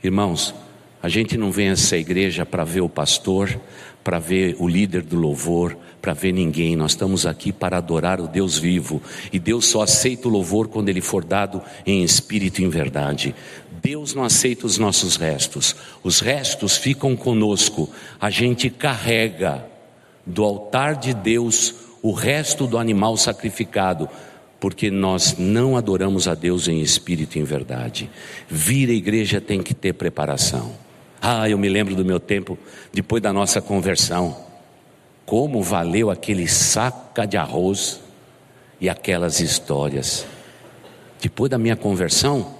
Irmãos, 0.03 0.53
a 1.01 1.09
gente 1.09 1.37
não 1.37 1.51
vem 1.51 1.69
a 1.69 1.71
essa 1.71 1.97
igreja 1.97 2.45
para 2.45 2.63
ver 2.63 2.81
o 2.81 2.89
pastor, 2.89 3.59
para 4.03 4.19
ver 4.19 4.55
o 4.59 4.67
líder 4.67 5.01
do 5.01 5.15
louvor, 5.15 5.75
para 6.01 6.13
ver 6.13 6.31
ninguém. 6.31 6.75
Nós 6.75 6.91
estamos 6.91 7.25
aqui 7.25 7.51
para 7.51 7.77
adorar 7.77 8.21
o 8.21 8.27
Deus 8.27 8.57
vivo. 8.57 9.01
E 9.33 9.39
Deus 9.39 9.65
só 9.65 9.81
aceita 9.81 10.27
o 10.27 10.31
louvor 10.31 10.67
quando 10.67 10.89
ele 10.89 11.01
for 11.01 11.23
dado 11.23 11.61
em 11.85 12.03
espírito 12.03 12.61
e 12.61 12.65
em 12.65 12.69
verdade. 12.69 13.33
Deus 13.81 14.13
não 14.13 14.23
aceita 14.23 14.65
os 14.65 14.77
nossos 14.77 15.15
restos. 15.15 15.75
Os 16.03 16.19
restos 16.19 16.77
ficam 16.77 17.15
conosco. 17.15 17.89
A 18.19 18.29
gente 18.29 18.69
carrega 18.69 19.65
do 20.27 20.43
altar 20.43 20.95
de 20.95 21.13
Deus 21.13 21.73
o 22.03 22.11
resto 22.11 22.67
do 22.67 22.77
animal 22.77 23.17
sacrificado 23.17 24.07
porque 24.59 24.89
nós 24.89 25.37
não 25.37 25.77
adoramos 25.77 26.27
a 26.27 26.33
Deus 26.33 26.67
em 26.67 26.81
espírito 26.81 27.37
e 27.37 27.41
em 27.41 27.43
verdade. 27.43 28.09
Vir 28.47 28.89
à 28.89 28.93
igreja 28.93 29.39
tem 29.39 29.61
que 29.61 29.73
ter 29.73 29.93
preparação. 29.93 30.71
Ah, 31.21 31.49
eu 31.49 31.57
me 31.57 31.69
lembro 31.69 31.95
do 31.95 32.05
meu 32.05 32.19
tempo 32.19 32.57
depois 32.91 33.21
da 33.21 33.31
nossa 33.31 33.61
conversão. 33.61 34.37
Como 35.25 35.61
valeu 35.61 36.09
aquele 36.09 36.47
saca 36.47 37.25
de 37.25 37.37
arroz 37.37 38.01
e 38.79 38.89
aquelas 38.89 39.39
histórias. 39.39 40.25
Depois 41.21 41.49
da 41.49 41.57
minha 41.57 41.75
conversão, 41.75 42.53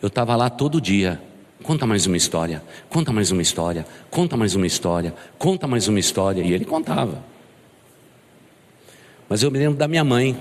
eu 0.00 0.08
estava 0.08 0.36
lá 0.36 0.50
todo 0.50 0.80
dia. 0.80 1.20
Conta 1.62 1.86
mais 1.86 2.06
uma 2.06 2.16
história, 2.16 2.62
conta 2.88 3.12
mais 3.12 3.30
uma 3.30 3.42
história, 3.42 3.86
conta 4.10 4.36
mais 4.36 4.54
uma 4.54 4.66
história, 4.66 5.14
conta 5.38 5.66
mais 5.66 5.88
uma 5.88 6.00
história. 6.00 6.42
E 6.42 6.52
ele 6.52 6.64
contava. 6.64 7.22
Mas 9.28 9.42
eu 9.42 9.50
me 9.50 9.58
lembro 9.58 9.78
da 9.78 9.86
minha 9.86 10.04
mãe, 10.04 10.36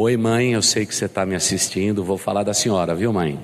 Oi, 0.00 0.16
mãe, 0.16 0.52
eu 0.52 0.62
sei 0.62 0.86
que 0.86 0.94
você 0.94 1.06
está 1.06 1.26
me 1.26 1.34
assistindo, 1.34 2.04
vou 2.04 2.16
falar 2.16 2.44
da 2.44 2.54
senhora, 2.54 2.94
viu, 2.94 3.12
mãe? 3.12 3.36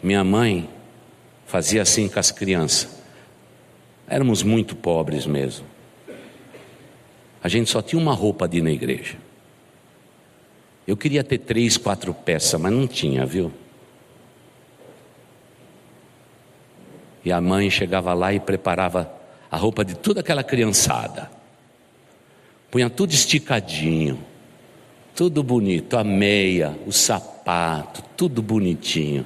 Minha 0.00 0.22
mãe 0.22 0.70
fazia 1.48 1.82
assim 1.82 2.08
com 2.08 2.20
as 2.20 2.30
crianças. 2.30 2.88
Éramos 4.06 4.44
muito 4.44 4.76
pobres 4.76 5.26
mesmo. 5.26 5.66
A 7.42 7.48
gente 7.48 7.68
só 7.68 7.82
tinha 7.82 8.00
uma 8.00 8.14
roupa 8.14 8.46
de 8.46 8.58
ir 8.58 8.62
na 8.62 8.70
igreja. 8.70 9.16
Eu 10.86 10.96
queria 10.96 11.24
ter 11.24 11.38
três, 11.38 11.76
quatro 11.76 12.14
peças, 12.14 12.60
mas 12.60 12.72
não 12.72 12.86
tinha, 12.86 13.26
viu? 13.26 13.52
E 17.24 17.32
a 17.32 17.40
mãe 17.40 17.70
chegava 17.70 18.14
lá 18.14 18.32
e 18.32 18.40
preparava 18.40 19.10
a 19.50 19.56
roupa 19.56 19.84
de 19.84 19.94
toda 19.94 20.20
aquela 20.20 20.42
criançada. 20.42 21.30
Punha 22.70 22.90
tudo 22.90 23.12
esticadinho, 23.12 24.18
tudo 25.14 25.42
bonito, 25.42 25.96
a 25.96 26.04
meia, 26.04 26.78
o 26.86 26.92
sapato, 26.92 28.02
tudo 28.16 28.42
bonitinho. 28.42 29.24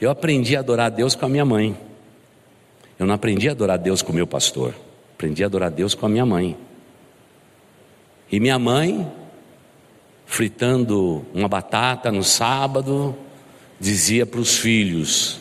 Eu 0.00 0.10
aprendi 0.10 0.56
a 0.56 0.60
adorar 0.60 0.86
a 0.86 0.90
Deus 0.90 1.14
com 1.14 1.26
a 1.26 1.28
minha 1.28 1.44
mãe. 1.44 1.76
Eu 2.98 3.06
não 3.06 3.14
aprendi 3.14 3.48
a 3.48 3.52
adorar 3.52 3.74
a 3.78 3.82
Deus 3.82 4.02
com 4.02 4.12
o 4.12 4.14
meu 4.14 4.26
pastor. 4.26 4.74
Aprendi 5.14 5.42
a 5.42 5.46
adorar 5.46 5.68
a 5.68 5.74
Deus 5.74 5.94
com 5.94 6.06
a 6.06 6.08
minha 6.08 6.26
mãe. 6.26 6.56
E 8.30 8.40
minha 8.40 8.58
mãe, 8.58 9.10
fritando 10.26 11.24
uma 11.32 11.48
batata 11.48 12.10
no 12.10 12.24
sábado, 12.24 13.14
dizia 13.78 14.26
para 14.26 14.40
os 14.40 14.56
filhos: 14.56 15.40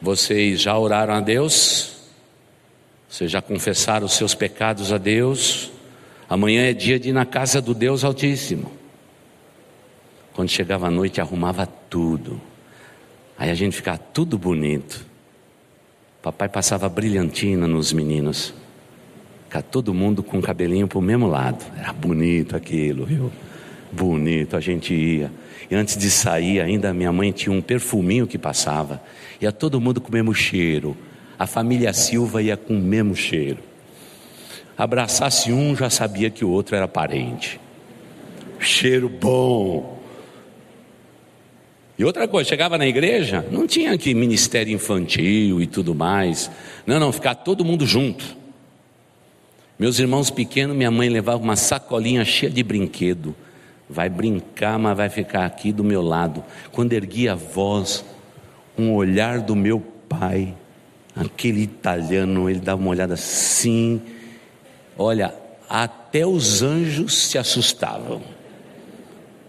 Vocês 0.00 0.60
já 0.60 0.76
oraram 0.78 1.14
a 1.14 1.20
Deus? 1.20 1.94
Vocês 3.08 3.30
já 3.30 3.40
confessaram 3.40 4.06
os 4.06 4.14
seus 4.14 4.34
pecados 4.34 4.92
a 4.92 4.98
Deus? 4.98 5.70
Amanhã 6.28 6.62
é 6.62 6.72
dia 6.72 6.98
de 6.98 7.10
ir 7.10 7.12
na 7.12 7.24
casa 7.24 7.60
do 7.60 7.74
Deus 7.74 8.02
Altíssimo. 8.02 8.72
Quando 10.32 10.48
chegava 10.48 10.88
a 10.88 10.90
noite, 10.90 11.20
arrumava 11.20 11.66
tudo. 11.66 12.40
Aí 13.38 13.50
a 13.50 13.54
gente 13.54 13.76
ficava 13.76 13.98
tudo 13.98 14.36
bonito. 14.36 15.06
Papai 16.22 16.48
passava 16.48 16.88
brilhantina 16.88 17.68
nos 17.68 17.92
meninos. 17.92 18.52
Ficava 19.44 19.62
todo 19.62 19.94
mundo 19.94 20.22
com 20.22 20.38
o 20.38 20.42
cabelinho 20.42 20.88
para 20.88 20.98
o 20.98 21.02
mesmo 21.02 21.28
lado. 21.28 21.64
Era 21.78 21.92
bonito 21.92 22.56
aquilo, 22.56 23.06
viu? 23.06 23.30
Bonito, 23.92 24.56
a 24.56 24.60
gente 24.60 24.92
ia. 24.92 25.30
E 25.70 25.74
antes 25.74 25.96
de 25.96 26.10
sair, 26.10 26.60
ainda 26.60 26.92
minha 26.92 27.12
mãe 27.12 27.30
tinha 27.30 27.54
um 27.54 27.62
perfuminho 27.62 28.26
que 28.26 28.36
passava. 28.36 29.00
Ia 29.44 29.52
todo 29.52 29.78
mundo 29.78 30.00
com 30.00 30.08
o 30.08 30.12
mesmo 30.12 30.34
cheiro. 30.34 30.96
A 31.38 31.46
família 31.46 31.92
Silva 31.92 32.40
ia 32.40 32.56
com 32.56 32.74
o 32.74 32.80
mesmo 32.80 33.14
cheiro. 33.14 33.58
Abraçasse 34.74 35.52
um, 35.52 35.76
já 35.76 35.90
sabia 35.90 36.30
que 36.30 36.46
o 36.46 36.48
outro 36.48 36.74
era 36.74 36.88
parente. 36.88 37.60
Cheiro 38.58 39.06
bom. 39.06 40.02
E 41.98 42.04
outra 42.06 42.26
coisa, 42.26 42.48
chegava 42.48 42.78
na 42.78 42.86
igreja, 42.86 43.46
não 43.52 43.66
tinha 43.66 43.92
aqui 43.92 44.14
ministério 44.14 44.72
infantil 44.72 45.60
e 45.60 45.66
tudo 45.66 45.94
mais. 45.94 46.50
Não, 46.86 46.98
não, 46.98 47.12
ficar 47.12 47.34
todo 47.34 47.66
mundo 47.66 47.84
junto. 47.84 48.24
Meus 49.78 49.98
irmãos 49.98 50.30
pequenos, 50.30 50.74
minha 50.74 50.90
mãe 50.90 51.10
levava 51.10 51.42
uma 51.42 51.54
sacolinha 51.54 52.24
cheia 52.24 52.50
de 52.50 52.62
brinquedo. 52.62 53.36
Vai 53.90 54.08
brincar, 54.08 54.78
mas 54.78 54.96
vai 54.96 55.10
ficar 55.10 55.44
aqui 55.44 55.70
do 55.70 55.84
meu 55.84 56.00
lado. 56.00 56.42
Quando 56.72 56.94
erguia 56.94 57.32
a 57.32 57.36
voz, 57.36 58.02
um 58.76 58.92
olhar 58.92 59.40
do 59.40 59.54
meu 59.54 59.80
pai, 60.08 60.54
aquele 61.14 61.62
italiano, 61.62 62.48
ele 62.48 62.60
dava 62.60 62.80
uma 62.80 62.90
olhada 62.90 63.14
assim. 63.14 64.00
Olha, 64.98 65.34
até 65.68 66.26
os 66.26 66.62
anjos 66.62 67.28
se 67.28 67.38
assustavam 67.38 68.22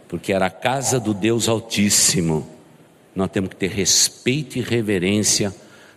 porque 0.08 0.32
era 0.32 0.46
a 0.46 0.50
casa 0.50 1.00
do 1.00 1.14
Deus 1.14 1.50
Altíssimo. 1.50 2.48
Nós 3.16 3.30
temos 3.30 3.50
que 3.50 3.56
ter 3.56 3.70
respeito 3.70 4.58
e 4.58 4.62
reverência 4.62 5.54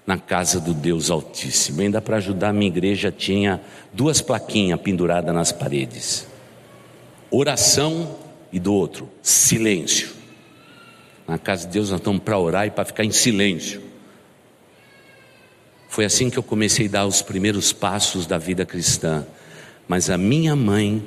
na 0.07 0.19
casa 0.19 0.61
do 0.61 0.73
Deus 0.73 1.11
Altíssimo. 1.11 1.81
Ainda 1.83 2.01
para 2.01 2.17
ajudar, 2.17 2.53
minha 2.53 2.69
igreja 2.69 3.13
tinha 3.13 3.61
duas 3.93 4.21
plaquinhas 4.21 4.81
penduradas 4.81 5.35
nas 5.35 5.53
paredes: 5.53 6.27
oração 7.31 8.17
e 8.53 8.59
do 8.59 8.73
outro, 8.73 9.09
silêncio. 9.23 10.18
Na 11.29 11.39
casa 11.39 11.67
de 11.67 11.75
Deus 11.75 11.91
nós 11.91 12.01
estamos 12.01 12.23
para 12.23 12.39
orar 12.39 12.67
e 12.67 12.71
para 12.71 12.87
ficar 12.87 13.05
em 13.05 13.11
silêncio. 13.11 13.83
Foi 15.91 16.07
assim 16.07 16.31
que 16.31 16.39
eu 16.39 16.43
comecei 16.43 16.87
a 16.87 16.91
dar 16.91 17.07
os 17.07 17.21
primeiros 17.21 17.71
passos 17.71 18.27
da 18.27 18.39
vida 18.39 18.65
cristã. 18.65 19.27
Mas 19.87 20.09
a 20.09 20.17
minha 20.17 20.57
mãe 20.57 21.07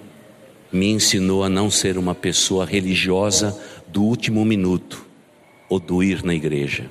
me 0.71 0.91
ensinou 0.91 1.43
a 1.43 1.49
não 1.49 1.71
ser 1.71 1.97
uma 1.97 2.13
pessoa 2.13 2.65
religiosa 2.65 3.59
do 3.87 4.03
último 4.03 4.45
minuto 4.45 5.05
ou 5.67 5.79
do 5.79 6.03
ir 6.03 6.23
na 6.23 6.35
igreja. 6.35 6.89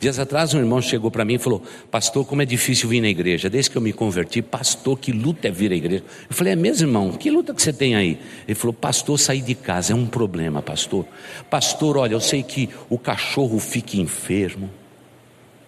Dias 0.00 0.18
atrás, 0.20 0.54
um 0.54 0.58
irmão 0.58 0.80
chegou 0.80 1.10
para 1.10 1.24
mim 1.24 1.34
e 1.34 1.38
falou: 1.38 1.60
Pastor, 1.90 2.24
como 2.24 2.40
é 2.40 2.44
difícil 2.44 2.88
vir 2.88 3.00
na 3.00 3.08
igreja. 3.08 3.50
Desde 3.50 3.70
que 3.70 3.76
eu 3.76 3.82
me 3.82 3.92
converti, 3.92 4.40
pastor, 4.40 4.96
que 4.96 5.10
luta 5.10 5.48
é 5.48 5.50
vir 5.50 5.72
à 5.72 5.74
igreja. 5.74 6.04
Eu 6.28 6.34
falei: 6.34 6.52
É 6.52 6.56
mesmo, 6.56 6.86
irmão? 6.86 7.12
Que 7.12 7.30
luta 7.30 7.52
que 7.52 7.60
você 7.60 7.72
tem 7.72 7.96
aí? 7.96 8.18
Ele 8.46 8.54
falou: 8.54 8.72
Pastor, 8.72 9.18
sair 9.18 9.42
de 9.42 9.56
casa 9.56 9.92
é 9.92 9.96
um 9.96 10.06
problema, 10.06 10.62
pastor. 10.62 11.04
Pastor, 11.50 11.96
olha, 11.96 12.12
eu 12.12 12.20
sei 12.20 12.44
que 12.44 12.68
o 12.88 12.96
cachorro 12.96 13.58
fica 13.58 13.96
enfermo, 13.96 14.70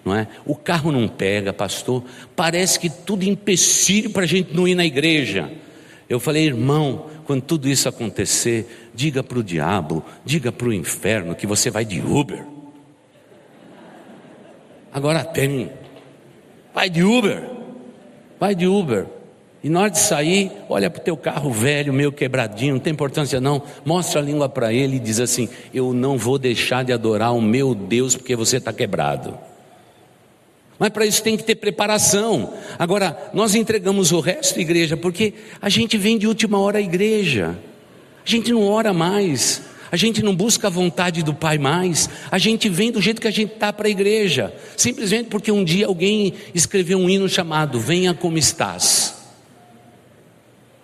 não 0.05 0.15
é? 0.15 0.29
O 0.47 0.55
carro 0.55 0.93
não 0.93 1.09
pega, 1.09 1.53
pastor. 1.53 2.05
Parece 2.37 2.79
que 2.79 2.89
tudo 2.89 3.25
empecilho 3.25 4.11
para 4.11 4.23
a 4.23 4.29
gente 4.29 4.55
não 4.55 4.69
ir 4.69 4.77
na 4.77 4.87
igreja. 4.87 5.51
Eu 6.09 6.21
falei, 6.21 6.45
irmão, 6.45 7.07
quando 7.25 7.43
tudo 7.43 7.69
isso 7.69 7.89
acontecer, 7.89 8.91
diga 8.95 9.23
para 9.23 9.39
o 9.39 9.45
diabo, 9.45 10.05
diga 10.25 10.53
para 10.53 10.69
o 10.69 10.73
inferno 10.73 11.35
que 11.35 11.47
você 11.47 11.71
vai 11.71 11.85
de 11.85 12.01
Uber. 12.01 12.60
Agora 14.93 15.25
tem, 15.25 15.71
vai 16.75 16.91
de 16.91 17.03
Uber, 17.03 17.49
vai 18.39 18.55
de 18.55 18.67
Uber. 18.67 19.07
E 19.63 19.69
na 19.69 19.81
hora 19.81 19.91
de 19.91 19.99
sair, 19.99 20.51
olha 20.69 20.89
para 20.89 21.01
o 21.01 21.05
teu 21.05 21.17
carro 21.17 21.51
velho, 21.53 21.93
meio 21.93 22.11
quebradinho, 22.11 22.75
não 22.75 22.81
tem 22.81 22.93
importância 22.93 23.41
não. 23.41 23.63
Mostra 23.85 24.21
a 24.21 24.25
língua 24.25 24.49
para 24.49 24.73
ele 24.73 24.97
e 24.97 25.01
diz 25.01 25.21
assim: 25.21 25.49
Eu 25.73 25.93
não 25.93 26.17
vou 26.17 26.39
deixar 26.39 26.83
de 26.83 26.93
adorar 26.93 27.35
o 27.35 27.43
meu 27.43 27.75
Deus 27.75 28.17
porque 28.17 28.35
você 28.35 28.57
está 28.57 28.73
quebrado. 28.73 29.39
Mas 30.79 30.89
para 30.89 31.05
isso 31.05 31.23
tem 31.23 31.37
que 31.37 31.45
ter 31.45 31.57
preparação. 31.57 32.55
Agora, 32.79 33.31
nós 33.35 33.55
entregamos 33.55 34.13
o 34.13 34.21
resto, 34.21 34.59
igreja, 34.59 34.97
porque 34.97 35.35
a 35.61 35.69
gente 35.69 35.99
vem 35.99 36.17
de 36.17 36.27
última 36.27 36.59
hora 36.59 36.79
à 36.79 36.81
igreja. 36.81 37.59
A 38.25 38.29
gente 38.29 38.51
não 38.51 38.67
ora 38.67 38.95
mais. 38.95 39.63
A 39.91 39.97
gente 39.97 40.23
não 40.23 40.35
busca 40.35 40.69
a 40.69 40.71
vontade 40.71 41.23
do 41.23 41.35
Pai 41.35 41.59
mais. 41.59 42.09
A 42.31 42.39
gente 42.39 42.69
vem 42.69 42.93
do 42.93 43.01
jeito 43.01 43.21
que 43.21 43.29
a 43.29 43.33
gente 43.33 43.55
está 43.55 43.73
para 43.73 43.89
a 43.89 43.91
igreja. 43.91 44.55
Simplesmente 44.77 45.29
porque 45.29 45.51
um 45.51 45.65
dia 45.65 45.87
alguém 45.87 46.35
escreveu 46.55 46.99
um 46.99 47.09
hino 47.09 47.29
chamado 47.29 47.81
Venha 47.81 48.15
como 48.15 48.39
estás. 48.39 49.15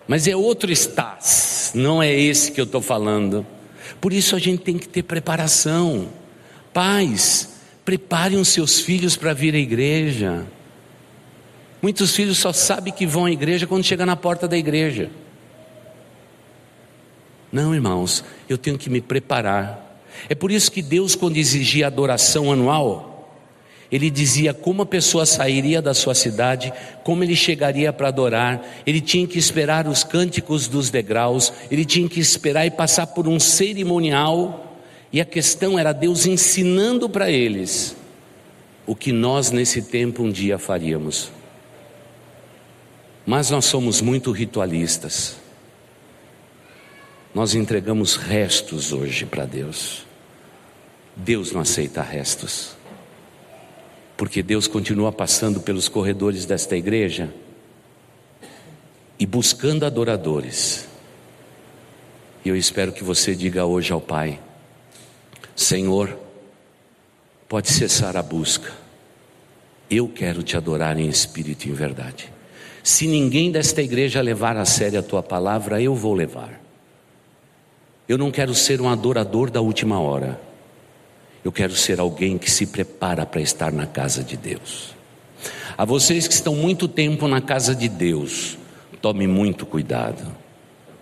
Mas 0.07 0.27
é 0.27 0.35
outro 0.35 0.71
estás, 0.71 1.71
não 1.75 2.01
é 2.01 2.13
esse 2.13 2.51
que 2.51 2.61
eu 2.61 2.65
estou 2.65 2.81
falando. 2.81 3.45
Por 3.99 4.13
isso 4.13 4.35
a 4.35 4.39
gente 4.39 4.61
tem 4.61 4.77
que 4.77 4.87
ter 4.87 5.03
preparação. 5.03 6.07
Pais, 6.73 7.57
Preparem 7.87 8.37
os 8.37 8.49
seus 8.49 8.81
filhos 8.81 9.15
para 9.15 9.31
vir 9.31 9.55
à 9.55 9.57
igreja. 9.57 10.45
Muitos 11.81 12.13
filhos 12.13 12.37
só 12.37 12.51
sabem 12.51 12.91
que 12.91 13.07
vão 13.07 13.23
à 13.23 13.31
igreja 13.31 13.65
quando 13.65 13.85
chega 13.85 14.05
na 14.05 14.17
porta 14.17 14.45
da 14.45 14.57
igreja. 14.57 15.09
Não, 17.51 17.73
irmãos, 17.73 18.23
eu 18.49 18.57
tenho 18.57 18.77
que 18.77 18.89
me 18.89 19.01
preparar. 19.01 20.01
É 20.29 20.35
por 20.35 20.51
isso 20.51 20.71
que 20.71 20.81
Deus, 20.81 21.15
quando 21.15 21.37
exigia 21.37 21.87
adoração 21.87 22.51
anual, 22.51 23.17
ele 23.91 24.09
dizia 24.09 24.53
como 24.53 24.81
a 24.81 24.85
pessoa 24.85 25.25
sairia 25.25 25.81
da 25.81 25.93
sua 25.93 26.13
cidade, 26.13 26.73
como 27.03 27.23
ele 27.23 27.35
chegaria 27.35 27.93
para 27.93 28.09
adorar, 28.09 28.61
ele 28.85 28.99
tinha 28.99 29.25
que 29.25 29.39
esperar 29.39 29.87
os 29.87 30.03
cânticos 30.03 30.67
dos 30.67 30.89
degraus, 30.89 31.53
ele 31.71 31.85
tinha 31.85 32.09
que 32.09 32.19
esperar 32.19 32.65
e 32.65 32.71
passar 32.71 33.07
por 33.07 33.27
um 33.27 33.39
cerimonial 33.39 34.67
e 35.11 35.21
a 35.21 35.25
questão 35.25 35.79
era 35.79 35.93
Deus 35.93 36.25
ensinando 36.25 37.09
para 37.09 37.31
eles 37.31 37.95
o 38.85 38.95
que 38.95 39.11
nós 39.11 39.51
nesse 39.51 39.81
tempo 39.81 40.23
um 40.23 40.31
dia 40.31 40.57
faríamos. 40.57 41.31
Mas 43.25 43.49
nós 43.49 43.65
somos 43.65 44.01
muito 44.01 44.31
ritualistas. 44.31 45.37
Nós 47.33 47.53
entregamos 47.53 48.15
restos 48.15 48.93
hoje 48.93 49.25
para 49.25 49.45
Deus. 49.45 50.05
Deus 51.15 51.51
não 51.51 51.61
aceita 51.61 52.01
restos. 52.01 52.75
Porque 54.15 54.41
Deus 54.41 54.67
continua 54.67 55.11
passando 55.11 55.59
pelos 55.59 55.87
corredores 55.87 56.45
desta 56.45 56.75
igreja 56.75 57.33
e 59.19 59.25
buscando 59.25 59.85
adoradores. 59.85 60.87
E 62.43 62.49
eu 62.49 62.55
espero 62.55 62.91
que 62.91 63.03
você 63.03 63.35
diga 63.35 63.65
hoje 63.65 63.91
ao 63.91 64.01
Pai: 64.01 64.39
Senhor, 65.55 66.17
pode 67.47 67.69
cessar 67.69 68.17
a 68.17 68.23
busca. 68.23 68.71
Eu 69.89 70.07
quero 70.09 70.43
te 70.43 70.57
adorar 70.57 70.99
em 70.99 71.07
espírito 71.07 71.65
e 71.67 71.71
em 71.71 71.73
verdade. 71.73 72.31
Se 72.83 73.05
ninguém 73.07 73.51
desta 73.51 73.81
igreja 73.81 74.21
levar 74.21 74.57
a 74.57 74.65
sério 74.65 74.99
a 74.99 75.03
tua 75.03 75.21
palavra, 75.21 75.81
eu 75.81 75.93
vou 75.93 76.13
levar. 76.13 76.66
Eu 78.07 78.17
não 78.17 78.31
quero 78.31 78.55
ser 78.55 78.79
um 78.79 78.87
adorador 78.87 79.51
da 79.51 79.59
última 79.59 79.99
hora. 79.99 80.39
Eu 81.43 81.51
quero 81.51 81.75
ser 81.75 81.99
alguém 81.99 82.37
que 82.37 82.49
se 82.49 82.67
prepara 82.67 83.25
para 83.25 83.41
estar 83.41 83.71
na 83.71 83.85
casa 83.85 84.23
de 84.23 84.37
Deus. 84.37 84.95
A 85.77 85.85
vocês 85.85 86.27
que 86.27 86.33
estão 86.33 86.55
muito 86.55 86.87
tempo 86.87 87.27
na 87.27 87.41
casa 87.41 87.75
de 87.75 87.87
Deus, 87.87 88.57
tome 89.01 89.27
muito 89.27 89.65
cuidado, 89.65 90.35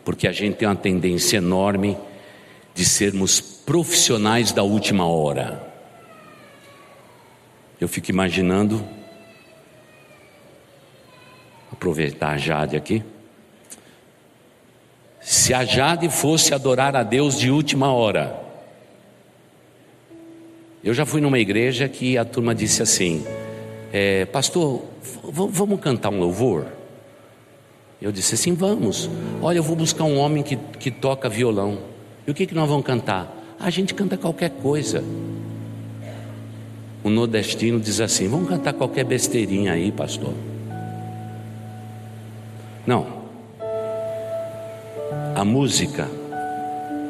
porque 0.03 0.27
a 0.27 0.31
gente 0.31 0.57
tem 0.57 0.67
uma 0.67 0.75
tendência 0.75 1.37
enorme 1.37 1.97
de 2.73 2.83
sermos 2.83 3.39
profissionais 3.39 4.51
da 4.51 4.63
última 4.63 5.07
hora. 5.07 5.73
Eu 7.79 7.87
fico 7.87 8.09
imaginando, 8.11 8.85
aproveitar 11.71 12.31
a 12.31 12.37
Jade 12.37 12.75
aqui. 12.75 13.03
Se 15.25 15.55
a 15.55 15.65
Jade 15.65 16.07
fosse 16.07 16.53
adorar 16.53 16.95
a 16.95 17.01
Deus 17.01 17.39
de 17.39 17.49
última 17.49 17.91
hora, 17.91 18.39
eu 20.83 20.93
já 20.93 21.03
fui 21.03 21.19
numa 21.19 21.39
igreja 21.39 21.89
que 21.89 22.15
a 22.15 22.23
turma 22.23 22.53
disse 22.53 22.83
assim: 22.83 23.25
é, 23.91 24.25
Pastor, 24.25 24.83
vamos 25.23 25.79
cantar 25.79 26.09
um 26.11 26.19
louvor? 26.19 26.67
Eu 27.99 28.11
disse 28.11 28.35
assim: 28.35 28.53
Vamos. 28.53 29.09
Olha, 29.41 29.57
eu 29.57 29.63
vou 29.63 29.75
buscar 29.75 30.03
um 30.03 30.19
homem 30.19 30.43
que, 30.43 30.57
que 30.57 30.91
toca 30.91 31.27
violão. 31.27 31.79
E 32.27 32.29
o 32.29 32.33
que, 32.35 32.45
que 32.45 32.53
nós 32.53 32.69
vamos 32.69 32.85
cantar? 32.85 33.35
A 33.59 33.71
gente 33.71 33.95
canta 33.95 34.15
qualquer 34.17 34.51
coisa. 34.51 35.03
O 37.03 37.09
nordestino 37.09 37.79
diz 37.79 37.99
assim: 37.99 38.27
Vamos 38.27 38.47
cantar 38.47 38.73
qualquer 38.73 39.03
besteirinha 39.03 39.73
aí, 39.73 39.91
pastor. 39.91 40.35
Não. 42.85 43.24
A 45.35 45.43
música 45.43 46.09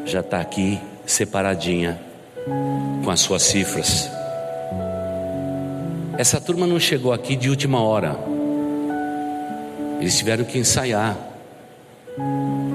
já 0.04 0.22
está 0.22 0.42
aqui 0.42 0.82
separadinha 1.06 2.02
com 3.04 3.12
as 3.12 3.20
suas 3.20 3.44
cifras. 3.44 4.10
Essa 6.18 6.42
turma 6.42 6.66
não 6.66 6.80
chegou 6.80 7.14
aqui 7.14 7.36
de 7.36 7.52
última 7.52 7.80
hora. 7.84 8.18
Eles 10.00 10.18
tiveram 10.18 10.44
que 10.44 10.58
ensaiar. 10.58 11.16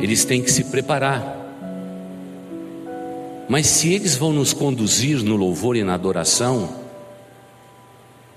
Eles 0.00 0.24
têm 0.24 0.40
que 0.40 0.52
se 0.52 0.64
preparar. 0.64 1.36
Mas 3.48 3.66
se 3.66 3.92
eles 3.92 4.14
vão 4.14 4.32
nos 4.32 4.52
conduzir 4.52 5.20
no 5.24 5.34
louvor 5.34 5.74
e 5.74 5.82
na 5.82 5.94
adoração, 5.94 6.68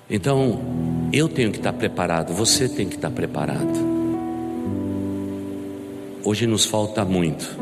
então 0.10 0.60
eu 1.14 1.30
tenho 1.30 1.52
que 1.52 1.58
estar 1.58 1.74
preparado, 1.74 2.34
você 2.34 2.68
tem 2.68 2.90
que 2.90 2.96
estar 2.96 3.12
preparado. 3.12 4.03
Hoje 6.26 6.48
nos 6.48 6.64
falta 6.64 7.04
muito. 7.04 7.58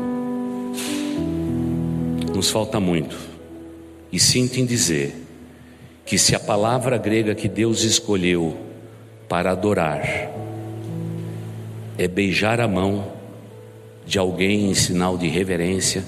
Nos 2.32 2.48
falta 2.48 2.78
muito. 2.78 3.18
E 4.12 4.20
sinto 4.20 4.60
em 4.60 4.64
dizer 4.64 5.16
que 6.06 6.16
se 6.16 6.36
a 6.36 6.38
palavra 6.38 6.96
grega 6.96 7.34
que 7.34 7.48
Deus 7.48 7.82
escolheu 7.82 8.56
para 9.28 9.50
adorar 9.50 10.30
é 11.98 12.06
beijar 12.06 12.60
a 12.60 12.68
mão 12.68 13.12
de 14.06 14.16
alguém 14.16 14.70
em 14.70 14.74
sinal 14.74 15.18
de 15.18 15.26
reverência, 15.26 16.04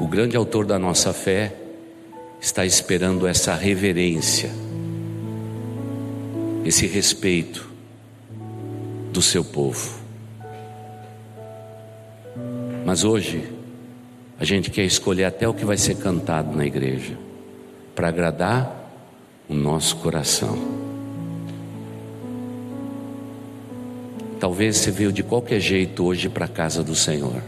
o 0.00 0.06
grande 0.06 0.36
autor 0.36 0.64
da 0.64 0.78
nossa 0.78 1.12
fé 1.12 1.52
está 2.40 2.64
esperando 2.64 3.26
essa 3.26 3.56
reverência, 3.56 4.50
esse 6.64 6.86
respeito 6.86 7.69
do 9.12 9.20
seu 9.20 9.44
povo. 9.44 9.98
Mas 12.84 13.04
hoje, 13.04 13.44
a 14.38 14.44
gente 14.44 14.70
quer 14.70 14.84
escolher 14.84 15.24
até 15.24 15.46
o 15.46 15.54
que 15.54 15.64
vai 15.64 15.76
ser 15.76 15.96
cantado 15.96 16.56
na 16.56 16.64
igreja, 16.64 17.16
para 17.94 18.08
agradar 18.08 18.74
o 19.48 19.54
nosso 19.54 19.96
coração. 19.96 20.58
Talvez 24.38 24.78
você 24.78 24.90
veio 24.90 25.12
de 25.12 25.22
qualquer 25.22 25.60
jeito 25.60 26.02
hoje 26.04 26.28
para 26.28 26.46
a 26.46 26.48
casa 26.48 26.82
do 26.82 26.94
Senhor. 26.94 27.42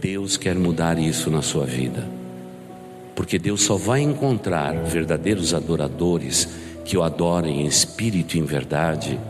Deus 0.00 0.38
quer 0.38 0.54
mudar 0.54 0.98
isso 0.98 1.30
na 1.30 1.42
sua 1.42 1.66
vida. 1.66 2.08
Porque 3.14 3.38
Deus 3.38 3.62
só 3.62 3.76
vai 3.76 4.00
encontrar 4.00 4.72
verdadeiros 4.84 5.52
adoradores 5.52 6.48
que 6.84 6.96
o 6.96 7.02
adorem 7.02 7.62
em 7.62 7.66
espírito 7.66 8.36
e 8.36 8.40
em 8.40 8.44
verdade 8.44 9.20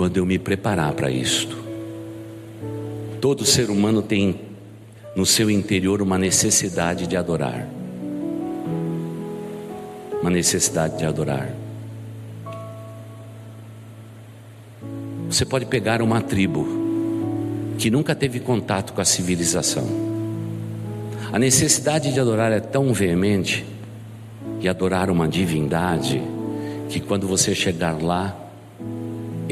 quando 0.00 0.16
eu 0.16 0.24
me 0.24 0.38
preparar 0.38 0.94
para 0.94 1.10
isto. 1.10 1.58
Todo 3.20 3.44
ser 3.44 3.68
humano 3.68 4.00
tem 4.00 4.40
no 5.14 5.26
seu 5.26 5.50
interior 5.50 6.00
uma 6.00 6.16
necessidade 6.16 7.06
de 7.06 7.18
adorar. 7.18 7.68
Uma 10.22 10.30
necessidade 10.30 10.96
de 10.96 11.04
adorar. 11.04 11.50
Você 15.28 15.44
pode 15.44 15.66
pegar 15.66 16.00
uma 16.00 16.22
tribo 16.22 16.66
que 17.76 17.90
nunca 17.90 18.14
teve 18.14 18.40
contato 18.40 18.94
com 18.94 19.02
a 19.02 19.04
civilização. 19.04 19.86
A 21.30 21.38
necessidade 21.38 22.10
de 22.10 22.18
adorar 22.18 22.50
é 22.52 22.60
tão 22.60 22.90
veemente 22.94 23.66
e 24.62 24.66
adorar 24.66 25.10
uma 25.10 25.28
divindade 25.28 26.22
que 26.88 27.00
quando 27.00 27.28
você 27.28 27.54
chegar 27.54 28.02
lá, 28.02 28.39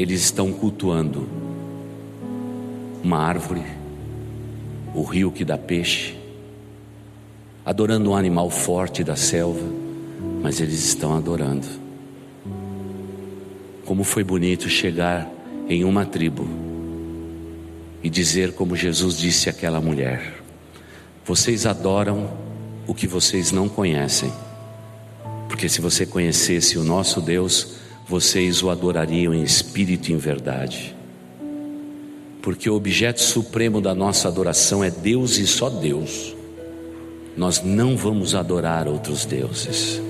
eles 0.01 0.22
estão 0.22 0.53
cultuando 0.53 1.28
uma 3.03 3.18
árvore, 3.18 3.64
o 4.94 5.03
rio 5.03 5.32
que 5.32 5.44
dá 5.44 5.59
peixe, 5.59 6.16
adorando 7.66 8.11
um 8.11 8.14
animal 8.14 8.49
forte 8.49 9.03
da 9.03 9.16
selva, 9.16 9.66
mas 10.40 10.61
eles 10.61 10.84
estão 10.84 11.16
adorando. 11.16 11.66
Como 13.84 14.05
foi 14.05 14.22
bonito 14.22 14.68
chegar 14.68 15.28
em 15.68 15.82
uma 15.82 16.07
tribo 16.07 16.46
e 18.01 18.09
dizer, 18.09 18.53
como 18.53 18.76
Jesus 18.76 19.18
disse 19.18 19.51
àquela 19.51 19.80
mulher: 19.80 20.44
Vocês 21.24 21.66
adoram 21.66 22.30
o 22.86 22.94
que 22.94 23.09
vocês 23.09 23.51
não 23.51 23.68
conhecem, 23.68 24.32
porque 25.49 25.68
se 25.68 25.80
você 25.80 26.07
conhecesse 26.07 26.78
o 26.78 26.84
nosso 26.84 27.20
Deus, 27.20 27.78
vocês 28.09 28.62
o 28.62 28.70
adorariam 28.70 29.34
em 29.34 29.42
espírito 29.42 30.09
e 30.09 30.14
em 30.14 30.16
verdade. 30.16 30.96
Porque 32.40 32.70
o 32.70 32.74
objeto 32.74 33.20
supremo 33.20 33.82
da 33.82 33.94
nossa 33.94 34.28
adoração 34.28 34.82
é 34.82 34.90
Deus 34.90 35.36
e 35.36 35.46
só 35.46 35.68
Deus. 35.68 36.34
Nós 37.36 37.62
não 37.62 37.96
vamos 37.96 38.34
adorar 38.34 38.88
outros 38.88 39.26
deuses. 39.26 40.00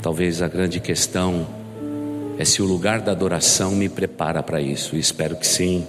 Talvez 0.00 0.40
a 0.40 0.46
grande 0.46 0.78
questão 0.78 1.46
é 2.38 2.44
se 2.44 2.62
o 2.62 2.64
lugar 2.64 3.00
da 3.00 3.10
adoração 3.10 3.72
me 3.72 3.88
prepara 3.88 4.42
para 4.42 4.60
isso, 4.60 4.96
espero 4.96 5.36
que 5.36 5.46
sim. 5.46 5.84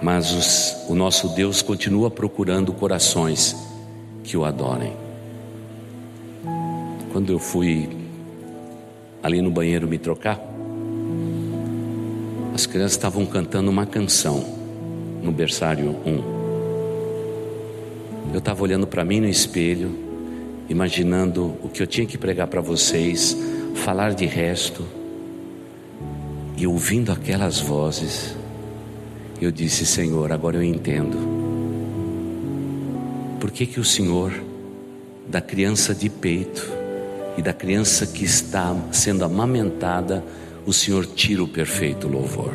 Mas 0.00 0.30
os, 0.30 0.88
o 0.88 0.94
nosso 0.94 1.28
Deus 1.30 1.62
continua 1.62 2.10
procurando 2.10 2.72
corações 2.72 3.56
que 4.22 4.36
o 4.36 4.44
adorem. 4.44 5.07
Quando 7.12 7.32
eu 7.32 7.38
fui 7.38 7.88
ali 9.22 9.40
no 9.40 9.50
banheiro 9.50 9.88
me 9.88 9.98
trocar, 9.98 10.38
as 12.54 12.66
crianças 12.66 12.92
estavam 12.92 13.24
cantando 13.24 13.70
uma 13.70 13.86
canção 13.86 14.44
no 15.22 15.32
berçário 15.32 15.96
1. 16.04 16.38
Eu 18.32 18.38
estava 18.38 18.62
olhando 18.62 18.86
para 18.86 19.04
mim 19.04 19.20
no 19.20 19.28
espelho, 19.28 19.90
imaginando 20.68 21.54
o 21.62 21.68
que 21.68 21.82
eu 21.82 21.86
tinha 21.86 22.06
que 22.06 22.18
pregar 22.18 22.46
para 22.46 22.60
vocês, 22.60 23.36
falar 23.74 24.12
de 24.14 24.26
resto, 24.26 24.84
e 26.56 26.66
ouvindo 26.66 27.12
aquelas 27.12 27.60
vozes, 27.60 28.36
eu 29.40 29.50
disse: 29.50 29.86
Senhor, 29.86 30.32
agora 30.32 30.56
eu 30.56 30.62
entendo. 30.62 31.16
Por 33.40 33.50
que, 33.50 33.64
que 33.64 33.78
o 33.78 33.84
Senhor, 33.84 34.32
da 35.28 35.40
criança 35.40 35.94
de 35.94 36.10
peito, 36.10 36.77
e 37.38 37.42
da 37.42 37.52
criança 37.52 38.04
que 38.04 38.24
está 38.24 38.74
sendo 38.90 39.24
amamentada, 39.24 40.24
o 40.66 40.72
Senhor 40.72 41.06
tira 41.06 41.40
o 41.40 41.46
perfeito 41.46 42.08
louvor. 42.08 42.52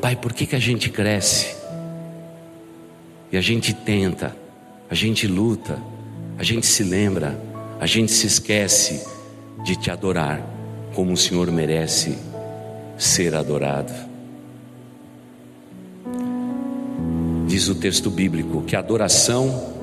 Pai, 0.00 0.16
por 0.16 0.32
que, 0.32 0.46
que 0.46 0.56
a 0.56 0.58
gente 0.58 0.88
cresce? 0.88 1.54
E 3.30 3.36
a 3.36 3.40
gente 3.42 3.74
tenta, 3.74 4.34
a 4.88 4.94
gente 4.94 5.26
luta, 5.26 5.78
a 6.38 6.42
gente 6.42 6.66
se 6.66 6.82
lembra, 6.82 7.38
a 7.78 7.84
gente 7.84 8.10
se 8.10 8.26
esquece 8.26 9.06
de 9.62 9.76
te 9.76 9.90
adorar 9.90 10.40
como 10.94 11.12
o 11.12 11.16
Senhor 11.16 11.52
merece 11.52 12.16
ser 12.96 13.34
adorado. 13.34 13.92
Diz 17.46 17.68
o 17.68 17.74
texto 17.74 18.08
bíblico 18.10 18.62
que 18.62 18.74
a 18.74 18.78
adoração 18.78 19.74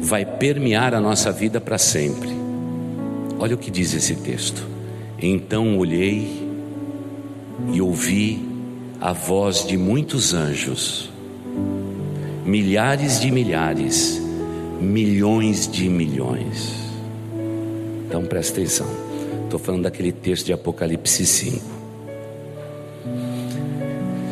vai 0.00 0.26
permear 0.26 0.94
a 0.94 1.00
nossa 1.00 1.30
vida 1.30 1.60
para 1.60 1.78
sempre. 1.78 2.45
Olha 3.38 3.54
o 3.54 3.58
que 3.58 3.70
diz 3.70 3.94
esse 3.94 4.16
texto. 4.16 4.66
Então 5.18 5.78
olhei 5.78 6.46
e 7.72 7.80
ouvi 7.80 8.46
a 9.00 9.12
voz 9.12 9.66
de 9.66 9.76
muitos 9.76 10.34
anjos 10.34 11.10
milhares 12.46 13.20
de 13.20 13.28
milhares, 13.30 14.22
milhões 14.80 15.66
de 15.66 15.88
milhões. 15.88 16.74
Então 18.06 18.24
presta 18.24 18.60
atenção, 18.60 18.86
estou 19.44 19.58
falando 19.58 19.82
daquele 19.82 20.12
texto 20.12 20.46
de 20.46 20.52
Apocalipse 20.52 21.26
5. 21.26 21.60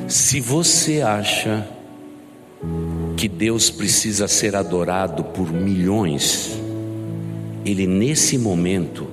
Se 0.07 0.41
você 0.41 1.01
acha 1.03 1.67
que 3.17 3.27
Deus 3.27 3.69
precisa 3.69 4.29
ser 4.29 4.55
adorado 4.55 5.25
por 5.25 5.53
milhões, 5.53 6.57
ele 7.65 7.87
nesse 7.87 8.37
momento, 8.37 9.07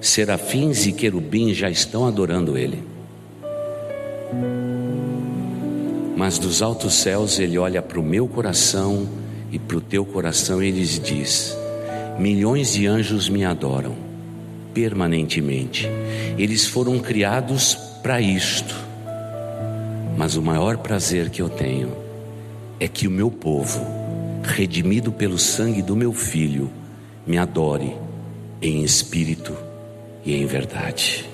serafins 0.00 0.86
e 0.86 0.92
querubins 0.92 1.56
já 1.56 1.70
estão 1.70 2.06
adorando 2.06 2.56
ele. 2.56 2.82
Mas 6.16 6.38
dos 6.38 6.60
altos 6.62 6.94
céus 6.94 7.38
ele 7.38 7.56
olha 7.56 7.80
para 7.80 7.98
o 7.98 8.02
meu 8.02 8.26
coração 8.26 9.08
e 9.50 9.58
para 9.58 9.76
o 9.76 9.80
teu 9.80 10.04
coração 10.04 10.62
e 10.62 10.68
ele 10.68 10.84
diz: 10.84 11.56
Milhões 12.18 12.72
de 12.72 12.86
anjos 12.86 13.28
me 13.28 13.44
adoram 13.44 14.08
permanentemente. 14.74 15.88
Eles 16.36 16.66
foram 16.66 16.98
criados 16.98 17.74
para 18.02 18.20
isto. 18.20 18.74
Mas 20.16 20.36
o 20.36 20.42
maior 20.42 20.78
prazer 20.78 21.30
que 21.30 21.40
eu 21.40 21.48
tenho 21.48 21.96
é 22.78 22.86
que 22.86 23.08
o 23.08 23.10
meu 23.10 23.30
povo, 23.30 23.84
redimido 24.42 25.10
pelo 25.10 25.38
sangue 25.38 25.82
do 25.82 25.96
meu 25.96 26.12
filho, 26.12 26.70
me 27.28 27.36
adore 27.36 27.94
em 28.60 28.82
espírito 28.82 29.54
e 30.24 30.34
em 30.34 30.46
verdade. 30.46 31.26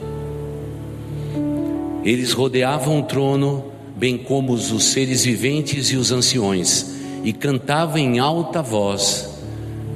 Eles 2.04 2.32
rodeavam 2.32 2.98
o 2.98 3.04
trono 3.04 3.66
bem 3.96 4.18
como 4.18 4.52
os 4.52 4.84
seres 4.84 5.24
viventes 5.24 5.92
e 5.92 5.96
os 5.96 6.10
anciões, 6.10 6.96
e 7.22 7.32
cantava 7.32 8.00
em 8.00 8.18
alta 8.18 8.60
voz: 8.60 9.38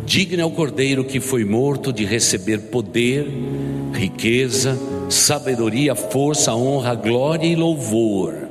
Digno 0.06 0.40
é 0.40 0.44
o 0.44 0.52
Cordeiro 0.52 1.04
que 1.04 1.18
foi 1.18 1.44
morto 1.44 1.92
de 1.92 2.04
receber 2.04 2.70
poder, 2.70 3.26
riqueza, 3.92 4.78
sabedoria, 5.10 5.96
força, 5.96 6.54
honra, 6.54 6.94
glória 6.94 7.46
e 7.46 7.56
louvor. 7.56 8.48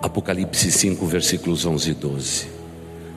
Apocalipse 0.00 0.70
5, 0.70 1.04
versículos 1.04 1.66
11 1.66 1.90
e 1.90 1.94
12. 1.94 2.57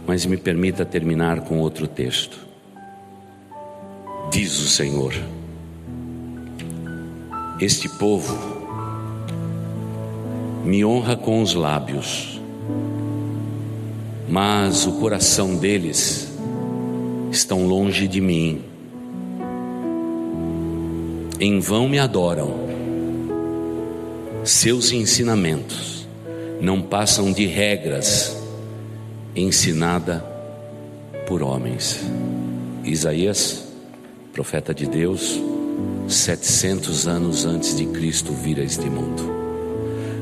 Mas 0.06 0.26
me 0.26 0.38
permita 0.38 0.84
terminar 0.84 1.41
com 1.41 1.60
outro 1.60 1.88
texto. 1.88 2.38
Diz 4.32 4.60
o 4.60 4.68
Senhor: 4.68 5.14
Este 7.60 7.89
povo 7.89 8.38
me 10.64 10.86
honra 10.86 11.16
com 11.16 11.41
os 11.41 11.54
lábios, 11.54 12.39
mas 14.30 14.86
o 14.88 14.93
coração 14.93 15.56
deles 15.56 16.32
estão 17.32 17.66
longe 17.68 18.08
de 18.08 18.22
mim. 18.22 18.62
Em 21.39 21.60
vão 21.60 21.89
me 21.89 21.99
adoram. 21.99 22.70
Seus 24.43 24.91
ensinamentos 24.91 26.08
não 26.60 26.82
passam 26.82 27.32
de 27.32 27.45
regras 27.45 28.41
ensinada 29.36 30.19
por 31.27 31.41
homens. 31.41 31.99
Isaías, 32.84 33.63
profeta 34.34 34.73
de 34.73 34.86
Deus, 34.86 35.39
700 36.07 37.07
anos 37.07 37.45
antes 37.45 37.75
de 37.75 37.86
Cristo 37.86 38.34
vir 38.34 38.59
a 38.59 38.63
este 38.63 38.89
mundo. 38.89 39.23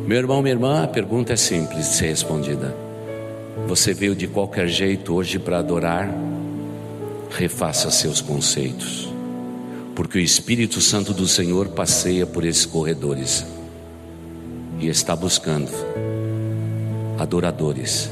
Meu 0.05 0.17
irmão, 0.17 0.41
minha 0.41 0.53
irmã, 0.53 0.83
a 0.83 0.87
pergunta 0.87 1.33
é 1.33 1.35
simples 1.35 1.89
de 1.89 1.95
ser 1.95 2.07
respondida. 2.07 2.75
Você 3.67 3.93
veio 3.93 4.15
de 4.15 4.27
qualquer 4.27 4.67
jeito 4.67 5.13
hoje 5.13 5.39
para 5.39 5.59
adorar? 5.59 6.09
Refaça 7.31 7.91
seus 7.91 8.21
conceitos, 8.21 9.11
porque 9.95 10.17
o 10.17 10.21
Espírito 10.21 10.81
Santo 10.81 11.13
do 11.13 11.27
Senhor 11.27 11.69
passeia 11.69 12.25
por 12.25 12.43
esses 12.43 12.65
corredores 12.65 13.45
e 14.79 14.87
está 14.87 15.15
buscando 15.15 15.69
adoradores 17.19 18.09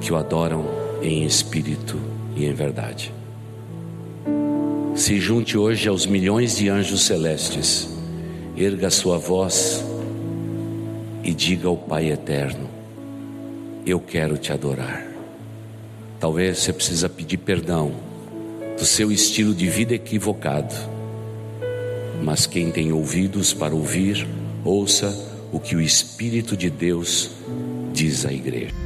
que 0.00 0.12
o 0.12 0.16
adoram 0.16 0.64
em 1.02 1.24
espírito 1.24 1.98
e 2.34 2.44
em 2.44 2.52
verdade. 2.52 3.12
Se 4.94 5.20
junte 5.20 5.58
hoje 5.58 5.88
aos 5.88 6.06
milhões 6.06 6.56
de 6.56 6.68
anjos 6.68 7.02
celestes, 7.02 7.88
erga 8.56 8.88
sua 8.88 9.18
voz 9.18 9.84
e 11.22 11.34
diga 11.34 11.68
ao 11.68 11.76
Pai 11.76 12.10
eterno: 12.10 12.68
Eu 13.84 14.00
quero 14.00 14.38
te 14.38 14.52
adorar. 14.52 15.06
Talvez 16.18 16.58
você 16.58 16.72
precisa 16.72 17.08
pedir 17.08 17.36
perdão 17.36 17.92
do 18.78 18.84
seu 18.84 19.12
estilo 19.12 19.54
de 19.54 19.68
vida 19.68 19.94
equivocado. 19.94 20.74
Mas 22.22 22.46
quem 22.46 22.70
tem 22.70 22.92
ouvidos 22.92 23.52
para 23.52 23.74
ouvir, 23.74 24.26
ouça 24.64 25.14
o 25.52 25.60
que 25.60 25.76
o 25.76 25.80
Espírito 25.80 26.56
de 26.56 26.70
Deus 26.70 27.30
diz 27.92 28.24
à 28.24 28.32
igreja. 28.32 28.85